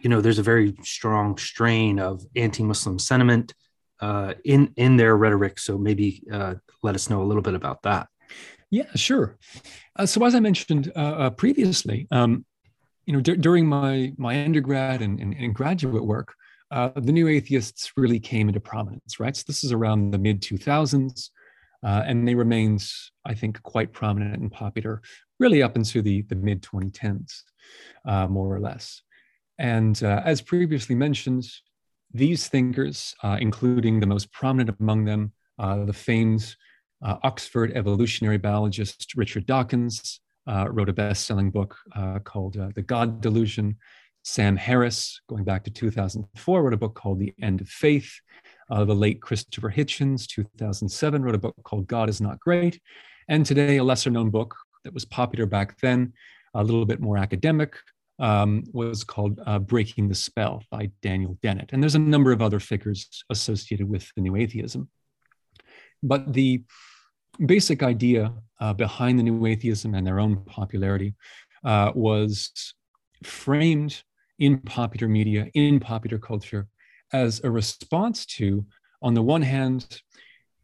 you 0.02 0.10
know 0.10 0.20
there's 0.20 0.38
a 0.38 0.42
very 0.42 0.74
strong 0.82 1.38
strain 1.38 1.98
of 1.98 2.22
anti-Muslim 2.36 2.98
sentiment 2.98 3.54
uh, 4.00 4.34
in 4.44 4.72
in 4.76 4.96
their 4.96 5.16
rhetoric. 5.16 5.58
So 5.58 5.78
maybe 5.78 6.22
uh, 6.30 6.56
let 6.82 6.94
us 6.94 7.08
know 7.08 7.22
a 7.22 7.24
little 7.24 7.42
bit 7.42 7.54
about 7.54 7.82
that. 7.82 8.08
Yeah, 8.70 8.90
sure. 8.94 9.38
Uh, 9.96 10.06
so 10.06 10.24
as 10.24 10.34
I 10.34 10.40
mentioned 10.40 10.90
uh, 10.96 10.98
uh, 10.98 11.30
previously, 11.30 12.08
um, 12.10 12.44
you 13.06 13.12
know, 13.12 13.20
d- 13.20 13.36
during 13.36 13.66
my 13.66 14.12
my 14.18 14.44
undergrad 14.44 15.02
and, 15.02 15.20
and, 15.20 15.34
and 15.34 15.54
graduate 15.54 16.04
work, 16.04 16.34
uh, 16.70 16.90
the 16.96 17.12
new 17.12 17.28
atheists 17.28 17.92
really 17.96 18.18
came 18.18 18.48
into 18.48 18.60
prominence, 18.60 19.20
right? 19.20 19.36
So 19.36 19.44
this 19.46 19.62
is 19.62 19.72
around 19.72 20.10
the 20.10 20.18
mid 20.18 20.40
2000s, 20.42 21.30
uh, 21.84 22.02
and 22.06 22.26
they 22.26 22.34
remained, 22.34 22.84
I 23.24 23.34
think, 23.34 23.62
quite 23.62 23.92
prominent 23.92 24.40
and 24.40 24.50
popular, 24.50 25.02
really 25.38 25.62
up 25.62 25.76
into 25.76 26.02
the 26.02 26.22
the 26.22 26.36
mid 26.36 26.62
2010s, 26.62 27.42
uh, 28.04 28.26
more 28.26 28.52
or 28.52 28.60
less. 28.60 29.02
And 29.62 30.02
uh, 30.02 30.20
as 30.24 30.42
previously 30.42 30.96
mentioned, 30.96 31.44
these 32.12 32.48
thinkers, 32.48 33.14
uh, 33.22 33.38
including 33.40 34.00
the 34.00 34.06
most 34.06 34.32
prominent 34.32 34.76
among 34.80 35.04
them, 35.04 35.32
uh, 35.58 35.84
the 35.84 35.92
famed 35.92 36.56
Oxford 37.02 37.72
evolutionary 37.74 38.38
biologist 38.38 39.14
Richard 39.16 39.46
Dawkins, 39.46 40.20
uh, 40.46 40.66
wrote 40.68 40.88
a 40.88 40.92
best-selling 40.92 41.50
book 41.50 41.76
uh, 41.94 42.18
called 42.20 42.56
uh, 42.56 42.70
The 42.74 42.82
God 42.82 43.20
Delusion. 43.20 43.76
Sam 44.24 44.56
Harris, 44.56 45.20
going 45.28 45.44
back 45.44 45.64
to 45.64 45.70
2004, 45.70 46.62
wrote 46.62 46.72
a 46.72 46.76
book 46.76 46.94
called 46.94 47.18
The 47.20 47.32
End 47.40 47.60
of 47.60 47.68
Faith. 47.68 48.20
Uh, 48.70 48.84
the 48.84 48.94
late 48.94 49.20
Christopher 49.20 49.70
Hitchens, 49.70 50.26
2007, 50.26 51.22
wrote 51.22 51.34
a 51.34 51.38
book 51.38 51.56
called 51.62 51.86
God 51.86 52.08
is 52.08 52.20
Not 52.20 52.40
Great. 52.40 52.80
And 53.28 53.46
today, 53.46 53.76
a 53.76 53.84
lesser-known 53.84 54.30
book 54.30 54.56
that 54.84 54.94
was 54.94 55.04
popular 55.04 55.46
back 55.46 55.78
then, 55.80 56.12
a 56.54 56.62
little 56.62 56.84
bit 56.84 57.00
more 57.00 57.18
academic, 57.18 57.76
um, 58.22 58.62
was 58.72 59.02
called 59.02 59.40
uh, 59.44 59.58
Breaking 59.58 60.08
the 60.08 60.14
Spell 60.14 60.62
by 60.70 60.90
Daniel 61.02 61.36
Dennett. 61.42 61.70
And 61.72 61.82
there's 61.82 61.96
a 61.96 61.98
number 61.98 62.30
of 62.30 62.40
other 62.40 62.60
figures 62.60 63.24
associated 63.28 63.88
with 63.88 64.10
the 64.14 64.22
New 64.22 64.36
Atheism. 64.36 64.88
But 66.04 66.32
the 66.32 66.62
basic 67.44 67.82
idea 67.82 68.32
uh, 68.60 68.74
behind 68.74 69.18
the 69.18 69.24
new 69.24 69.44
atheism 69.46 69.94
and 69.94 70.06
their 70.06 70.20
own 70.20 70.44
popularity 70.44 71.14
uh, 71.64 71.90
was 71.94 72.74
framed 73.24 74.02
in 74.38 74.58
popular 74.58 75.08
media, 75.08 75.48
in 75.54 75.80
popular 75.80 76.18
culture, 76.18 76.68
as 77.12 77.40
a 77.42 77.50
response 77.50 78.24
to, 78.24 78.64
on 79.02 79.14
the 79.14 79.22
one 79.22 79.42
hand, 79.42 80.00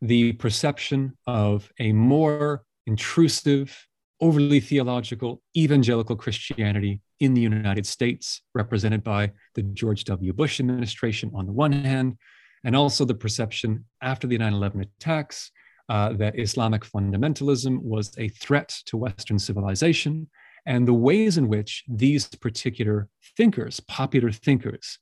the 0.01 0.33
perception 0.35 1.17
of 1.27 1.73
a 1.81 1.93
more 1.93 2.63
intrusive, 2.87 3.87
overly 4.21 4.61
theological, 4.61 5.43
evangelical 5.57 6.15
Christianity 6.15 7.01
in 7.21 7.35
the 7.35 7.41
United 7.41 7.87
States, 7.87 8.43
represented 8.55 9.03
by 9.03 9.33
the 9.55 9.63
George 9.63 10.05
W. 10.05 10.33
Bush 10.33 10.61
administration 10.61 11.31
on 11.35 11.47
the 11.47 11.53
one 11.53 11.73
hand, 11.73 12.17
and 12.65 12.77
also 12.77 13.05
the 13.05 13.15
perception 13.15 13.85
after 14.03 14.27
the 14.27 14.39
9 14.39 14.53
11 14.53 14.81
attacks 14.81 15.51
uh, 15.89 16.13
that 16.15 16.39
Islamic 16.39 16.83
fundamentalism 16.83 17.81
was 17.81 18.13
a 18.19 18.29
threat 18.29 18.77
to 18.87 18.97
Western 18.97 19.39
civilization, 19.39 20.29
and 20.67 20.87
the 20.87 20.95
ways 20.95 21.39
in 21.39 21.49
which 21.49 21.85
these 21.89 22.29
particular 22.29 23.09
thinkers, 23.37 23.81
popular 23.81 24.31
thinkers, 24.31 24.99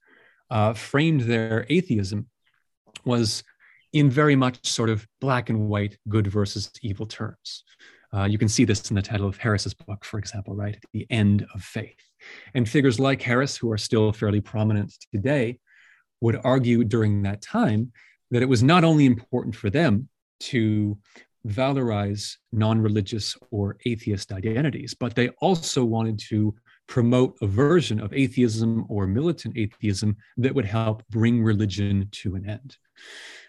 uh, 0.51 0.73
framed 0.75 1.23
their 1.23 1.67
atheism 1.69 2.27
was 3.05 3.43
in 3.93 4.11
very 4.11 4.37
much 4.37 4.65
sort 4.67 4.91
of 4.91 5.07
black 5.21 5.51
and 5.51 5.69
white, 5.69 5.97
good 6.09 6.27
versus 6.27 6.71
evil 6.83 7.07
terms. 7.07 7.65
Uh, 8.15 8.25
you 8.25 8.39
can 8.39 8.49
see 8.49 8.65
this 8.65 8.91
in 8.91 8.95
the 8.95 9.03
title 9.03 9.27
of 9.27 9.37
Harris's 9.37 9.75
book, 9.75 10.05
for 10.05 10.19
example, 10.19 10.55
right? 10.55 10.79
The 10.93 11.07
End 11.11 11.47
of 11.55 11.63
Faith. 11.63 11.99
And 12.55 12.69
figures 12.69 12.99
like 12.99 13.23
Harris, 13.23 13.57
who 13.57 13.71
are 13.71 13.79
still 13.79 14.13
fairly 14.13 14.41
prominent 14.41 14.95
today, 15.13 15.59
would 16.21 16.41
argue 16.45 16.85
during 16.85 17.23
that 17.23 17.43
time 17.43 17.93
that 18.31 18.43
it 18.43 18.49
was 18.49 18.63
not 18.63 18.85
only 18.85 19.07
important 19.07 19.55
for 19.55 19.71
them 19.71 20.09
to 20.39 20.99
valorize 21.47 22.37
non 22.53 22.81
religious 22.81 23.37
or 23.51 23.77
atheist 23.87 24.33
identities, 24.33 24.95
but 24.95 25.15
they 25.15 25.29
also 25.41 25.85
wanted 25.85 26.19
to 26.19 26.55
promote 26.89 27.37
a 27.43 27.47
version 27.47 28.01
of 28.01 28.13
atheism 28.13 28.85
or 28.89 29.07
militant 29.07 29.57
atheism 29.57 30.17
that 30.37 30.55
would 30.55 30.65
help 30.65 31.03
bring 31.09 31.43
religion 31.43 32.09
to 32.13 32.37
an 32.37 32.49
end. 32.49 32.77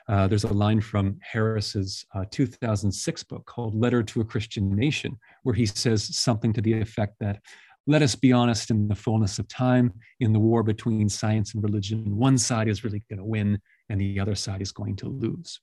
Uh, 0.08 0.28
there's 0.28 0.46
a 0.46 0.54
line 0.54 0.80
from 0.80 1.20
Harris's 1.22 2.06
uh, 2.16 2.24
2006 2.32 3.24
book 3.24 3.46
called 3.46 3.76
Letter 3.76 4.02
to 4.02 4.22
a 4.22 4.26
Christian 4.26 4.74
Nation, 4.74 5.18
where 5.44 5.56
he 5.56 5.66
says 5.66 6.18
something 6.18 6.54
to 6.54 6.62
the 6.62 6.74
effect 6.74 7.16
that, 7.20 7.42
let 7.88 8.02
us 8.02 8.16
be 8.16 8.34
honest, 8.34 8.70
in 8.70 8.88
the 8.88 8.96
fullness 8.96 9.40
of 9.40 9.48
time, 9.48 9.94
in 10.20 10.34
the 10.34 10.40
war 10.40 10.62
between 10.62 11.08
science 11.08 11.54
and 11.54 11.64
religion, 11.64 12.18
one 12.18 12.38
side 12.38 12.68
is 12.68 12.84
really 12.84 13.02
going 13.10 13.20
to 13.20 13.26
win 13.26 13.60
and 13.90 14.00
the 14.00 14.20
other 14.20 14.36
side 14.36 14.62
is 14.62 14.74
going 14.74 14.98
to 14.98 15.08
lose. 15.08 15.62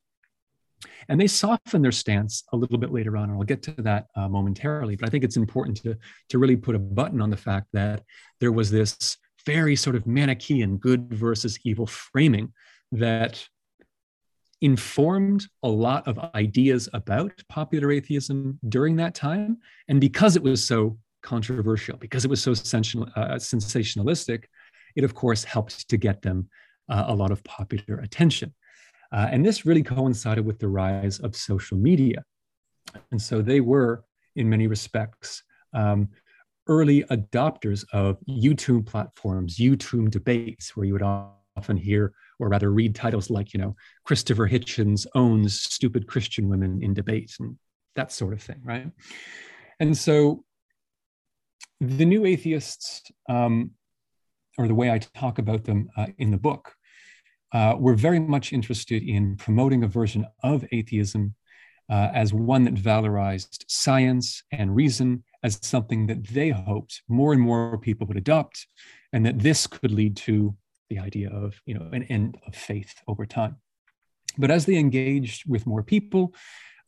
And 1.09 1.21
they 1.21 1.27
soften 1.27 1.83
their 1.83 1.93
stance 1.93 2.45
a 2.53 2.57
little 2.57 2.79
bit 2.79 2.93
later 2.93 3.17
on, 3.17 3.31
and 3.31 3.39
I'll 3.39 3.45
get 3.45 3.63
to 3.65 3.73
that 3.83 4.07
uh, 4.17 4.29
momentarily. 4.29 4.97
But 4.97 5.09
I 5.09 5.11
think 5.11 5.25
it's 5.25 5.37
important 5.37 5.83
to, 5.83 5.97
to 6.31 6.39
really 6.39 6.57
put 6.57 6.75
a 6.75 6.79
button 6.79 7.21
on 7.21 7.31
the 7.31 7.37
fact 7.37 7.69
that 7.73 8.03
there 8.41 8.53
was 8.53 8.71
this 8.71 9.17
very 9.47 9.77
sort 9.77 9.97
of 9.97 10.07
Manichaean 10.07 10.79
good 10.79 11.13
versus 11.13 11.59
evil 11.65 11.87
framing 11.87 12.53
that 12.93 13.47
informed 14.63 15.47
a 15.63 15.69
lot 15.69 16.09
of 16.09 16.19
ideas 16.35 16.89
about 16.95 17.33
popular 17.51 17.93
atheism 17.93 18.59
during 18.69 18.97
that 18.97 19.15
time. 19.15 19.59
And 19.89 20.01
because 20.01 20.37
it 20.37 20.43
was 20.43 20.67
so 20.67 20.97
controversial, 21.25 21.97
because 21.99 22.25
it 22.25 22.31
was 22.31 22.43
so 22.43 22.53
uh, 22.53 23.39
sensationalistic, 23.53 24.45
it 24.95 25.05
of 25.05 25.13
course 25.15 25.43
helped 25.43 25.89
to 25.89 25.97
get 25.97 26.23
them 26.23 26.49
uh, 26.89 27.05
a 27.09 27.15
lot 27.15 27.31
of 27.33 27.43
popular 27.45 27.97
attention. 28.07 28.55
Uh, 29.13 29.29
and 29.33 29.45
this 29.45 29.67
really 29.67 29.83
coincided 29.83 30.45
with 30.45 30.59
the 30.59 30.69
rise 30.69 31.19
of 31.21 31.35
social 31.35 31.79
media. 31.79 32.23
And 33.11 33.21
so 33.21 33.43
they 33.43 33.61
were, 33.61 34.05
in 34.37 34.49
many 34.49 34.67
respects, 34.67 35.43
um, 35.73 36.09
early 36.67 37.05
adopters 37.11 37.85
of 37.93 38.19
YouTube 38.29 38.87
platforms, 38.87 39.57
YouTube 39.57 40.11
debates, 40.11 40.77
where 40.77 40.87
you 40.87 40.93
would 40.93 41.03
often 41.57 41.77
hear, 41.77 42.13
or 42.39 42.49
rather 42.49 42.71
read 42.71 42.95
titles 42.95 43.31
like, 43.31 43.55
you 43.55 43.61
know, 43.61 43.75
Christopher 44.05 44.49
Hitchens 44.49 45.07
owns 45.15 45.61
stupid 45.61 46.07
Christian 46.07 46.49
women 46.49 46.83
in 46.83 46.95
debates 46.95 47.41
and 47.41 47.57
that 47.95 48.11
sort 48.13 48.33
of 48.33 48.43
thing, 48.43 48.61
right? 48.65 48.91
And 49.79 49.97
so 49.97 50.45
the 51.81 52.05
new 52.05 52.25
atheists, 52.25 53.11
um, 53.29 53.73
or 54.57 54.69
the 54.69 54.75
way 54.75 54.91
I 54.91 54.99
talk 54.99 55.39
about 55.39 55.65
them 55.65 55.89
uh, 55.97 56.07
in 56.19 56.31
the 56.31 56.39
book, 56.39 56.75
uh, 57.53 57.77
were 57.79 57.95
very 57.95 58.21
much 58.21 58.53
interested 58.53 59.03
in 59.03 59.37
promoting 59.37 59.85
a 59.85 59.89
version 59.89 60.27
of 60.43 60.65
atheism 60.73 61.35
uh, 61.91 62.11
as 62.15 62.33
one 62.33 62.65
that 62.65 62.75
valorized 62.75 63.65
science 63.69 64.43
and 64.51 64.75
reason 64.75 65.23
as 65.43 65.59
something 65.63 66.07
that 66.07 66.27
they 66.29 66.49
hoped 66.49 67.03
more 67.09 67.33
and 67.33 67.43
more 67.43 67.79
people 67.79 68.07
would 68.07 68.17
adopt, 68.17 68.67
and 69.13 69.25
that 69.27 69.39
this 69.39 69.67
could 69.67 69.93
lead 69.93 70.17
to 70.17 70.57
the 70.91 70.99
idea 70.99 71.31
of 71.31 71.61
you 71.67 71.75
know 71.75 71.89
an 71.93 72.05
end 72.05 72.39
of 72.47 72.55
faith 72.55 72.95
over 73.07 73.27
time. 73.27 73.57
But 74.39 74.51
as 74.51 74.67
they 74.67 74.77
engaged 74.77 75.49
with 75.49 75.67
more 75.67 75.83
people, 75.83 76.35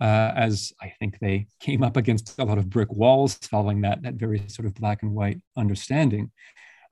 uh, 0.01 0.33
as 0.37 0.73
I 0.81 0.93
think 0.99 1.19
they 1.19 1.47
came 1.61 1.83
up 1.83 1.97
against 1.97 2.39
a 2.39 2.45
lot 2.45 2.59
of 2.59 2.69
brick 2.69 2.93
walls 2.93 3.35
following 3.35 3.81
that, 3.83 4.03
that 4.03 4.15
very 4.15 4.43
sort 4.49 4.67
of 4.67 4.75
black 4.75 5.03
and 5.03 5.13
white 5.13 5.41
understanding, 5.57 6.31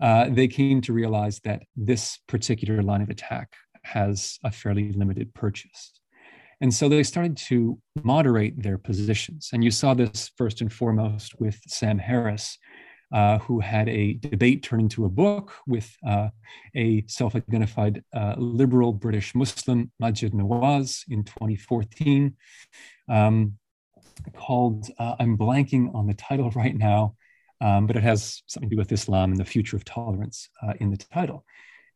uh, 0.01 0.29
they 0.31 0.49
came 0.49 0.81
to 0.83 0.93
realize 0.93 1.41
that 1.41 1.63
this 1.77 2.19
particular 2.29 2.83
line 2.83 3.03
of 3.03 3.11
attack 3.11 3.53
has 3.83 4.39
a 4.43 4.51
fairly 4.51 4.93
limited 4.93 5.35
purchase. 5.35 5.93
And 6.61 6.73
so 6.73 6.89
they 6.89 7.03
started 7.03 7.37
to 7.49 7.79
moderate 8.03 8.63
their 8.63 8.79
positions. 8.79 9.51
And 9.53 9.63
you 9.63 9.71
saw 9.71 9.93
this 9.93 10.31
first 10.39 10.61
and 10.61 10.73
foremost 10.73 11.39
with 11.39 11.61
Sam 11.67 11.99
Harris, 11.99 12.59
uh, 13.15 13.39
who 13.39 13.61
had 13.61 13.89
a 13.89 14.15
debate 14.15 14.65
turn 14.65 14.81
into 14.81 15.05
a 15.05 15.09
book 15.09 15.53
with 15.69 15.97
uh, 16.07 16.29
a 16.75 17.05
self 17.07 17.37
identified 17.37 18.03
uh, 18.13 18.35
liberal 18.37 18.93
British 18.93 19.37
Muslim, 19.37 19.93
Maajid 20.03 20.33
Nawaz, 20.33 21.05
in 21.09 21.23
2014, 21.23 22.35
um, 23.09 23.57
called, 24.37 24.91
uh, 24.99 25.15
I'm 25.21 25.39
blanking 25.39 25.95
on 25.95 26.09
the 26.09 26.15
title 26.15 26.51
right 26.57 26.77
now, 26.77 27.15
um, 27.61 27.87
but 27.87 27.95
it 27.95 28.03
has 28.03 28.43
something 28.47 28.69
to 28.69 28.75
do 28.75 28.81
with 28.81 28.91
Islam 28.91 29.31
and 29.31 29.39
the 29.39 29.45
future 29.45 29.77
of 29.77 29.85
tolerance 29.85 30.49
uh, 30.61 30.75
in 30.81 30.91
the 30.91 30.97
title. 30.97 31.45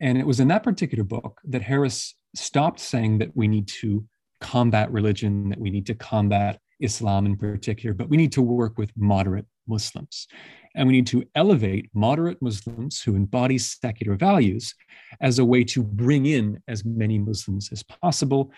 And 0.00 0.18
it 0.18 0.26
was 0.26 0.38
in 0.38 0.46
that 0.48 0.62
particular 0.62 1.02
book 1.02 1.40
that 1.48 1.62
Harris 1.62 2.14
stopped 2.36 2.78
saying 2.78 3.18
that 3.18 3.30
we 3.34 3.48
need 3.48 3.66
to 3.80 4.06
combat 4.40 4.92
religion, 4.92 5.48
that 5.48 5.58
we 5.58 5.70
need 5.70 5.86
to 5.86 5.96
combat 5.96 6.60
Islam 6.78 7.26
in 7.26 7.36
particular, 7.36 7.92
but 7.92 8.08
we 8.08 8.16
need 8.16 8.30
to 8.32 8.42
work 8.42 8.78
with 8.78 8.92
moderate 8.96 9.46
Muslims. 9.68 10.26
And 10.74 10.86
we 10.86 10.94
need 10.94 11.06
to 11.08 11.24
elevate 11.34 11.90
moderate 11.94 12.40
Muslims 12.40 13.00
who 13.00 13.16
embody 13.16 13.58
secular 13.58 14.16
values 14.16 14.74
as 15.20 15.38
a 15.38 15.44
way 15.44 15.64
to 15.64 15.82
bring 15.82 16.26
in 16.26 16.62
as 16.68 16.84
many 16.84 17.18
Muslims 17.18 17.70
as 17.72 17.82
possible 17.82 18.52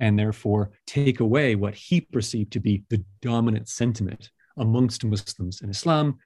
and 0.00 0.18
therefore 0.18 0.70
take 0.86 1.20
away 1.20 1.54
what 1.54 1.74
he 1.74 2.00
perceived 2.00 2.52
to 2.52 2.60
be 2.60 2.84
the 2.90 3.04
dominant 3.20 3.68
sentiment 3.68 4.30
amongst 4.56 5.04
Muslims 5.04 5.60
in 5.62 5.70
Islam, 5.70 6.18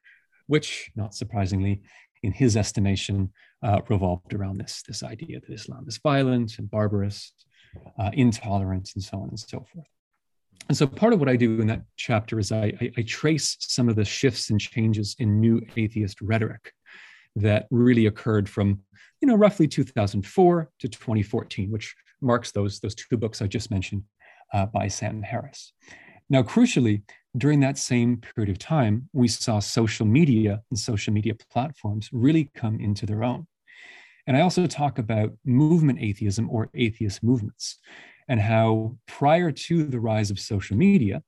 which, 0.47 0.91
not 0.97 1.15
surprisingly, 1.15 1.83
in 2.23 2.33
his 2.33 2.57
estimation, 2.57 3.31
uh, 3.63 3.81
revolved 3.89 4.33
around 4.35 4.59
this, 4.59 4.83
this 4.87 5.03
idea 5.03 5.41
that 5.41 5.53
Islam 5.53 5.85
is 5.87 5.99
violent 5.99 6.59
and 6.59 6.71
barbarous, 6.71 7.33
uh, 7.99 8.11
intolerant, 8.13 8.91
and 8.95 9.05
so 9.05 9.19
on 9.19 9.29
and 9.29 9.39
so 9.39 9.65
forth. 9.73 9.87
And 10.69 10.77
so 10.77 10.87
part 10.87 11.13
of 11.13 11.21
what 11.21 11.29
I 11.29 11.37
do 11.37 11.61
in 11.61 11.67
that 11.69 11.83
chapter 11.97 12.39
is 12.39 12.51
I, 12.51 12.73
I, 12.81 12.93
I 12.99 13.03
trace 13.03 13.57
some 13.61 13.89
of 13.89 13.97
the 13.97 14.05
shifts 14.05 14.51
and 14.51 14.61
changes 14.61 15.15
in 15.19 15.41
new 15.41 15.63
atheist 15.77 16.21
rhetoric 16.21 16.73
that 17.37 17.67
really 17.71 18.07
occurred 18.07 18.49
from, 18.49 18.81
you 19.21 19.29
know, 19.29 19.37
roughly 19.37 19.69
2004 19.69 20.71
to 20.81 20.89
2014, 20.89 21.71
which 21.71 21.95
marks 22.21 22.51
those, 22.51 22.81
those 22.81 22.95
two 22.95 23.17
books 23.17 23.41
I 23.41 23.47
just 23.47 23.71
mentioned 23.71 24.03
uh, 24.53 24.67
by 24.67 24.89
Sam 24.89 25.23
Harris. 25.23 25.73
Now, 26.29 26.43
crucially, 26.43 27.03
during 27.37 27.61
that 27.61 27.79
same 27.79 28.17
period 28.17 28.51
of 28.51 28.59
time, 28.59 29.09
we 29.13 29.29
saw 29.29 29.61
social 29.61 30.07
media 30.07 30.63
and 30.71 30.79
social 30.79 31.13
media 31.13 31.35
platforms 31.51 32.09
really 32.13 32.51
come 32.55 32.81
into 32.81 33.07
their 33.07 33.23
own. 33.23 33.47
And 34.27 34.37
I 34.37 34.41
also 34.41 34.67
talk 34.67 34.99
about 34.99 35.33
movement 35.45 36.01
atheism 36.01 36.51
or 36.51 36.71
atheist 36.75 37.23
movements 37.23 37.79
and 38.29 38.41
how 38.41 38.97
prior 39.07 39.53
to 39.53 39.85
the 39.85 40.01
rise 40.01 40.31
of 40.31 40.39
social 40.39 40.77
media, 40.77 41.23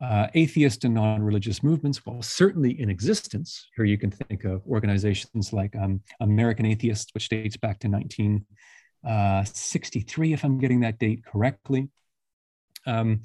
uh, 0.00 0.28
atheist 0.34 0.84
and 0.84 0.94
non-religious 0.94 1.62
movements, 1.62 2.06
while 2.06 2.22
certainly 2.22 2.80
in 2.80 2.88
existence, 2.88 3.66
here 3.74 3.84
you 3.84 3.98
can 3.98 4.10
think 4.10 4.44
of 4.44 4.62
organizations 4.66 5.52
like 5.52 5.76
um, 5.76 6.00
American 6.20 6.64
Atheists, 6.66 7.12
which 7.14 7.28
dates 7.28 7.56
back 7.56 7.80
to 7.80 7.88
1963, 7.88 10.30
uh, 10.30 10.34
if 10.34 10.44
I'm 10.44 10.58
getting 10.58 10.80
that 10.80 10.98
date 10.98 11.24
correctly. 11.24 11.88
Um, 12.86 13.22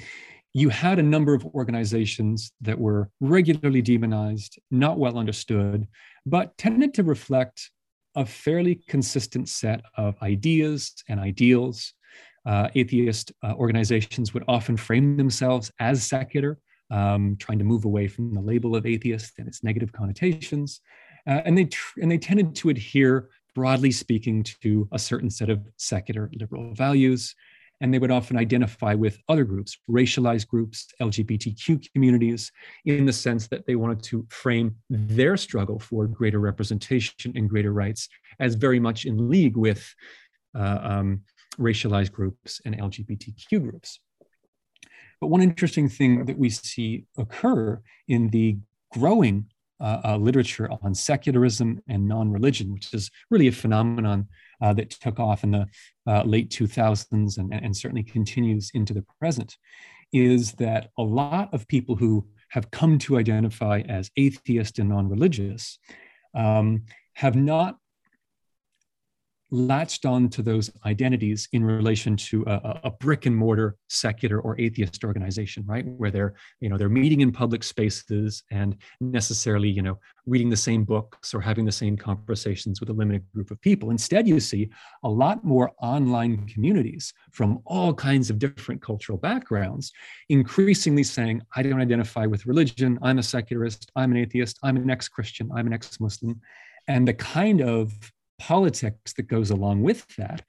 you 0.54 0.70
had 0.70 1.00
a 1.00 1.04
number 1.04 1.34
of 1.34 1.46
organizations 1.48 2.52
that 2.62 2.78
were 2.78 3.10
regularly 3.20 3.82
demonized, 3.82 4.60
not 4.70 5.00
well 5.00 5.18
understood, 5.18 5.88
but 6.26 6.58
tended 6.58 6.94
to 6.96 7.04
reflect 7.04 7.72
a 8.16 8.26
fairly 8.26 8.76
consistent 8.88 9.50
set 9.50 9.82
of 9.98 10.16
ideas 10.22 10.94
and 11.10 11.20
ideals. 11.20 11.94
Uh, 12.46 12.68
atheist 12.76 13.32
uh, 13.44 13.54
organizations 13.54 14.34
would 14.34 14.44
often 14.48 14.76
frame 14.76 15.18
themselves 15.18 15.72
as 15.80 16.04
secular, 16.04 16.60
um, 16.92 17.36
trying 17.40 17.60
to 17.60 17.66
move 17.66 17.86
away 17.86 18.08
from 18.08 18.34
the 18.34 18.42
label 18.42 18.76
of 18.76 18.86
atheist 18.86 19.40
and 19.40 19.48
its 19.48 19.64
negative 19.64 19.92
connotations. 19.92 20.82
Uh, 21.26 21.42
and, 21.46 21.58
they 21.58 21.66
tr- 21.66 22.02
and 22.02 22.12
they 22.12 22.18
tended 22.18 22.54
to 22.54 22.70
adhere, 22.70 23.30
broadly 23.56 23.92
speaking, 23.92 24.44
to 24.44 24.88
a 24.92 25.00
certain 25.00 25.30
set 25.30 25.50
of 25.50 25.66
secular 25.78 26.30
liberal 26.34 26.74
values 26.74 27.34
and 27.84 27.94
they 27.94 28.00
would 28.00 28.12
often 28.12 28.38
identify 28.38 28.94
with 28.94 29.20
other 29.28 29.44
groups, 29.44 29.78
racialized 29.90 30.48
groups, 30.48 30.88
LGBTQ 31.02 31.92
communities, 31.92 32.50
in 32.86 33.06
the 33.06 33.12
sense 33.12 33.48
that 33.48 33.66
they 33.66 33.76
wanted 33.76 34.02
to 34.04 34.26
frame 34.30 34.74
their 34.90 35.36
struggle 35.36 35.80
for 35.80 36.08
greater 36.08 36.40
representation 36.40 37.34
and 37.36 37.50
greater 37.50 37.74
rights 37.74 38.08
as 38.40 38.56
very 38.56 38.80
much 38.80 39.06
in 39.06 39.30
league 39.30 39.58
with 39.58 39.94
uh, 40.58 40.80
um, 40.82 41.22
racialized 41.56 42.12
groups 42.12 42.62
and 42.66 42.78
LGBTQ 42.78 43.62
groups. 43.62 44.00
But 45.20 45.28
one 45.28 45.42
interesting 45.42 45.88
thing 45.88 46.26
that 46.26 46.38
we 46.38 46.50
see 46.50 47.06
occur 47.18 47.82
in 48.08 48.30
the 48.30 48.58
growing 48.92 49.46
uh, 49.80 50.02
uh, 50.06 50.18
literature 50.18 50.70
on 50.82 50.94
secularism 50.94 51.82
and 51.88 52.08
non 52.08 52.32
religion, 52.32 52.72
which 52.72 52.94
is 52.94 53.12
really 53.30 53.48
a 53.48 53.52
phenomenon 53.52 54.28
uh, 54.62 54.74
that 54.74 54.90
took 54.90 55.20
off 55.20 55.44
in 55.44 55.52
the 55.52 55.68
uh, 56.08 56.24
late 56.24 56.50
2000s 56.50 57.38
and, 57.38 57.54
and 57.54 57.76
certainly 57.76 58.04
continues 58.04 58.72
into 58.74 58.94
the 58.94 59.04
present, 59.20 59.58
is 60.14 60.54
that 60.54 60.90
a 60.98 61.04
lot 61.04 61.54
of 61.54 61.68
people 61.68 61.96
who 61.96 62.26
have 62.50 62.70
come 62.72 62.98
to 63.00 63.18
identify 63.18 63.82
as 63.90 64.12
atheist 64.16 64.80
and 64.80 64.90
non 64.90 65.10
religious 65.10 65.80
um, 66.36 66.84
have 67.16 67.36
not 67.36 67.78
latched 69.54 70.04
on 70.04 70.28
to 70.30 70.42
those 70.42 70.72
identities 70.84 71.48
in 71.54 71.64
relation 71.64 72.18
to 72.18 72.44
a, 72.48 72.80
a, 72.86 72.92
brick 72.92 73.28
and 73.28 73.36
mortar 73.36 73.76
secular 73.88 74.40
or 74.40 74.60
atheist 74.60 75.04
organization 75.04 75.64
right? 75.68 75.86
Where 75.86 76.10
they're 76.10 76.34
you 76.60 76.70
know 76.70 76.78
they're 76.78 76.90
meeting 76.90 77.22
in 77.22 77.32
public 77.32 77.64
spaces 77.64 78.44
and 78.50 78.76
necessarily 79.00 79.70
you 79.70 79.84
know 79.84 80.00
reading 80.26 80.50
the 80.50 80.58
same 80.58 80.84
books 80.84 81.36
or 81.36 81.42
having 81.42 81.66
the 81.66 81.72
same 81.72 81.96
conversations 81.96 82.80
with 82.80 82.90
a 82.90 82.94
limited 82.94 83.24
group 83.32 83.52
of 83.52 83.62
people. 83.62 83.92
Instead 83.92 84.28
you 84.28 84.40
see 84.40 84.70
a 85.04 85.10
lot 85.10 85.44
more 85.44 85.72
online 85.80 86.48
communities 86.48 87.14
from 87.32 87.60
all 87.66 87.94
kinds 87.94 88.32
of 88.32 88.40
different 88.40 88.82
cultural 88.82 89.20
backgrounds 89.20 89.92
increasingly 90.30 91.04
saying 91.04 91.42
i 91.56 91.62
don't 91.62 91.80
identify 91.80 92.26
with 92.26 92.48
religion. 92.48 92.98
I'm 93.04 93.20
a 93.20 93.24
secularist. 93.24 93.92
I'm 93.96 94.12
an 94.12 94.18
atheist. 94.18 94.58
I'm 94.64 94.78
an 94.78 94.90
ex-christian. 94.90 95.52
I'm 95.56 95.68
an 95.68 95.74
ex-muslim. 95.74 96.42
And 96.88 97.08
the 97.08 97.14
kind 97.14 97.62
of 97.62 97.94
politics 98.48 99.14
that 99.14 99.28
goes 99.36 99.52
along 99.52 99.82
with 99.82 100.06
that 100.18 100.44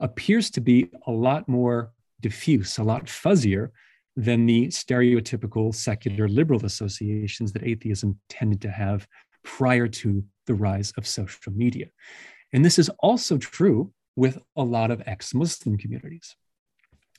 appears 0.00 0.50
to 0.50 0.60
be 0.60 0.90
a 1.06 1.10
lot 1.10 1.48
more 1.48 1.92
diffuse, 2.20 2.76
a 2.76 2.82
lot 2.82 3.06
fuzzier 3.06 3.70
than 4.16 4.44
the 4.44 4.66
stereotypical 4.66 5.74
secular 5.74 6.28
liberal 6.28 6.62
associations 6.66 7.52
that 7.52 7.64
atheism 7.64 8.18
tended 8.28 8.60
to 8.60 8.70
have 8.70 9.08
prior 9.44 9.88
to 9.88 10.22
the 10.46 10.54
rise 10.54 10.92
of 10.98 11.06
social 11.06 11.52
media. 11.52 11.86
And 12.52 12.62
this 12.62 12.78
is 12.78 12.90
also 12.98 13.38
true 13.38 13.92
with 14.14 14.38
a 14.56 14.62
lot 14.62 14.90
of 14.90 15.02
ex 15.06 15.32
Muslim 15.32 15.78
communities. 15.78 16.36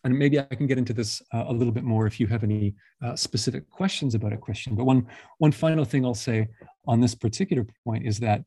And 0.03 0.17
maybe 0.17 0.39
I 0.39 0.55
can 0.59 0.67
get 0.67 0.77
into 0.77 0.93
this 0.93 1.23
uh, 1.33 1.45
a 1.47 1.53
little 1.53 1.73
bit 1.73 1.83
more 1.83 2.05
if 2.05 2.19
you 2.19 2.27
have 2.27 2.43
any 2.43 2.75
uh, 3.03 3.15
specific 3.15 3.67
questions 3.79 4.13
about 4.13 4.33
a 4.33 4.37
Christian. 4.37 4.75
But 4.75 4.85
one, 4.85 5.07
one 5.39 5.51
final 5.51 5.85
thing 5.85 6.05
I'll 6.05 6.25
say 6.29 6.47
on 6.87 7.01
this 7.01 7.15
particular 7.15 7.65
point 7.83 8.05
is 8.05 8.19
that 8.19 8.43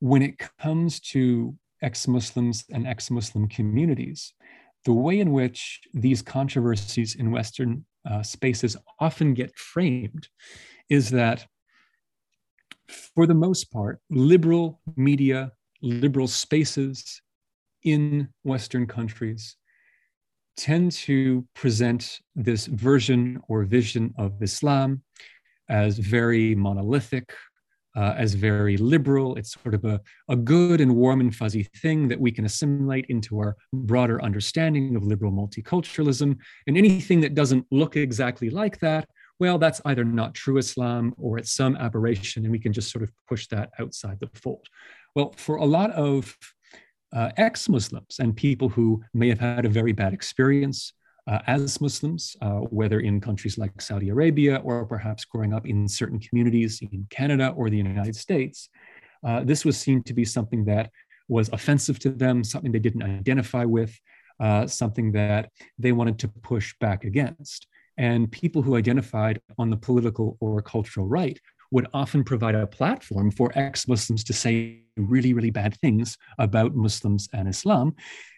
when 0.00 0.22
it 0.22 0.38
comes 0.58 1.00
to 1.00 1.54
ex 1.82 2.08
Muslims 2.08 2.64
and 2.70 2.86
ex 2.86 3.10
Muslim 3.10 3.48
communities, 3.48 4.34
the 4.84 4.92
way 4.92 5.20
in 5.20 5.32
which 5.32 5.80
these 5.94 6.22
controversies 6.22 7.14
in 7.14 7.30
Western 7.30 7.84
uh, 8.10 8.22
spaces 8.22 8.76
often 8.98 9.34
get 9.34 9.56
framed 9.56 10.28
is 10.88 11.10
that, 11.10 11.46
for 13.14 13.26
the 13.26 13.34
most 13.34 13.70
part, 13.70 14.00
liberal 14.08 14.80
media, 14.96 15.52
liberal 15.82 16.26
spaces 16.26 17.20
in 17.84 18.28
Western 18.42 18.86
countries 18.86 19.56
tend 20.56 20.92
to 20.92 21.46
present 21.54 22.18
this 22.34 22.66
version 22.66 23.40
or 23.48 23.64
vision 23.64 24.12
of 24.18 24.42
Islam 24.42 25.02
as 25.68 25.98
very 25.98 26.54
monolithic, 26.54 27.32
uh, 27.96 28.14
as 28.16 28.34
very 28.34 28.76
liberal. 28.76 29.36
It's 29.36 29.54
sort 29.62 29.74
of 29.74 29.84
a, 29.84 30.00
a 30.28 30.36
good 30.36 30.80
and 30.80 30.94
warm 30.94 31.20
and 31.20 31.34
fuzzy 31.34 31.64
thing 31.76 32.08
that 32.08 32.20
we 32.20 32.30
can 32.30 32.44
assimilate 32.44 33.06
into 33.08 33.38
our 33.38 33.56
broader 33.72 34.22
understanding 34.22 34.96
of 34.96 35.04
liberal 35.04 35.32
multiculturalism. 35.32 36.36
And 36.66 36.76
anything 36.76 37.20
that 37.20 37.34
doesn't 37.34 37.66
look 37.70 37.96
exactly 37.96 38.50
like 38.50 38.78
that, 38.80 39.08
well, 39.38 39.58
that's 39.58 39.80
either 39.86 40.04
not 40.04 40.34
true 40.34 40.58
Islam 40.58 41.14
or 41.16 41.38
it's 41.38 41.52
some 41.52 41.76
aberration, 41.76 42.44
and 42.44 42.52
we 42.52 42.58
can 42.58 42.72
just 42.72 42.92
sort 42.92 43.02
of 43.02 43.10
push 43.28 43.46
that 43.48 43.70
outside 43.78 44.18
the 44.20 44.28
fold. 44.34 44.66
Well, 45.16 45.34
for 45.36 45.56
a 45.56 45.64
lot 45.64 45.90
of 45.92 46.36
uh, 47.12 47.30
ex 47.36 47.68
Muslims 47.68 48.18
and 48.20 48.36
people 48.36 48.68
who 48.68 49.02
may 49.14 49.28
have 49.28 49.40
had 49.40 49.64
a 49.64 49.68
very 49.68 49.92
bad 49.92 50.12
experience 50.12 50.92
uh, 51.26 51.38
as 51.46 51.80
Muslims, 51.80 52.36
uh, 52.40 52.60
whether 52.70 53.00
in 53.00 53.20
countries 53.20 53.58
like 53.58 53.80
Saudi 53.80 54.08
Arabia 54.08 54.60
or 54.64 54.84
perhaps 54.86 55.24
growing 55.24 55.52
up 55.52 55.66
in 55.66 55.88
certain 55.88 56.18
communities 56.18 56.80
in 56.80 57.06
Canada 57.10 57.52
or 57.56 57.70
the 57.70 57.76
United 57.76 58.16
States, 58.16 58.68
uh, 59.26 59.44
this 59.44 59.64
was 59.64 59.76
seen 59.76 60.02
to 60.04 60.14
be 60.14 60.24
something 60.24 60.64
that 60.64 60.90
was 61.28 61.48
offensive 61.52 61.98
to 62.00 62.10
them, 62.10 62.42
something 62.42 62.72
they 62.72 62.78
didn't 62.78 63.02
identify 63.02 63.64
with, 63.64 63.96
uh, 64.40 64.66
something 64.66 65.12
that 65.12 65.50
they 65.78 65.92
wanted 65.92 66.18
to 66.18 66.28
push 66.28 66.74
back 66.80 67.04
against. 67.04 67.66
And 67.98 68.32
people 68.32 68.62
who 68.62 68.76
identified 68.76 69.40
on 69.58 69.68
the 69.70 69.76
political 69.76 70.38
or 70.40 70.62
cultural 70.62 71.06
right 71.06 71.38
would 71.70 71.86
often 71.94 72.24
provide 72.24 72.54
a 72.54 72.66
platform 72.66 73.30
for 73.30 73.52
ex 73.54 73.86
Muslims 73.86 74.24
to 74.24 74.32
say 74.32 74.82
really, 74.96 75.32
really 75.32 75.50
bad 75.50 75.74
things 75.76 76.16
about 76.38 76.74
Muslims 76.74 77.28
and 77.32 77.48
Islam. 77.48 77.94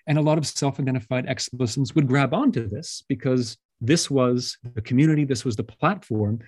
And 0.06 0.18
a 0.18 0.22
lot 0.22 0.38
of 0.38 0.46
self 0.46 0.78
identified 0.80 1.26
ex 1.28 1.48
Muslims 1.52 1.94
would 1.94 2.06
grab 2.06 2.34
onto 2.34 2.68
this 2.68 3.04
because 3.08 3.56
this 3.80 4.10
was 4.10 4.58
the 4.74 4.82
community, 4.82 5.24
this 5.24 5.44
was 5.44 5.56
the 5.56 5.64
platform 5.64 6.40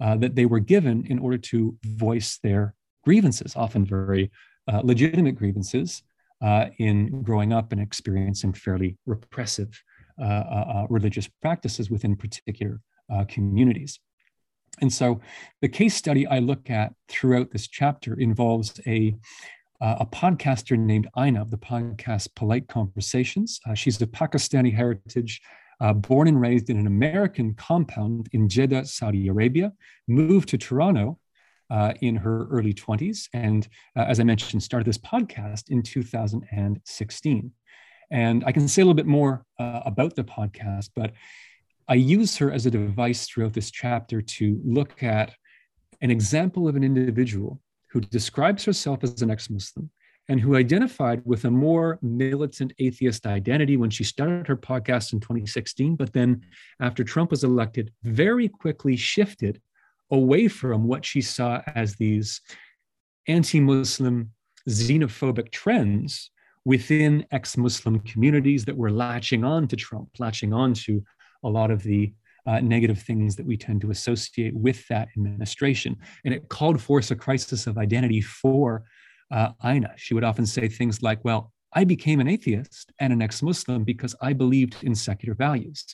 uh, 0.00 0.16
that 0.16 0.34
they 0.34 0.46
were 0.46 0.60
given 0.60 1.06
in 1.06 1.18
order 1.18 1.38
to 1.38 1.76
voice 1.84 2.38
their 2.42 2.74
grievances, 3.04 3.56
often 3.56 3.84
very 3.84 4.30
uh, 4.68 4.80
legitimate 4.84 5.36
grievances 5.36 6.02
uh, 6.42 6.66
in 6.78 7.22
growing 7.22 7.52
up 7.52 7.72
and 7.72 7.80
experiencing 7.80 8.52
fairly 8.52 8.96
repressive 9.06 9.82
uh, 10.18 10.24
uh, 10.24 10.26
uh, 10.28 10.86
religious 10.88 11.28
practices 11.42 11.90
within 11.90 12.16
particular 12.16 12.80
communities. 13.28 14.00
And 14.80 14.92
so 14.92 15.20
the 15.62 15.68
case 15.68 15.94
study 15.94 16.26
I 16.26 16.38
look 16.38 16.70
at 16.70 16.92
throughout 17.08 17.50
this 17.50 17.68
chapter 17.68 18.14
involves 18.14 18.80
a, 18.86 19.14
uh, 19.80 19.96
a 20.00 20.06
podcaster 20.06 20.78
named 20.78 21.08
Aina 21.16 21.42
of 21.42 21.50
the 21.50 21.58
podcast 21.58 22.34
Polite 22.34 22.68
Conversations. 22.68 23.60
Uh, 23.68 23.74
she's 23.74 23.98
of 23.98 24.06
Pakistani 24.06 24.74
heritage, 24.74 25.40
uh, 25.80 25.92
born 25.92 26.28
and 26.28 26.40
raised 26.40 26.70
in 26.70 26.78
an 26.78 26.86
American 26.86 27.54
compound 27.54 28.28
in 28.32 28.48
Jeddah, 28.48 28.86
Saudi 28.86 29.28
Arabia, 29.28 29.72
moved 30.08 30.48
to 30.50 30.58
Toronto 30.58 31.18
uh, 31.70 31.92
in 32.00 32.16
her 32.16 32.46
early 32.50 32.72
20s. 32.72 33.28
And 33.32 33.66
uh, 33.96 34.04
as 34.08 34.20
I 34.20 34.24
mentioned, 34.24 34.62
started 34.62 34.86
this 34.86 34.98
podcast 34.98 35.64
in 35.68 35.82
2016. 35.82 37.52
And 38.10 38.44
I 38.44 38.52
can 38.52 38.68
say 38.68 38.82
a 38.82 38.84
little 38.84 38.94
bit 38.94 39.06
more 39.06 39.44
uh, 39.58 39.80
about 39.84 40.14
the 40.14 40.24
podcast, 40.24 40.90
but 40.94 41.12
I 41.88 41.94
use 41.94 42.36
her 42.38 42.50
as 42.50 42.66
a 42.66 42.70
device 42.70 43.26
throughout 43.26 43.52
this 43.52 43.70
chapter 43.70 44.20
to 44.20 44.60
look 44.64 45.02
at 45.02 45.34
an 46.00 46.10
example 46.10 46.68
of 46.68 46.76
an 46.76 46.82
individual 46.82 47.60
who 47.88 48.00
describes 48.00 48.64
herself 48.64 49.04
as 49.04 49.22
an 49.22 49.30
ex 49.30 49.48
Muslim 49.48 49.90
and 50.28 50.40
who 50.40 50.56
identified 50.56 51.22
with 51.24 51.44
a 51.44 51.50
more 51.50 52.00
militant 52.02 52.72
atheist 52.80 53.26
identity 53.26 53.76
when 53.76 53.90
she 53.90 54.02
started 54.02 54.46
her 54.48 54.56
podcast 54.56 55.12
in 55.12 55.20
2016. 55.20 55.94
But 55.94 56.12
then, 56.12 56.44
after 56.80 57.04
Trump 57.04 57.30
was 57.30 57.44
elected, 57.44 57.92
very 58.02 58.48
quickly 58.48 58.96
shifted 58.96 59.60
away 60.10 60.48
from 60.48 60.84
what 60.84 61.04
she 61.04 61.20
saw 61.20 61.62
as 61.74 61.94
these 61.94 62.40
anti 63.28 63.60
Muslim, 63.60 64.32
xenophobic 64.68 65.52
trends 65.52 66.32
within 66.64 67.24
ex 67.30 67.56
Muslim 67.56 68.00
communities 68.00 68.64
that 68.64 68.76
were 68.76 68.90
latching 68.90 69.44
on 69.44 69.68
to 69.68 69.76
Trump, 69.76 70.08
latching 70.18 70.52
on 70.52 70.74
to 70.74 71.04
a 71.44 71.48
lot 71.48 71.70
of 71.70 71.82
the 71.82 72.12
uh, 72.46 72.60
negative 72.60 73.02
things 73.02 73.34
that 73.36 73.46
we 73.46 73.56
tend 73.56 73.80
to 73.80 73.90
associate 73.90 74.54
with 74.54 74.86
that 74.88 75.08
administration. 75.16 75.96
And 76.24 76.32
it 76.32 76.48
called 76.48 76.80
forth 76.80 77.10
a 77.10 77.16
crisis 77.16 77.66
of 77.66 77.76
identity 77.76 78.20
for 78.20 78.84
uh, 79.30 79.50
Aina. 79.64 79.92
She 79.96 80.14
would 80.14 80.24
often 80.24 80.46
say 80.46 80.68
things 80.68 81.02
like, 81.02 81.24
Well, 81.24 81.52
I 81.72 81.84
became 81.84 82.20
an 82.20 82.28
atheist 82.28 82.92
and 83.00 83.12
an 83.12 83.20
ex 83.20 83.42
Muslim 83.42 83.84
because 83.84 84.14
I 84.22 84.32
believed 84.32 84.76
in 84.82 84.94
secular 84.94 85.34
values. 85.34 85.84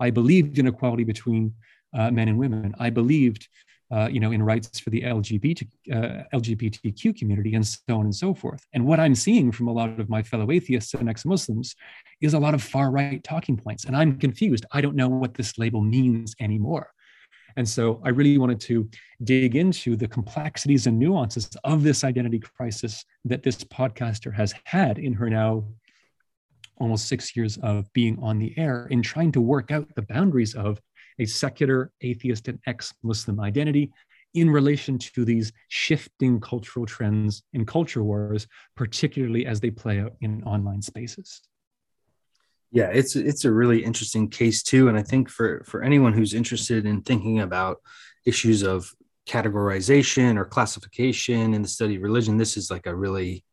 I 0.00 0.10
believed 0.10 0.58
in 0.58 0.66
equality 0.66 1.04
between 1.04 1.54
uh, 1.94 2.10
men 2.10 2.28
and 2.28 2.38
women. 2.38 2.74
I 2.78 2.90
believed 2.90 3.48
uh, 3.90 4.08
you 4.10 4.20
know, 4.20 4.32
in 4.32 4.42
rights 4.42 4.78
for 4.78 4.90
the 4.90 5.00
LGBT, 5.02 5.66
uh, 5.92 6.24
LGBTQ 6.34 7.16
community 7.18 7.54
and 7.54 7.66
so 7.66 7.80
on 7.88 8.04
and 8.04 8.14
so 8.14 8.34
forth. 8.34 8.64
And 8.74 8.84
what 8.84 9.00
I'm 9.00 9.14
seeing 9.14 9.50
from 9.50 9.68
a 9.68 9.72
lot 9.72 9.98
of 9.98 10.08
my 10.08 10.22
fellow 10.22 10.50
atheists 10.50 10.94
and 10.94 11.08
ex-Muslims 11.08 11.74
is 12.20 12.34
a 12.34 12.38
lot 12.38 12.54
of 12.54 12.62
far 12.62 12.90
right 12.90 13.22
talking 13.24 13.56
points. 13.56 13.84
And 13.84 13.96
I'm 13.96 14.18
confused. 14.18 14.66
I 14.72 14.80
don't 14.80 14.96
know 14.96 15.08
what 15.08 15.34
this 15.34 15.58
label 15.58 15.80
means 15.80 16.34
anymore. 16.40 16.90
And 17.56 17.68
so 17.68 18.00
I 18.04 18.10
really 18.10 18.38
wanted 18.38 18.60
to 18.60 18.88
dig 19.24 19.56
into 19.56 19.96
the 19.96 20.06
complexities 20.06 20.86
and 20.86 20.98
nuances 20.98 21.48
of 21.64 21.82
this 21.82 22.04
identity 22.04 22.38
crisis 22.38 23.04
that 23.24 23.42
this 23.42 23.64
podcaster 23.64 24.32
has 24.32 24.54
had 24.64 24.98
in 24.98 25.14
her 25.14 25.30
now 25.30 25.64
almost 26.80 27.08
six 27.08 27.34
years 27.36 27.56
of 27.58 27.92
being 27.92 28.18
on 28.22 28.38
the 28.38 28.56
air 28.56 28.86
in 28.90 29.02
trying 29.02 29.32
to 29.32 29.40
work 29.40 29.70
out 29.70 29.92
the 29.94 30.02
boundaries 30.02 30.54
of 30.54 30.80
a 31.18 31.26
secular, 31.26 31.92
atheist, 32.00 32.48
and 32.48 32.58
ex 32.66 32.94
Muslim 33.02 33.40
identity 33.40 33.90
in 34.34 34.50
relation 34.50 34.98
to 34.98 35.24
these 35.24 35.52
shifting 35.68 36.40
cultural 36.40 36.86
trends 36.86 37.42
and 37.54 37.66
culture 37.66 38.02
wars, 38.02 38.46
particularly 38.76 39.46
as 39.46 39.60
they 39.60 39.70
play 39.70 40.00
out 40.00 40.14
in 40.20 40.42
online 40.44 40.82
spaces. 40.82 41.42
Yeah, 42.70 42.90
it's 42.92 43.16
it's 43.16 43.46
a 43.46 43.52
really 43.52 43.82
interesting 43.82 44.28
case 44.28 44.62
too, 44.62 44.88
and 44.88 44.98
I 44.98 45.02
think 45.02 45.30
for 45.30 45.64
for 45.64 45.82
anyone 45.82 46.12
who's 46.12 46.34
interested 46.34 46.84
in 46.84 47.00
thinking 47.00 47.40
about 47.40 47.78
issues 48.26 48.62
of 48.62 48.92
categorization 49.26 50.36
or 50.36 50.44
classification 50.44 51.54
in 51.54 51.62
the 51.62 51.68
study 51.68 51.96
of 51.96 52.02
religion, 52.02 52.36
this 52.36 52.56
is 52.56 52.70
like 52.70 52.86
a 52.86 52.94
really 52.94 53.44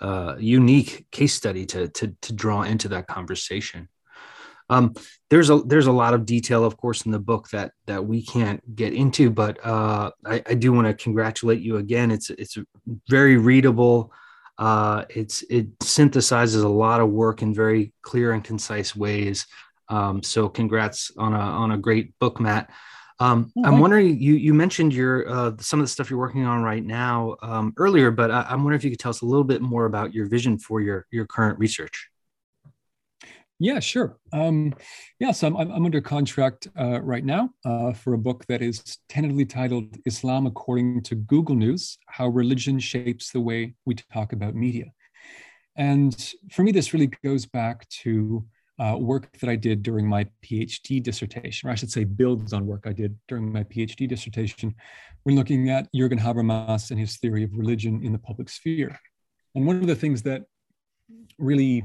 uh, 0.00 0.36
unique 0.38 1.06
case 1.10 1.34
study 1.34 1.66
to, 1.66 1.88
to 1.88 2.16
to 2.22 2.32
draw 2.32 2.62
into 2.62 2.88
that 2.88 3.06
conversation. 3.06 3.88
Um, 4.70 4.94
there's 5.30 5.50
a 5.50 5.58
there's 5.66 5.86
a 5.86 5.92
lot 5.92 6.14
of 6.14 6.26
detail, 6.26 6.64
of 6.64 6.76
course, 6.76 7.02
in 7.02 7.12
the 7.12 7.18
book 7.18 7.48
that 7.50 7.72
that 7.86 8.04
we 8.04 8.24
can't 8.24 8.74
get 8.74 8.92
into, 8.92 9.30
but 9.30 9.64
uh, 9.64 10.10
I, 10.24 10.42
I, 10.46 10.54
do 10.54 10.72
want 10.72 10.86
to 10.86 10.94
congratulate 10.94 11.60
you 11.60 11.76
again. 11.76 12.10
It's 12.10 12.30
it's 12.30 12.56
very 13.08 13.36
readable. 13.36 14.12
Uh, 14.58 15.04
it's 15.10 15.42
it 15.50 15.78
synthesizes 15.80 16.64
a 16.64 16.68
lot 16.68 17.00
of 17.00 17.10
work 17.10 17.42
in 17.42 17.54
very 17.54 17.92
clear 18.02 18.32
and 18.32 18.44
concise 18.44 18.94
ways. 18.94 19.46
Um, 19.88 20.22
so 20.22 20.48
congrats 20.48 21.10
on 21.18 21.32
a 21.32 21.38
on 21.38 21.72
a 21.72 21.78
great 21.78 22.18
book, 22.18 22.40
Matt. 22.40 22.70
Um, 23.18 23.52
I'm 23.64 23.78
wondering 23.78 24.20
you 24.20 24.34
you 24.34 24.52
mentioned 24.52 24.92
your 24.92 25.28
uh, 25.28 25.52
some 25.60 25.80
of 25.80 25.84
the 25.84 25.88
stuff 25.88 26.10
you're 26.10 26.18
working 26.18 26.44
on 26.44 26.62
right 26.62 26.84
now 26.84 27.36
um, 27.42 27.72
earlier, 27.76 28.10
but 28.10 28.30
I, 28.30 28.46
I'm 28.48 28.64
wondering 28.64 28.78
if 28.78 28.84
you 28.84 28.90
could 28.90 28.98
tell 28.98 29.10
us 29.10 29.20
a 29.20 29.26
little 29.26 29.44
bit 29.44 29.62
more 29.62 29.84
about 29.84 30.12
your 30.12 30.26
vision 30.26 30.58
for 30.58 30.80
your 30.80 31.06
your 31.10 31.26
current 31.26 31.58
research. 31.58 32.11
Yeah, 33.62 33.78
sure. 33.78 34.18
Um, 34.32 34.74
yeah, 35.20 35.30
so 35.30 35.46
I'm, 35.46 35.56
I'm 35.56 35.84
under 35.84 36.00
contract 36.00 36.66
uh, 36.76 37.00
right 37.00 37.24
now 37.24 37.50
uh, 37.64 37.92
for 37.92 38.14
a 38.14 38.18
book 38.18 38.44
that 38.48 38.60
is 38.60 38.98
tentatively 39.08 39.44
titled 39.44 39.96
Islam 40.04 40.46
According 40.46 41.04
to 41.04 41.14
Google 41.14 41.54
News 41.54 41.96
How 42.08 42.26
Religion 42.26 42.80
Shapes 42.80 43.30
the 43.30 43.40
Way 43.40 43.74
We 43.86 43.94
Talk 44.12 44.32
About 44.32 44.56
Media. 44.56 44.86
And 45.76 46.34
for 46.50 46.64
me, 46.64 46.72
this 46.72 46.92
really 46.92 47.12
goes 47.22 47.46
back 47.46 47.88
to 48.02 48.44
uh, 48.80 48.96
work 48.98 49.30
that 49.38 49.48
I 49.48 49.54
did 49.54 49.84
during 49.84 50.08
my 50.08 50.26
PhD 50.44 51.00
dissertation, 51.00 51.68
or 51.68 51.72
I 51.72 51.76
should 51.76 51.92
say, 51.92 52.02
builds 52.02 52.52
on 52.52 52.66
work 52.66 52.82
I 52.84 52.92
did 52.92 53.16
during 53.28 53.52
my 53.52 53.62
PhD 53.62 54.08
dissertation 54.08 54.74
when 55.22 55.36
looking 55.36 55.70
at 55.70 55.86
Jürgen 55.94 56.18
Habermas 56.18 56.90
and 56.90 56.98
his 56.98 57.16
theory 57.18 57.44
of 57.44 57.56
religion 57.56 58.02
in 58.02 58.10
the 58.10 58.18
public 58.18 58.48
sphere. 58.48 58.98
And 59.54 59.68
one 59.68 59.76
of 59.76 59.86
the 59.86 59.94
things 59.94 60.22
that 60.22 60.46
really 61.38 61.84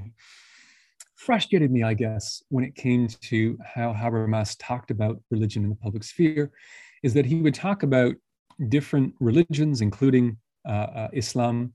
frustrated 1.17 1.71
me, 1.71 1.83
I 1.83 1.93
guess, 1.93 2.41
when 2.49 2.63
it 2.63 2.75
came 2.75 3.07
to 3.07 3.57
how 3.65 3.93
Habermas 3.93 4.55
talked 4.59 4.91
about 4.91 5.21
religion 5.29 5.63
in 5.63 5.69
the 5.69 5.75
public 5.75 6.03
sphere, 6.03 6.51
is 7.03 7.13
that 7.15 7.25
he 7.25 7.41
would 7.41 7.53
talk 7.53 7.83
about 7.83 8.15
different 8.69 9.13
religions, 9.19 9.81
including 9.81 10.37
uh, 10.67 10.71
uh, 10.71 11.07
Islam, 11.13 11.73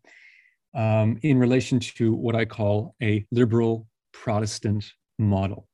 um, 0.74 1.18
in 1.22 1.38
relation 1.38 1.78
to 1.80 2.14
what 2.14 2.34
I 2.34 2.45
call 2.45 2.95
a 3.03 3.26
liberal 3.30 3.86
Protestant 4.12 4.90
model. 5.18 5.68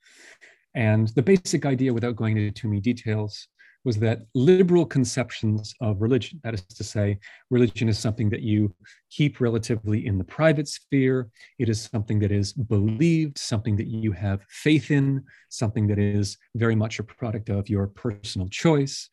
And 0.74 1.08
the 1.08 1.22
basic 1.22 1.66
idea, 1.66 1.92
without 1.92 2.16
going 2.16 2.36
into 2.36 2.50
too 2.50 2.68
many 2.68 2.80
details, 2.80 3.48
was 3.84 3.98
that 3.98 4.22
liberal 4.34 4.84
conceptions 4.84 5.74
of 5.80 6.02
religion, 6.02 6.40
that 6.42 6.54
is 6.54 6.62
to 6.62 6.84
say, 6.84 7.18
religion 7.50 7.88
is 7.88 7.98
something 7.98 8.28
that 8.30 8.42
you 8.42 8.74
keep 9.10 9.40
relatively 9.40 10.06
in 10.06 10.18
the 10.18 10.24
private 10.24 10.68
sphere, 10.68 11.28
it 11.58 11.68
is 11.68 11.88
something 11.90 12.18
that 12.18 12.32
is 12.32 12.52
believed, 12.52 13.38
something 13.38 13.76
that 13.76 13.86
you 13.86 14.12
have 14.12 14.42
faith 14.48 14.90
in, 14.90 15.24
something 15.48 15.86
that 15.86 15.98
is 15.98 16.36
very 16.56 16.74
much 16.74 16.98
a 16.98 17.04
product 17.04 17.48
of 17.48 17.68
your 17.68 17.86
personal 17.86 18.48
choice. 18.48 19.08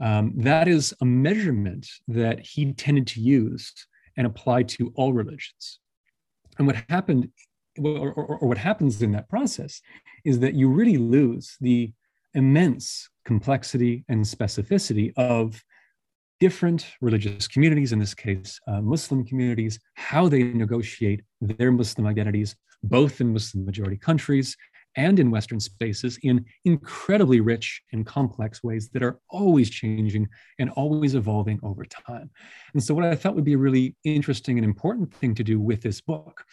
Um, 0.00 0.32
that 0.36 0.68
is 0.68 0.94
a 1.00 1.04
measurement 1.04 1.86
that 2.08 2.40
he 2.40 2.72
tended 2.72 3.06
to 3.08 3.20
use 3.20 3.72
and 4.16 4.26
apply 4.26 4.62
to 4.64 4.92
all 4.94 5.12
religions. 5.12 5.80
And 6.58 6.66
what 6.66 6.76
happened, 6.88 7.28
or, 7.78 8.12
or, 8.12 8.38
or 8.38 8.48
what 8.48 8.58
happens 8.58 9.02
in 9.02 9.12
that 9.12 9.28
process, 9.28 9.80
is 10.24 10.40
that 10.40 10.54
you 10.54 10.68
really 10.68 10.96
lose 10.96 11.56
the 11.60 11.92
immense 12.34 13.08
complexity 13.26 14.04
and 14.08 14.24
specificity 14.24 15.12
of 15.16 15.62
different 16.38 16.86
religious 17.00 17.48
communities, 17.48 17.92
in 17.92 17.98
this 17.98 18.14
case, 18.14 18.60
uh, 18.68 18.80
Muslim 18.80 19.24
communities, 19.24 19.78
how 19.94 20.28
they 20.28 20.44
negotiate 20.44 21.22
their 21.40 21.72
Muslim 21.72 22.06
identities, 22.06 22.54
both 22.82 23.20
in 23.20 23.32
Muslim 23.32 23.64
majority 23.64 23.96
countries 23.96 24.56
and 24.96 25.18
in 25.18 25.30
Western 25.30 25.60
spaces, 25.60 26.18
in 26.22 26.44
incredibly 26.64 27.40
rich 27.40 27.82
and 27.92 28.06
complex 28.06 28.62
ways 28.62 28.88
that 28.90 29.02
are 29.02 29.18
always 29.28 29.68
changing 29.68 30.28
and 30.58 30.70
always 30.70 31.14
evolving 31.14 31.58
over 31.62 31.84
time. 31.84 32.30
And 32.72 32.82
so, 32.82 32.94
what 32.94 33.04
I 33.04 33.14
thought 33.14 33.34
would 33.34 33.44
be 33.44 33.54
a 33.54 33.58
really 33.58 33.96
interesting 34.04 34.56
and 34.56 34.64
important 34.64 35.12
thing 35.14 35.34
to 35.34 35.44
do 35.44 35.58
with 35.58 35.82
this 35.82 36.00
book 36.00 36.44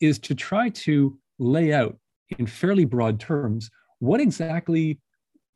is 0.00 0.18
to 0.20 0.34
try 0.34 0.70
to 0.70 1.18
lay 1.38 1.72
out 1.72 1.98
in 2.38 2.46
fairly 2.46 2.84
broad 2.84 3.20
terms 3.20 3.70
what 3.98 4.20
exactly 4.20 4.98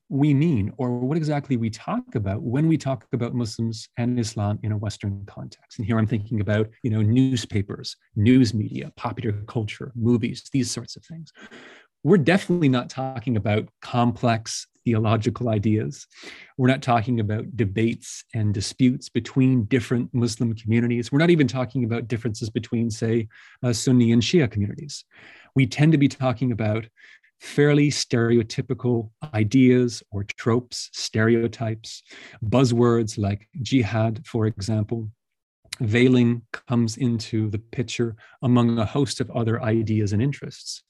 we 0.08 0.32
mean 0.32 0.72
or 0.78 0.98
what 0.98 1.16
exactly 1.16 1.56
we 1.56 1.70
talk 1.70 2.14
about 2.14 2.42
when 2.42 2.66
we 2.66 2.78
talk 2.78 3.06
about 3.12 3.34
Muslims 3.34 3.88
and 3.98 4.18
Islam 4.18 4.58
in 4.62 4.72
a 4.72 4.76
Western 4.76 5.24
context. 5.26 5.78
And 5.78 5.86
here 5.86 5.98
I'm 5.98 6.06
thinking 6.06 6.40
about, 6.40 6.68
you 6.82 6.90
know, 6.90 7.02
newspapers, 7.02 7.96
news 8.16 8.54
media, 8.54 8.90
popular 8.96 9.32
culture, 9.46 9.92
movies, 9.94 10.48
these 10.52 10.70
sorts 10.70 10.96
of 10.96 11.04
things. 11.04 11.32
We're 12.04 12.16
definitely 12.16 12.68
not 12.68 12.88
talking 12.88 13.36
about 13.36 13.68
complex 13.82 14.66
theological 14.84 15.50
ideas. 15.50 16.06
We're 16.56 16.68
not 16.68 16.80
talking 16.80 17.20
about 17.20 17.54
debates 17.56 18.24
and 18.34 18.54
disputes 18.54 19.10
between 19.10 19.64
different 19.64 20.14
Muslim 20.14 20.54
communities. 20.54 21.12
We're 21.12 21.18
not 21.18 21.28
even 21.28 21.46
talking 21.48 21.84
about 21.84 22.08
differences 22.08 22.48
between, 22.48 22.90
say, 22.90 23.28
uh, 23.62 23.74
Sunni 23.74 24.12
and 24.12 24.22
Shia 24.22 24.50
communities. 24.50 25.04
We 25.54 25.66
tend 25.66 25.92
to 25.92 25.98
be 25.98 26.08
talking 26.08 26.52
about 26.52 26.86
fairly 27.40 27.90
stereotypical 27.90 29.10
ideas 29.34 30.02
or 30.10 30.24
tropes, 30.24 30.90
stereotypes, 30.92 32.02
buzzwords 32.44 33.18
like 33.18 33.48
jihad, 33.62 34.26
for 34.26 34.46
example. 34.46 35.08
Veiling 35.80 36.42
comes 36.66 36.96
into 36.96 37.48
the 37.50 37.58
picture 37.58 38.16
among 38.42 38.78
a 38.78 38.84
host 38.84 39.20
of 39.20 39.30
other 39.30 39.62
ideas 39.62 40.12
and 40.12 40.20
interests. 40.20 40.82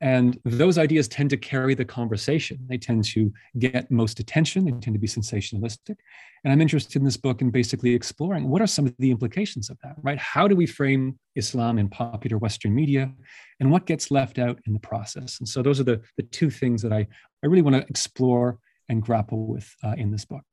And 0.00 0.38
those 0.44 0.76
ideas 0.76 1.08
tend 1.08 1.30
to 1.30 1.38
carry 1.38 1.74
the 1.74 1.84
conversation. 1.84 2.58
They 2.68 2.76
tend 2.76 3.04
to 3.04 3.32
get 3.58 3.90
most 3.90 4.20
attention. 4.20 4.66
They 4.66 4.72
tend 4.72 4.94
to 4.94 4.98
be 4.98 5.06
sensationalistic. 5.06 5.96
And 6.44 6.52
I'm 6.52 6.60
interested 6.60 6.96
in 6.96 7.04
this 7.04 7.16
book 7.16 7.40
in 7.40 7.50
basically 7.50 7.94
exploring 7.94 8.48
what 8.48 8.60
are 8.60 8.66
some 8.66 8.86
of 8.86 8.94
the 8.98 9.10
implications 9.10 9.70
of 9.70 9.78
that, 9.82 9.96
right? 10.02 10.18
How 10.18 10.46
do 10.46 10.54
we 10.54 10.66
frame 10.66 11.18
Islam 11.34 11.78
in 11.78 11.88
popular 11.88 12.36
Western 12.36 12.74
media? 12.74 13.10
And 13.58 13.70
what 13.70 13.86
gets 13.86 14.10
left 14.10 14.38
out 14.38 14.60
in 14.66 14.74
the 14.74 14.80
process? 14.80 15.38
And 15.38 15.48
so 15.48 15.62
those 15.62 15.80
are 15.80 15.84
the, 15.84 16.02
the 16.18 16.24
two 16.24 16.50
things 16.50 16.82
that 16.82 16.92
I, 16.92 17.06
I 17.42 17.46
really 17.46 17.62
want 17.62 17.76
to 17.76 17.86
explore 17.88 18.58
and 18.90 19.02
grapple 19.02 19.46
with 19.46 19.74
uh, 19.82 19.94
in 19.96 20.10
this 20.10 20.26
book. 20.26 20.44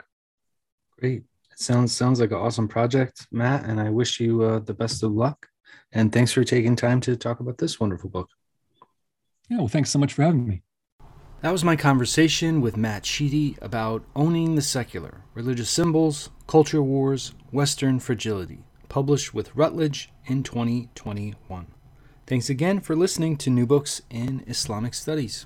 Great. 0.97 1.23
It 1.51 1.59
sounds 1.59 1.95
sounds 1.95 2.19
like 2.19 2.31
an 2.31 2.37
awesome 2.37 2.67
project, 2.67 3.27
Matt, 3.31 3.65
and 3.65 3.79
I 3.79 3.89
wish 3.89 4.19
you 4.19 4.41
uh, 4.41 4.59
the 4.59 4.73
best 4.73 5.03
of 5.03 5.11
luck. 5.11 5.47
And 5.91 6.11
thanks 6.11 6.31
for 6.31 6.43
taking 6.43 6.75
time 6.75 7.01
to 7.01 7.15
talk 7.15 7.41
about 7.41 7.57
this 7.57 7.79
wonderful 7.79 8.09
book. 8.09 8.29
Yeah, 9.49 9.57
well, 9.57 9.67
thanks 9.67 9.91
so 9.91 9.99
much 9.99 10.13
for 10.13 10.23
having 10.23 10.47
me. 10.47 10.61
That 11.41 11.51
was 11.51 11.63
my 11.63 11.75
conversation 11.75 12.61
with 12.61 12.77
Matt 12.77 13.05
Sheedy 13.05 13.57
about 13.61 14.05
Owning 14.15 14.55
the 14.55 14.61
Secular 14.61 15.25
Religious 15.33 15.69
Symbols, 15.69 16.29
Culture 16.47 16.81
Wars, 16.81 17.33
Western 17.51 17.99
Fragility, 17.99 18.63
published 18.87 19.33
with 19.33 19.53
Routledge 19.53 20.09
in 20.25 20.43
2021. 20.43 21.67
Thanks 22.25 22.49
again 22.49 22.79
for 22.79 22.95
listening 22.95 23.35
to 23.37 23.49
New 23.49 23.65
Books 23.65 24.01
in 24.09 24.45
Islamic 24.47 24.93
Studies. 24.93 25.45